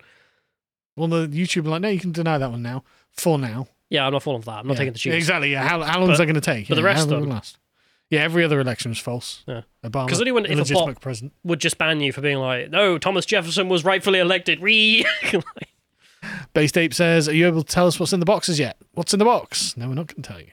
[0.97, 2.82] Well, the YouTube like, no, you can deny that one now.
[3.12, 4.59] For now, Yeah, I'm not falling for that.
[4.60, 4.78] I'm not Yeah.
[4.78, 5.15] taking the cheese.
[5.15, 5.52] Exactly.
[5.52, 5.69] Yeah.
[5.69, 6.69] How, how long is that going to take?
[6.69, 7.59] but the rest of them- last?
[8.10, 9.44] Yeah, every other election was false.
[9.47, 9.62] Yeah.
[9.85, 11.35] Obama, 'Cause anyone- if a bot- president.
[11.44, 14.60] Would just ban you for being like, no, Thomas Jefferson was rightfully elected.
[14.62, 15.05] Re.
[16.52, 18.76] Base Ape says, "Are you able to tell us what's in the boxes yet?
[18.93, 19.76] What's in the box?
[19.76, 20.48] No, we're not going to tell you."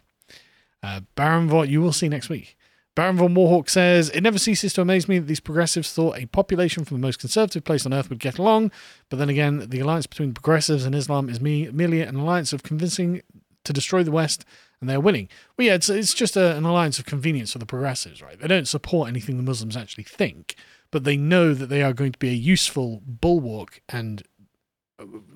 [0.83, 2.55] Uh, Baron Von, you will see next week.
[2.93, 6.27] Baron von Warhawk says, "It never ceases to amaze me that these progressives thought a
[6.27, 8.71] population from the most conservative place on earth would get along,
[9.09, 12.61] but then again, the alliance between progressives and Islam is me- merely an alliance of
[12.63, 13.21] convincing
[13.63, 14.45] to destroy the West."
[14.85, 15.29] And they're winning.
[15.57, 18.39] Well, yeah, it's, it's just a, an alliance of convenience for the progressives, right?
[18.39, 20.53] They don't support anything the Muslims actually think,
[20.91, 24.21] but they know that they are going to be a useful bulwark and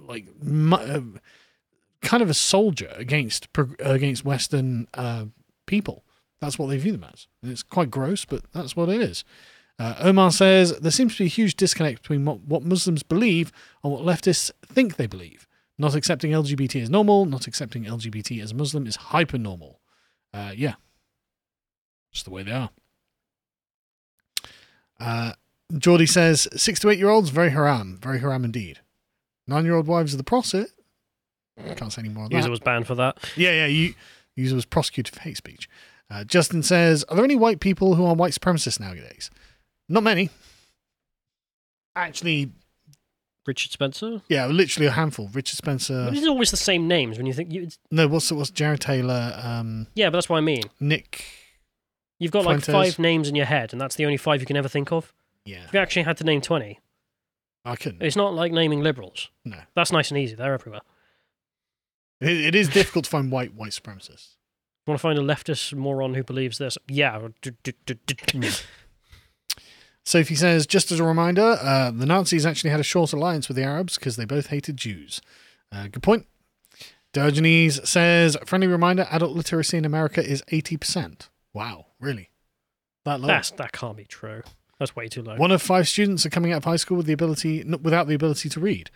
[0.07, 1.01] like mu- uh,
[2.03, 3.47] kind of a soldier against
[3.80, 5.26] against Western uh,
[5.65, 6.03] people.
[6.41, 7.26] That's what they view them as.
[7.41, 9.23] And it's quite gross, but that's what it is.
[9.80, 13.51] Uh, Omar says there seems to be a huge disconnect between what, what Muslims believe
[13.84, 15.47] and what leftists think they believe.
[15.80, 19.80] Not accepting LGBT as normal, not accepting LGBT as Muslim is hyper normal.
[20.34, 20.73] Uh, yeah,
[22.11, 22.69] just the way they are.
[24.99, 25.31] Uh,
[25.77, 28.80] Geordie says six to eight year olds very haram, very haram indeed.
[29.47, 30.69] Nine year old wives of the prophet.
[31.77, 32.35] Can't say any more on that.
[32.38, 33.18] User was banned for that.
[33.38, 33.65] Yeah, yeah.
[33.65, 33.93] You,
[34.35, 35.69] user was prosecuted for hate speech.
[36.11, 39.31] Uh, Justin says, "Are there any white people who are white supremacists nowadays?
[39.88, 40.30] Not many.
[41.95, 42.51] Actually,
[43.48, 44.22] Richard Spencer.
[44.30, 45.30] yeah, literally a handful.
[45.34, 46.06] Richard Spencer.
[46.10, 47.52] But it's always the same names when you think.
[47.52, 49.34] You, it's, No, what's what's Jared Taylor?
[49.41, 50.64] Um, yeah, but that's what I mean.
[50.80, 51.26] Nick.
[52.20, 52.74] You've got like Fuentes.
[52.95, 55.14] five names in your head, and that's the only five you can ever think of.
[55.45, 56.80] Yeah, If you actually had to name 20,
[57.66, 58.03] I couldn't.
[58.03, 59.30] it's not like naming liberals.
[59.45, 60.36] No, That's nice and easy.
[60.36, 60.82] They're everywhere.
[62.22, 64.36] it, it is difficult to find white white supremacists.
[64.86, 66.78] Want to find a leftist moron who believes this?
[66.88, 67.20] Yeah.
[70.10, 73.56] Sophie says, just as a reminder, uh, the Nazis actually had a short alliance with
[73.56, 75.22] the Arabs because they both hated Jews.
[75.72, 76.26] Uh, good point.
[77.14, 81.30] Diogenes says, friendly reminder, adult literacy in America is 80%.
[81.53, 82.31] Wow, really?
[83.06, 83.27] That low?
[83.27, 84.41] That's that can't be true.
[84.80, 85.36] That's way too low.
[85.36, 88.15] One of five students are coming out of high school with the ability, without the
[88.15, 88.90] ability to read.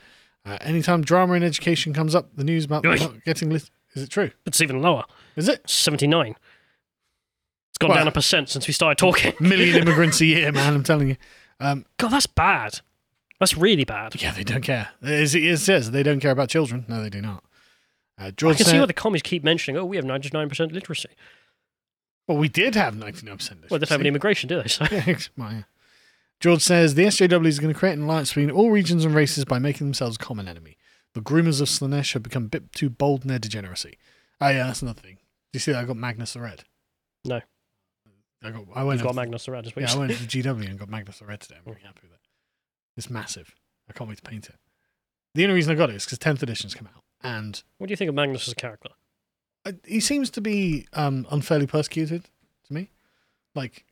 [0.44, 4.10] Uh, anytime drama in education comes up, the news about not getting lit- is it
[4.10, 4.31] true?
[4.48, 5.06] It's even lower.
[5.35, 6.31] Is it Seventy nine.
[6.31, 6.40] It's
[7.84, 9.34] gone Well- down a percent since we started talking.
[9.39, 10.73] million immigrants a year, man?
[10.73, 11.18] I'm telling you.
[11.60, 12.80] Um, God, that's bad.
[13.39, 14.19] That's really bad.
[14.22, 14.89] yeah, they don't care.
[15.01, 16.85] As it says, they don't care about children.
[16.88, 17.43] No, they do not.
[18.19, 21.10] Uh, I George can see why the commies keep mentioning, oh, we have 99% literacy.
[22.27, 23.69] well, we did have 99%.
[23.69, 24.68] Well, they don't have any immigration, do they?
[24.68, 25.64] So Yeah, well, yeah.
[26.39, 29.45] George says the SJW is going to create an alliance between all regions and races
[29.45, 30.77] by making themselves a common enemy.
[31.14, 33.97] The groomers of Slaanesh have become a bit too bold in their degeneracy.
[34.41, 35.15] Oh yeah, that's another thing.
[35.15, 36.64] Do you see that I got Magnus the Red?
[37.26, 37.41] No.
[38.44, 38.64] I got.
[38.76, 38.98] I went.
[38.99, 39.86] you've got to- Magnus the Red as well.
[39.86, 41.56] Yeah, I went to GW and got Magnus the Red today.
[41.57, 42.20] I'm very happy with it.
[42.98, 43.56] It's massive.
[43.90, 44.56] I can't wait to paint it.
[45.36, 47.91] The only reason I got it is because 10th edition's come out, and What do
[47.91, 48.90] you think of Magnus as a character?
[49.65, 52.26] uh, he seems to be um, unfairly persecuted
[52.68, 52.91] to me.
[53.56, 53.86] Like,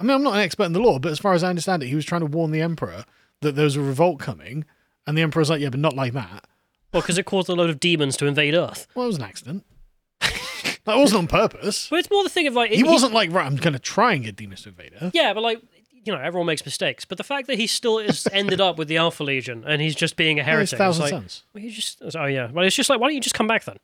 [0.00, 1.82] I mean, I'm not an expert in the law, but as far as I understand
[1.82, 3.04] it, he was trying to warn the emperor
[3.40, 4.64] that there was a revolt coming,
[5.06, 6.46] and the emperor's like, "Yeah, but not like that."
[6.92, 8.86] Well, because it caused a load of demons to invade Earth.
[8.94, 9.64] Well, it was an accident.
[10.84, 11.88] That wasn't on purpose.
[11.88, 14.14] But it's more the thing of like He wasn't like, "Right, I'm going to try
[14.14, 15.60] and get demons to invade Earth." Yeah, but like
[16.04, 17.04] you know, everyone makes mistakes.
[17.04, 19.94] But the fact that he still is ended up with the Alpha Legion and he's
[19.94, 20.78] just being a it's heretic.
[20.78, 21.44] Thousand like, Sons.
[21.54, 23.64] well, you just oh yeah, well it's just like why don't you just come back
[23.64, 23.76] then?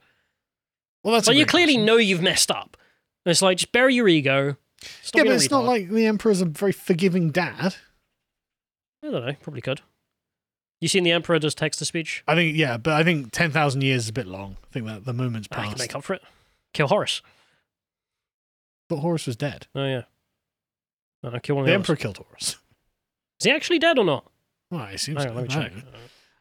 [1.04, 1.86] Well, that's a Like you great clearly question.
[1.86, 2.76] know you've messed up.
[3.24, 4.56] And it's like just bury your ego.
[5.02, 5.66] Stop Yeah, being but a it's not retard.
[5.66, 7.76] like the emperor's a very forgiving dad.
[9.04, 9.32] I don't know.
[9.40, 9.80] Probably could.
[10.80, 12.22] You seen the Emperor does text to speech?
[12.28, 14.56] I think, yeah, but I think 10,000 years is a bit long.
[14.62, 15.78] I think that the moment's I can passed.
[15.80, 16.22] make up for it.
[16.78, 17.22] Kill Horus.
[18.88, 19.66] But Horus was dead.
[19.74, 20.02] Oh yeah.
[21.24, 22.02] I don't kill one of The the emperor others.
[22.02, 22.50] killed Horus.
[23.40, 24.30] Is he actually dead or not?
[24.70, 25.72] Well, I assume Hang on, let me check.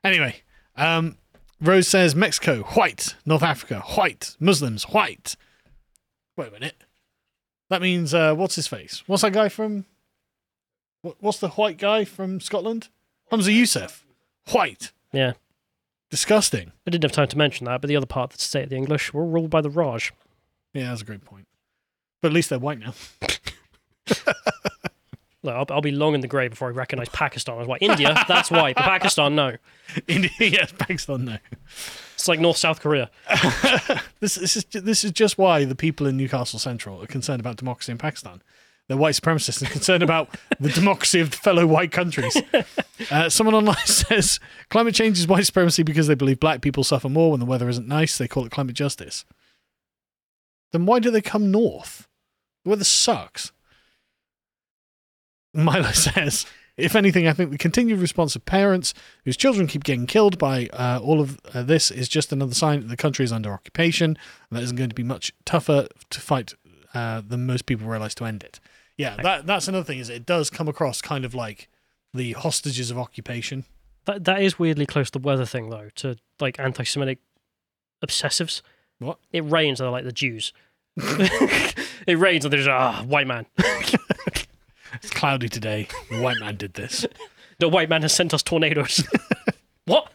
[0.03, 0.35] Anyway,
[0.75, 1.17] um,
[1.59, 3.15] Rose says Mexico, white.
[3.25, 4.35] North Africa, white.
[4.39, 5.35] Muslims, white.
[6.35, 6.75] Wait a minute.
[7.71, 9.01] That means, uh, what's his face?
[9.07, 9.85] What's that guy from.
[11.01, 12.89] What, what's the white guy from Scotland?
[13.31, 14.03] Humza Yousaf.
[14.51, 14.91] White.
[15.11, 15.33] Yeah.
[16.11, 16.73] Disgusting.
[16.85, 19.13] I didn't have time to mention that, but the other part that state the English
[19.15, 20.13] were ruled by the Raj.
[20.77, 21.47] Yeah, that's a great point.
[22.21, 22.93] But at least they're white now.
[25.43, 27.81] Look, I'll, I'll be long in the grave before I recognise Pakistan as white.
[27.81, 29.55] India, that's white, but Pakistan, no.
[30.07, 31.37] India, yes, Pakistan, no.
[32.13, 33.09] It's like North South Korea.
[34.19, 37.55] This, this is this is just why the people in Newcastle Central are concerned about
[37.55, 38.41] democracy in Pakistan.
[38.87, 42.35] They're white supremacists and concerned about the democracy of fellow white countries.
[43.11, 44.39] Uh, someone online says
[44.69, 47.69] climate change is white supremacy because they believe black people suffer more when the weather
[47.69, 48.17] isn't nice.
[48.17, 49.23] They call it climate justice.
[50.71, 52.07] Then why do they come north?
[52.63, 53.51] The weather sucks.
[55.53, 56.45] Milo says,
[56.75, 58.93] if anything, I think the continued response of parents
[59.25, 62.81] whose children keep getting killed by uh, all of uh, this is just another sign
[62.81, 64.17] that the country is under occupation
[64.49, 66.53] and that isn't going to be much tougher to fight
[66.93, 68.59] uh, than most people realize to end it.
[68.97, 69.99] Yeah, that that's another thing.
[69.99, 71.67] Is it does come across kind of like
[72.13, 73.65] the hostages of occupation.
[74.05, 77.19] That that is weirdly close to the weather thing though, to like anti-Semitic
[78.05, 78.61] obsessives.
[78.99, 79.19] What?
[79.31, 80.53] It rains, and they're like the Jews.
[80.97, 83.45] it rains, and there's ah white man.
[84.93, 85.87] It's cloudy today.
[86.09, 87.05] The white man did this.
[87.59, 89.03] The white man has sent us tornadoes.
[89.85, 90.11] what?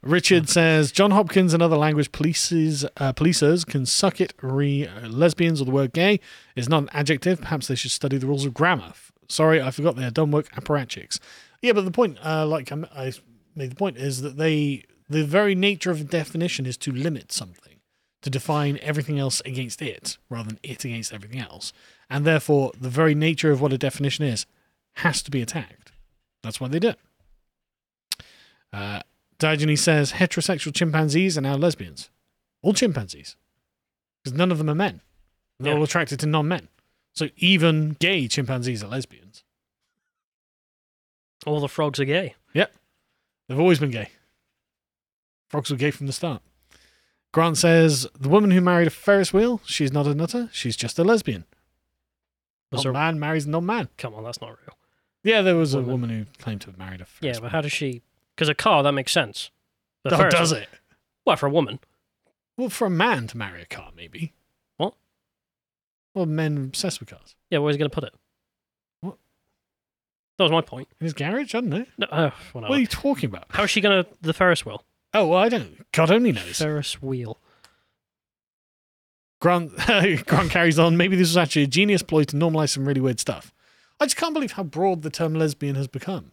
[0.00, 4.32] Richard says John Hopkins and other language polices, uh, policers can suck it.
[4.40, 6.20] Re uh, lesbians or the word gay
[6.56, 7.42] is not an adjective.
[7.42, 8.94] Perhaps they should study the rules of grammar.
[9.28, 11.18] Sorry, I forgot they are dumb work apparatchiks.
[11.60, 13.12] Yeah, but the point, uh, like I
[13.54, 17.32] made the point, is that they the very nature of a definition is to limit
[17.32, 17.80] something,
[18.22, 21.72] to define everything else against it, rather than it against everything else,
[22.10, 24.46] and therefore the very nature of what a definition is
[24.96, 25.92] has to be attacked.
[26.42, 26.98] That's why they do it.
[28.72, 29.00] Uh,
[29.38, 32.10] Diogenes says heterosexual chimpanzees are now lesbians.
[32.62, 33.36] All chimpanzees.
[34.22, 35.00] Because none of them are men.
[35.58, 35.78] They're Yeah.
[35.78, 36.68] all attracted to non men.
[37.14, 39.44] So even gay chimpanzees are lesbians.
[41.44, 42.34] All the frogs are gay.
[42.54, 42.72] Yep.
[43.48, 44.10] They've always been gay.
[45.52, 46.42] Frogs were gay from the start.
[47.32, 50.98] Grant says the woman who married a Ferris wheel, she's not a nutter, she's just
[50.98, 51.44] a lesbian.
[52.72, 53.88] Was Non there- man marries non man.
[53.98, 54.76] Come on, that's not real.
[55.22, 55.90] Yeah, there was a Woman.
[55.92, 57.28] woman who claimed to have married a Ferris wheel.
[57.28, 57.50] Yeah, but wheel.
[57.50, 58.02] how does she?
[58.34, 59.50] Because a car that makes sense.
[60.04, 60.68] The Oh, Ferris does wheel- it?
[61.24, 61.78] Well, for a woman.
[62.56, 64.32] Well, for a man to marry a car, maybe.
[64.78, 64.94] What?
[66.14, 67.36] Well, men are obsessed with cars.
[67.50, 68.14] Yeah, where's he going to put it?
[69.00, 69.16] What?
[70.38, 70.88] That was my point.
[71.00, 71.54] In his garage?
[71.54, 71.86] I don't know.
[71.98, 72.70] No, uh, whatever.
[72.70, 73.44] What are you talking about?
[73.50, 74.84] How is she going to the Ferris wheel?
[75.14, 75.90] Oh, well, I don't.
[75.92, 76.58] God only knows.
[76.58, 77.38] Ferris wheel.
[79.40, 79.76] Grant
[80.26, 80.96] Grant carries on.
[80.96, 83.52] Maybe this was actually a genius ploy to normalize some really weird stuff.
[84.00, 86.32] I just can't believe how broad the term lesbian has become.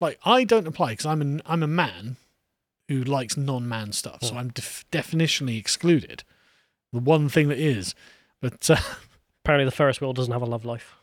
[0.00, 2.16] Like I don't apply because I'm an I'm a man
[2.88, 6.24] who likes non-man stuff, so I'm def- definitionally excluded.
[6.92, 7.94] The one thing that is,
[8.40, 8.76] but uh,
[9.44, 10.94] Apparently, the Ferris wheel doesn't have a love life.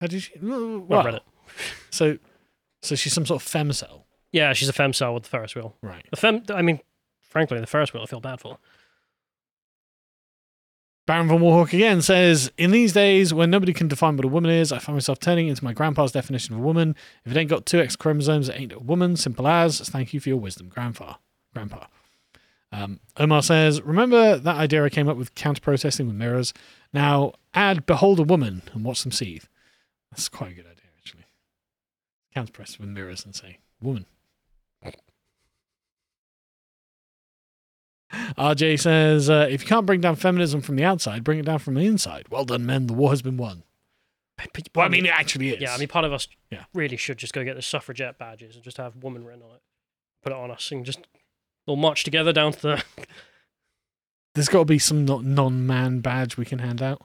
[0.00, 0.32] how did she?
[0.40, 1.22] Well, I read it.
[1.90, 2.18] So,
[2.82, 5.76] so she's some sort of femcell, Yeah, she's a femcell with the Ferris wheel.
[5.82, 6.04] right?
[6.10, 6.80] The fem, I mean,
[7.20, 8.58] frankly, the Ferris wheel I feel bad for.
[11.04, 14.50] Baron von Warhawk again says, In these days when nobody can define what a woman
[14.52, 16.94] is, I find myself turning into my grandpa's definition of a woman.
[17.24, 19.16] If it ain't got two X chromosomes, it ain't a woman.
[19.16, 19.80] Simple as.
[19.80, 21.14] Thank you for your wisdom, grandpa.
[21.52, 21.86] Grandpa.
[22.70, 26.54] Um, Omar says, Remember that idea I came up with counter protesting with mirrors?
[26.92, 29.44] Now add behold a woman and watch them seethe.
[30.10, 31.24] That's quite a good idea, actually.
[32.32, 34.06] Counter press with mirrors and say, Woman.
[38.12, 41.58] RJ says, uh, if you can't bring down feminism from the outside, bring it down
[41.58, 42.26] from the inside.
[42.30, 42.86] Well done, men.
[42.86, 43.62] The war has been won.
[44.74, 45.60] Well, I mean, it actually is.
[45.60, 46.64] Yeah, I mean, part of us Yeah.
[46.74, 49.62] really should just go get the suffragette badges and just have woman written on it.
[50.22, 51.00] Put it on us and just
[51.66, 52.84] all march together down to the.
[54.34, 57.02] there's got to be some non-man badge we can hand out.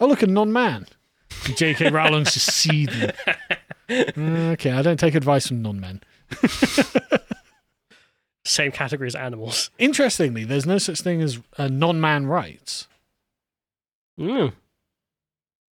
[0.00, 0.86] Oh, look, a non-man.
[1.56, 1.90] J.K.
[1.92, 3.10] Rowling's just seething.
[3.92, 6.00] Okay, I don't take advice from non-men.
[8.44, 9.70] Same category as animals.
[9.78, 12.88] Interestingly, there's no such thing as uh, non-man rights.
[14.18, 14.52] Mm.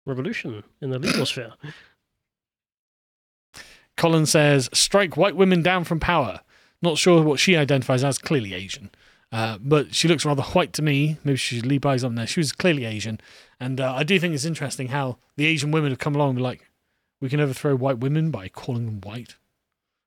[0.06, 1.54] Revolution in the legal sphere.
[3.98, 6.42] Colin says, strike white women down from power.
[6.82, 8.90] Not sure what she identifies as, clearly Asian.
[9.32, 11.18] Uh, but she looks rather white to me.
[11.24, 12.28] Maybe she's Lee Bai's on there.
[12.28, 13.20] She was clearly Asian.
[13.60, 16.38] And uh, I do think it's interesting how the Asian women have come along and
[16.38, 16.68] be like,
[17.22, 19.36] we can overthrow white women by calling them white.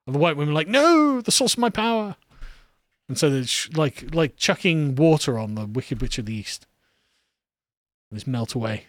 [0.07, 2.17] And the white women are like, no, the source of my power.
[3.09, 6.67] And so they're sh- like, like chucking water on the Wicked Witch of the East.
[8.13, 8.87] Just melt away.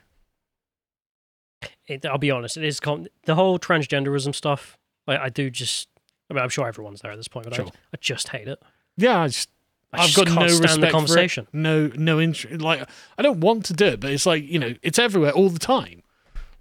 [1.88, 4.78] It, I'll be honest, it is com- the whole transgenderism stuff.
[5.08, 5.88] I, I do just.
[6.30, 7.66] I mean, I'm sure everyone's there at this point, but Sure.
[7.66, 8.60] I, I just hate it.
[8.98, 9.50] Yeah, I just
[9.94, 10.92] I I've just got no stand respect the for it.
[10.92, 11.48] conversation.
[11.54, 12.62] No, no interest.
[12.62, 12.88] Like
[13.18, 15.60] I don't want to do it, but it's like you know, it's everywhere all the
[15.60, 16.02] time.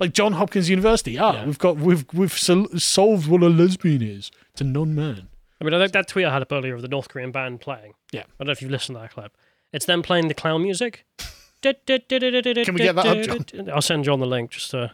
[0.00, 1.16] Like John Hopkins University.
[1.18, 1.46] Ah, Yeah.
[1.46, 5.28] we've got we've we've sol- solved what a lesbian is to non-man.
[5.60, 7.60] I mean, I think that tweet I had up earlier of the North Korean band
[7.60, 7.94] playing.
[8.12, 8.20] Yeah.
[8.22, 9.36] I don't know if you've listened to that clip.
[9.72, 11.04] It's them playing the clown music.
[11.62, 13.70] Can we get that up, John?
[13.70, 14.92] I'll send John the link just to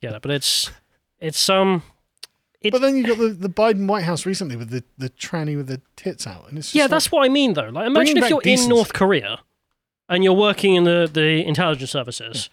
[0.00, 0.22] get it.
[0.22, 0.70] But it's
[1.18, 1.82] it's um
[2.60, 5.56] It- but then you've got the, the Biden White House recently with the, the tranny
[5.56, 7.68] with the tits out, and it's just yeah, like- that's what I mean though.
[7.70, 8.64] Like imagine if you're decency.
[8.64, 9.40] in North Korea
[10.08, 12.48] and you're working in the the intelligence services.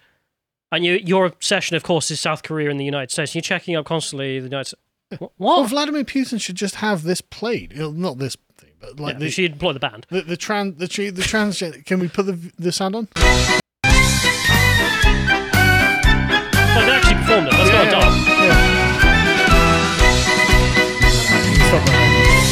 [0.72, 3.30] And you, your obsession, of course, is South Korea and the United States.
[3.30, 4.82] And you're checking up constantly the United States.
[5.18, 5.32] What?
[5.38, 7.76] Well, Vladimir Putin should just have this played.
[7.76, 10.06] Not this thing, but like yeah, the, should deploy the band.
[10.10, 11.84] the the trans the the transgender.
[11.84, 13.08] Can we put the the sound on?
[13.14, 13.60] Well,
[16.86, 17.52] they actually performed it.
[17.52, 19.06] That's not a that.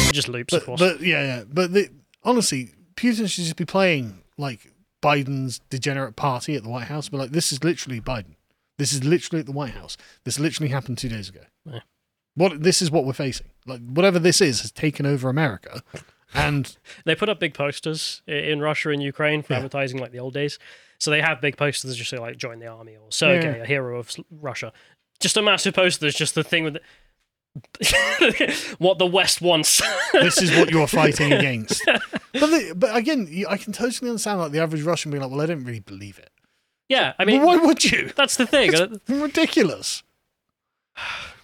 [0.09, 0.79] It just loops, of course.
[0.79, 1.43] but yeah, yeah.
[1.51, 1.89] But the,
[2.23, 4.71] honestly, Putin should just be playing like
[5.03, 7.09] Biden's degenerate party at the White House.
[7.09, 8.35] But like, this is literally Biden.
[8.77, 9.97] This is literally at the White House.
[10.23, 11.41] This literally happened two days ago.
[11.65, 11.79] Yeah.
[12.35, 13.47] What this is what we're facing.
[13.65, 15.81] Like whatever this is has taken over America,
[16.33, 16.75] and
[17.05, 19.57] They put up big posters in Russia and Ukraine for Yeah.
[19.57, 20.59] advertising like the old days.
[20.99, 23.63] So they have big posters that just say like "Join the army" or "Sergei, Yeah.
[23.63, 24.71] a hero of Russia."
[25.19, 26.05] Just a massive poster.
[26.05, 26.81] That's just the thing with the
[28.79, 29.81] what the West wants.
[30.13, 31.81] this is what you're fighting against.
[31.85, 32.01] But
[32.33, 35.45] the, but again, I can totally understand like the average Russian being like, well, I
[35.45, 36.31] don't really believe it.
[36.89, 38.11] yeah, I mean, but why would you?
[38.15, 38.71] that's the thing.
[38.73, 40.03] It's ridiculous.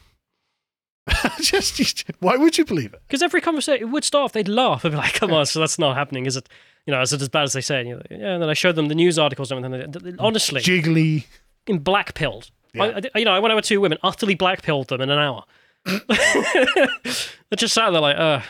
[1.42, 3.02] just, just why would you believe it?
[3.08, 5.60] Because every conversation it would start off, they'd laugh and be like, "Come on, so
[5.60, 6.48] that's not happening, is it?
[6.86, 8.54] You know, is it as bad as they say?" And like, yeah, and then I
[8.54, 9.92] showed them the news articles and everything.
[9.92, 11.26] They- they- Honestly, Jiggly.
[11.68, 12.50] in black pilled.
[12.74, 13.02] Yeah.
[13.14, 15.44] I, you know, I went over two women, utterly black pilled them in an hour.
[15.86, 18.42] they just sat there like, uh,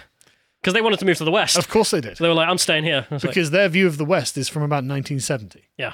[0.62, 1.58] because they wanted to move to the west.
[1.58, 2.18] Of course they did.
[2.18, 3.08] So they were like, I'm staying here.
[3.10, 5.64] Was like, Because their view of the West is from about 1970.
[5.78, 5.94] yeah.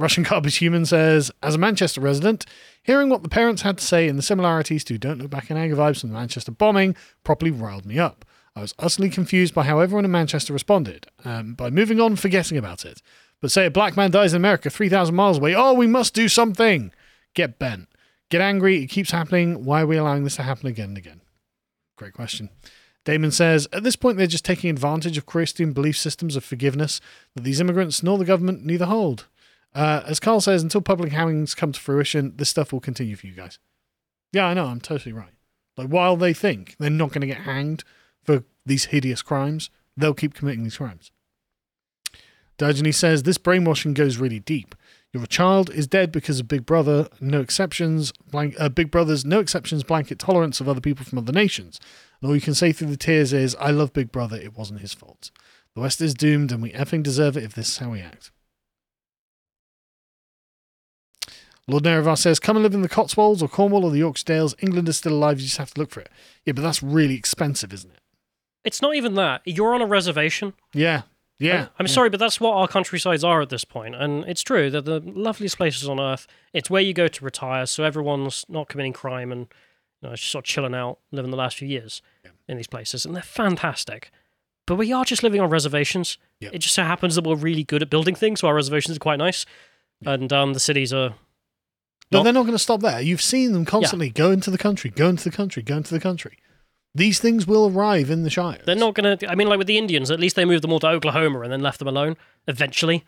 [0.00, 2.46] Russian Garbage Human says, as a Manchester resident,
[2.82, 5.56] hearing what the parents had to say and the similarities to Don't Look Back in
[5.56, 8.24] Anger vibes from the Manchester bombing properly riled me up.
[8.56, 12.56] I was utterly confused by how everyone in Manchester responded, um, by moving on, forgetting
[12.56, 13.02] about it.
[13.40, 16.28] But say a black man dies in America 3,000 miles away, oh, we must do
[16.28, 16.92] something.
[17.34, 17.88] Get bent.
[18.30, 18.82] Get angry.
[18.82, 19.64] It keeps happening.
[19.64, 21.20] Why are we allowing this to happen again and again?
[21.96, 22.48] Great question.
[23.04, 27.00] Damon says, at this point, they're just taking advantage of Christian belief systems of forgiveness
[27.34, 29.26] that these immigrants nor the government neither hold.
[29.74, 33.26] Uh, as Carl says, until public hangings come to fruition, this stuff will continue for
[33.26, 33.58] you guys.
[34.32, 34.66] Yeah, I know.
[34.66, 35.32] I'm totally right.
[35.76, 37.84] Like, while they think they're not going to get hanged
[38.22, 41.10] for these hideous crimes, they'll keep committing these crimes.
[42.58, 44.74] Diogenes says this brainwashing goes really deep.
[45.12, 48.12] Your child is dead because of Big Brother, no exceptions.
[48.30, 51.80] Blank, uh, Big Brother's no exceptions blanket tolerance of other people from other nations.
[52.20, 54.36] And all you can say through the tears is, "I love Big Brother.
[54.36, 55.30] It wasn't his fault.
[55.74, 58.30] The West is doomed, and we effing deserve it if this is how we act."
[61.70, 64.54] Lord Nerevar says, "Come and live in the Cotswolds or Cornwall or the Yorkshire Dales.
[64.60, 65.38] England is still alive.
[65.40, 66.10] You just have to look for it."
[66.44, 68.00] Yeah, but that's really expensive, isn't it?
[68.64, 69.42] It's not even that.
[69.44, 70.52] You're on a reservation.
[70.74, 71.02] Yeah,
[71.38, 71.60] yeah.
[71.62, 71.92] I'm, I'm yeah.
[71.92, 73.94] sorry, but that's what our countrysides are at this point.
[73.94, 74.70] and it's true.
[74.70, 76.26] They're the loveliest places on earth.
[76.52, 79.46] It's where you go to retire, so everyone's not committing crime and
[80.02, 82.02] you know, just sort of chilling out, living the last few years
[82.48, 84.10] in these places, and they're fantastic.
[84.66, 86.18] But we are just living on reservations.
[86.38, 86.50] Yeah.
[86.52, 89.00] It just so happens that we're really good at building things, so our reservations are
[89.00, 89.46] quite nice,
[90.04, 91.14] and um, the cities are.
[92.10, 93.00] But not- they're not going to stop there.
[93.00, 96.00] You've seen them constantly go into the country, go into the country, go into the
[96.00, 96.38] country.
[96.94, 98.58] These things will arrive in the Shire.
[98.66, 99.30] They're not going to.
[99.30, 101.52] I mean, like with the Indians, at least they moved them all to Oklahoma and
[101.52, 102.16] then left them alone.
[102.48, 103.04] Eventually,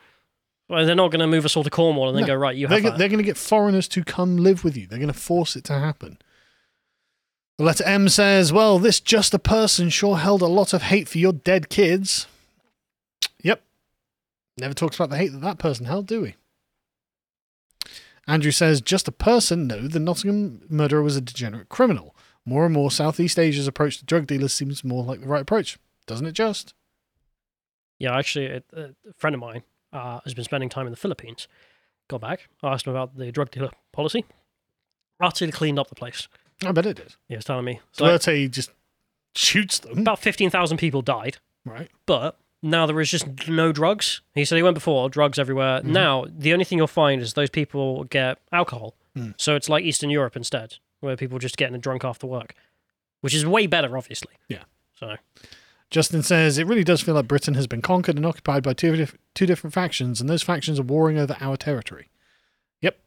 [0.69, 2.29] well, they're not going to move us all to Cornwall and then No.
[2.29, 2.55] go right.
[2.57, 2.99] You they're, have that.
[2.99, 4.87] they're going to get foreigners to come live with you.
[4.87, 6.19] They're going to force it to happen.
[7.59, 11.09] The letter M says, Well, this just a person sure held a lot of hate
[11.09, 12.29] for your dead kids.
[13.43, 13.63] Yep.
[14.59, 16.37] Never talks about the hate that that person held, do we?
[18.33, 19.67] Andrew says, Just a person?
[19.67, 22.17] No, the Nottingham murderer was a degenerate criminal.
[22.47, 25.79] More and more, Southeast Asia's approach to drug dealers seems more like the right approach.
[26.07, 26.73] Doesn't it just?
[27.99, 31.47] Yeah, actually, a, a friend of mine uh, has been spending time in the Philippines.
[32.09, 34.25] Got back, asked him about the drug dealer policy.
[35.21, 36.27] Utterly cleaned up the place.
[36.65, 37.15] I bet it did.
[37.29, 37.81] He was telling me.
[37.93, 38.71] So Duterte just
[39.37, 39.99] shoots them.
[39.99, 41.37] about 15,000 people died,
[41.67, 41.91] Right.
[42.07, 44.21] but now there is just no drugs.
[44.35, 45.83] He said he went before, drugs everywhere.
[45.83, 48.95] Now, the only thing you'll find is those people get alcohol.
[49.17, 49.35] Mm.
[49.37, 52.55] So it's like Eastern Europe instead, where people are just getting drunk after work,
[53.21, 54.35] which is way better, obviously.
[54.49, 54.63] Yeah.
[54.95, 55.17] So,
[55.91, 58.97] Justin says it really does feel like Britain has been conquered and occupied by two,
[58.97, 62.09] dif- two different factions, and those factions are warring over our territory.
[62.81, 62.99] Yep.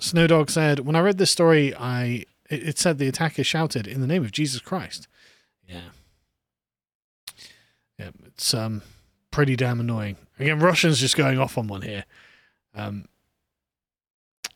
[0.00, 4.00] Snowdog said, When I read this story, I it, it said the attacker shouted, In
[4.00, 5.06] the name of Jesus Christ.
[5.66, 5.90] Yeah.
[8.00, 8.80] Yeah, it's um
[9.30, 10.16] pretty damn annoying.
[10.38, 12.04] Again, Russians just going off on one here.
[12.74, 13.04] Um,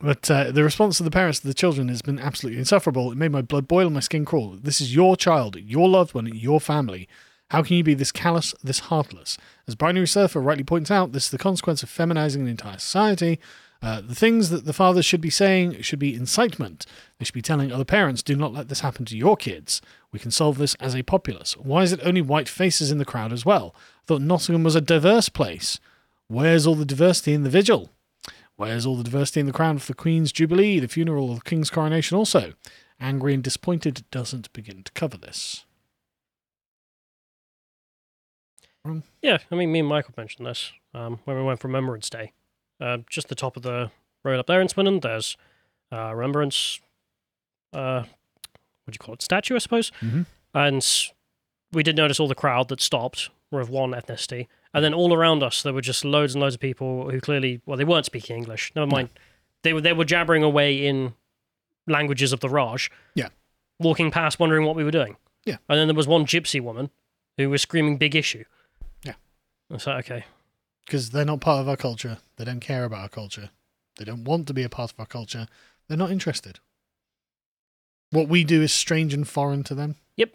[0.00, 3.12] but uh, the response of the parents to the children has been absolutely insufferable.
[3.12, 4.56] It made my blood boil and my skin crawl.
[4.60, 7.06] This is your child, your loved one, your family.
[7.50, 9.36] How can you be this callous, this heartless?
[9.68, 13.38] As Binary Surfer rightly points out, this is the consequence of feminizing an entire society.
[13.82, 16.86] Uh, the things that the fathers should be saying should be incitement.
[17.18, 19.82] They should be telling other parents, do not let this happen to your kids.
[20.14, 21.56] We can solve this as a populace.
[21.56, 23.74] Why is it only white faces in the crowd as well?
[23.76, 25.80] I thought Nottingham was a diverse place.
[26.28, 27.90] Where's all the diversity in the vigil?
[28.54, 31.40] Where's all the diversity in the crown for the Queen's Jubilee, the funeral, or the
[31.40, 32.52] King's coronation also?
[33.00, 35.64] Angry and disappointed doesn't begin to cover this.
[39.20, 42.30] yeah, I mean, me and Michael mentioned this um, when we went for Remembrance Day.
[42.80, 43.90] Uh, just the top of the
[44.22, 45.36] road up there in Swindon, there's
[45.90, 46.78] uh, Remembrance,
[47.72, 48.04] uh,
[48.84, 49.90] what do you call it, statue, I suppose.
[50.00, 50.26] Mhm.
[50.52, 50.86] And
[51.72, 54.46] we did notice all the crowd that stopped were of one ethnicity.
[54.72, 57.60] And then all around us, there were just loads and loads of people who clearly,
[57.66, 58.72] well, they weren't speaking English.
[58.74, 59.08] Never mind.
[59.62, 61.14] They were they were jabbering away in
[61.86, 62.90] languages of the Raj.
[63.14, 63.28] Yeah.
[63.78, 65.16] Walking past, wondering what we were doing.
[65.44, 65.56] Yeah.
[65.68, 66.90] And then there was one gypsy woman
[67.36, 68.44] who was screaming "big issue."
[69.04, 69.14] Yeah.
[69.70, 70.24] I was like, okay,
[70.84, 72.18] Because they're not part of our culture.
[72.36, 73.50] They don't care about our culture.
[73.96, 75.46] They don't want to be a part of our culture.
[75.88, 76.58] They're not interested.
[78.14, 79.96] What we do is strange and foreign to them.
[80.16, 80.30] Yep.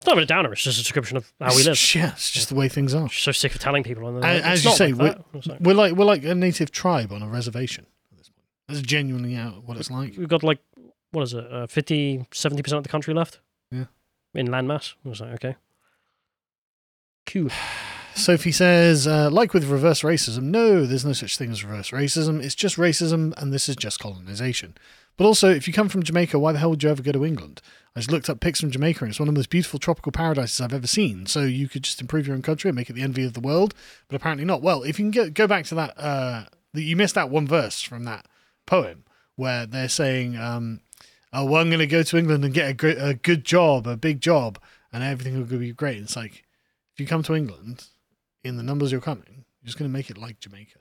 [0.00, 0.52] It's not even a downer.
[0.52, 1.78] It's just a description of how we live.
[1.94, 3.02] Yeah, it's just the way things are.
[3.02, 4.08] I'm so sick of telling people.
[4.08, 6.34] And like, as "It's you say, like we're, that." Like, we're like we're like a
[6.34, 8.46] native tribe on a reservation at this point.
[8.68, 10.16] That's genuinely out what it's like.
[10.16, 10.60] we've got like
[11.10, 13.40] what is it, uh, 50, 70 percent of the country left.
[13.70, 13.84] Yeah.
[14.34, 14.94] In landmass.
[15.04, 15.56] I was like, okay,
[17.26, 17.50] cool.
[18.14, 22.42] Sophie says, uh, like with reverse racism, no, there's no such thing as reverse racism.
[22.42, 24.76] It's just racism, and this is just colonization.
[25.18, 27.26] But also, if you come from Jamaica, why the hell would you ever go to
[27.26, 27.60] England?
[27.96, 30.12] I just looked up pics from Jamaica, and it's one of the most beautiful tropical
[30.12, 31.26] paradises I've ever seen.
[31.26, 33.40] So you could just improve your own country and make it the envy of the
[33.40, 33.74] world,
[34.06, 34.62] but apparently not.
[34.62, 38.04] Well, if you can go, back to that, uh, you missed that one verse from
[38.04, 38.26] that
[38.64, 39.04] poem
[39.34, 40.82] where they're saying, um,
[41.32, 43.88] "Oh, well, I'm going to go to England and get a, gr- a good job,
[43.88, 44.60] a big job,
[44.92, 46.44] and everything will be great." It's like
[46.94, 47.88] if you come to England
[48.44, 50.78] in the numbers you're coming, you're just going to make it like Jamaica.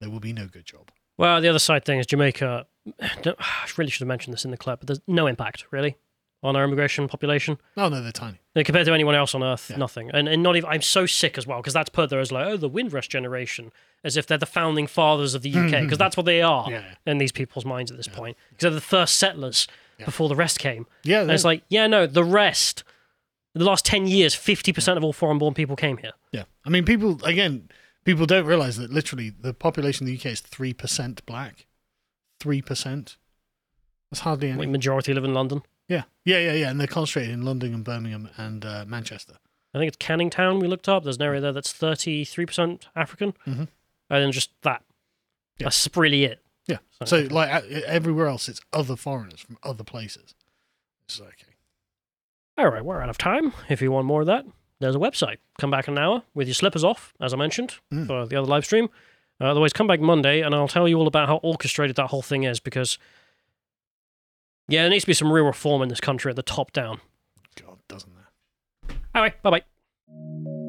[0.00, 0.90] There will be no good job.
[1.18, 2.66] Well, the other side thing is Jamaica.
[3.02, 5.96] I really should have mentioned this in the clip, but there's no impact really
[6.42, 7.58] on our immigration population.
[7.76, 8.38] Oh no, they're tiny.
[8.54, 9.76] Uh, compared to anyone else on Earth, Yeah.
[9.76, 10.10] nothing.
[10.14, 10.70] And and not even.
[10.70, 13.72] I'm so sick as well because that's put there as like, oh, the Windrush generation,
[14.04, 16.72] as if they're the founding fathers of the UK, because that's what they are Mm-hmm.
[16.72, 18.36] Yeah, in these people's minds at this point.
[18.50, 19.66] Because they're the first settlers
[20.04, 20.86] before the rest came.
[21.02, 22.84] Yeah, And it's like, yeah, no, the rest.
[23.54, 26.12] The last ten years, fifty percent of all foreign-born people came here.
[26.30, 27.68] Yeah, I mean, people again,
[28.08, 31.66] people don't realize that literally the population of the UK is three percent black.
[32.40, 33.18] Three percent.
[34.10, 34.58] That's hardly any.
[34.60, 35.62] Like majority live in London.
[35.88, 39.34] Yeah, yeah, yeah, yeah, and they're concentrated in London and Birmingham and uh, Manchester.
[39.74, 41.04] I think it's Canning Town we looked up.
[41.04, 43.34] There's an area there that's 33% African.
[43.46, 43.68] Mhm.
[44.10, 44.82] And then just that.
[45.58, 45.64] Yeah.
[45.66, 46.42] That's really it.
[46.66, 46.78] Yeah.
[46.92, 47.50] So- So, like
[47.86, 50.34] everywhere else, it's other foreigners from other places.
[51.06, 51.54] It's like, okay.
[52.56, 53.52] All right, we're out of time.
[53.68, 54.46] If you want more of that,
[54.80, 55.38] there's a website.
[55.58, 58.06] Come back in an hour with your slippers off, as I mentioned, Mm.
[58.06, 58.88] for the other live stream.
[59.40, 62.22] Uh, otherwise, come back Monday and I'll tell you all about how orchestrated that whole
[62.22, 62.98] thing is because,
[64.68, 67.00] yeah, there needs to be some real reform in this country at the top down.
[67.64, 68.96] God, doesn't there?
[69.14, 70.64] Anyway, bye bye.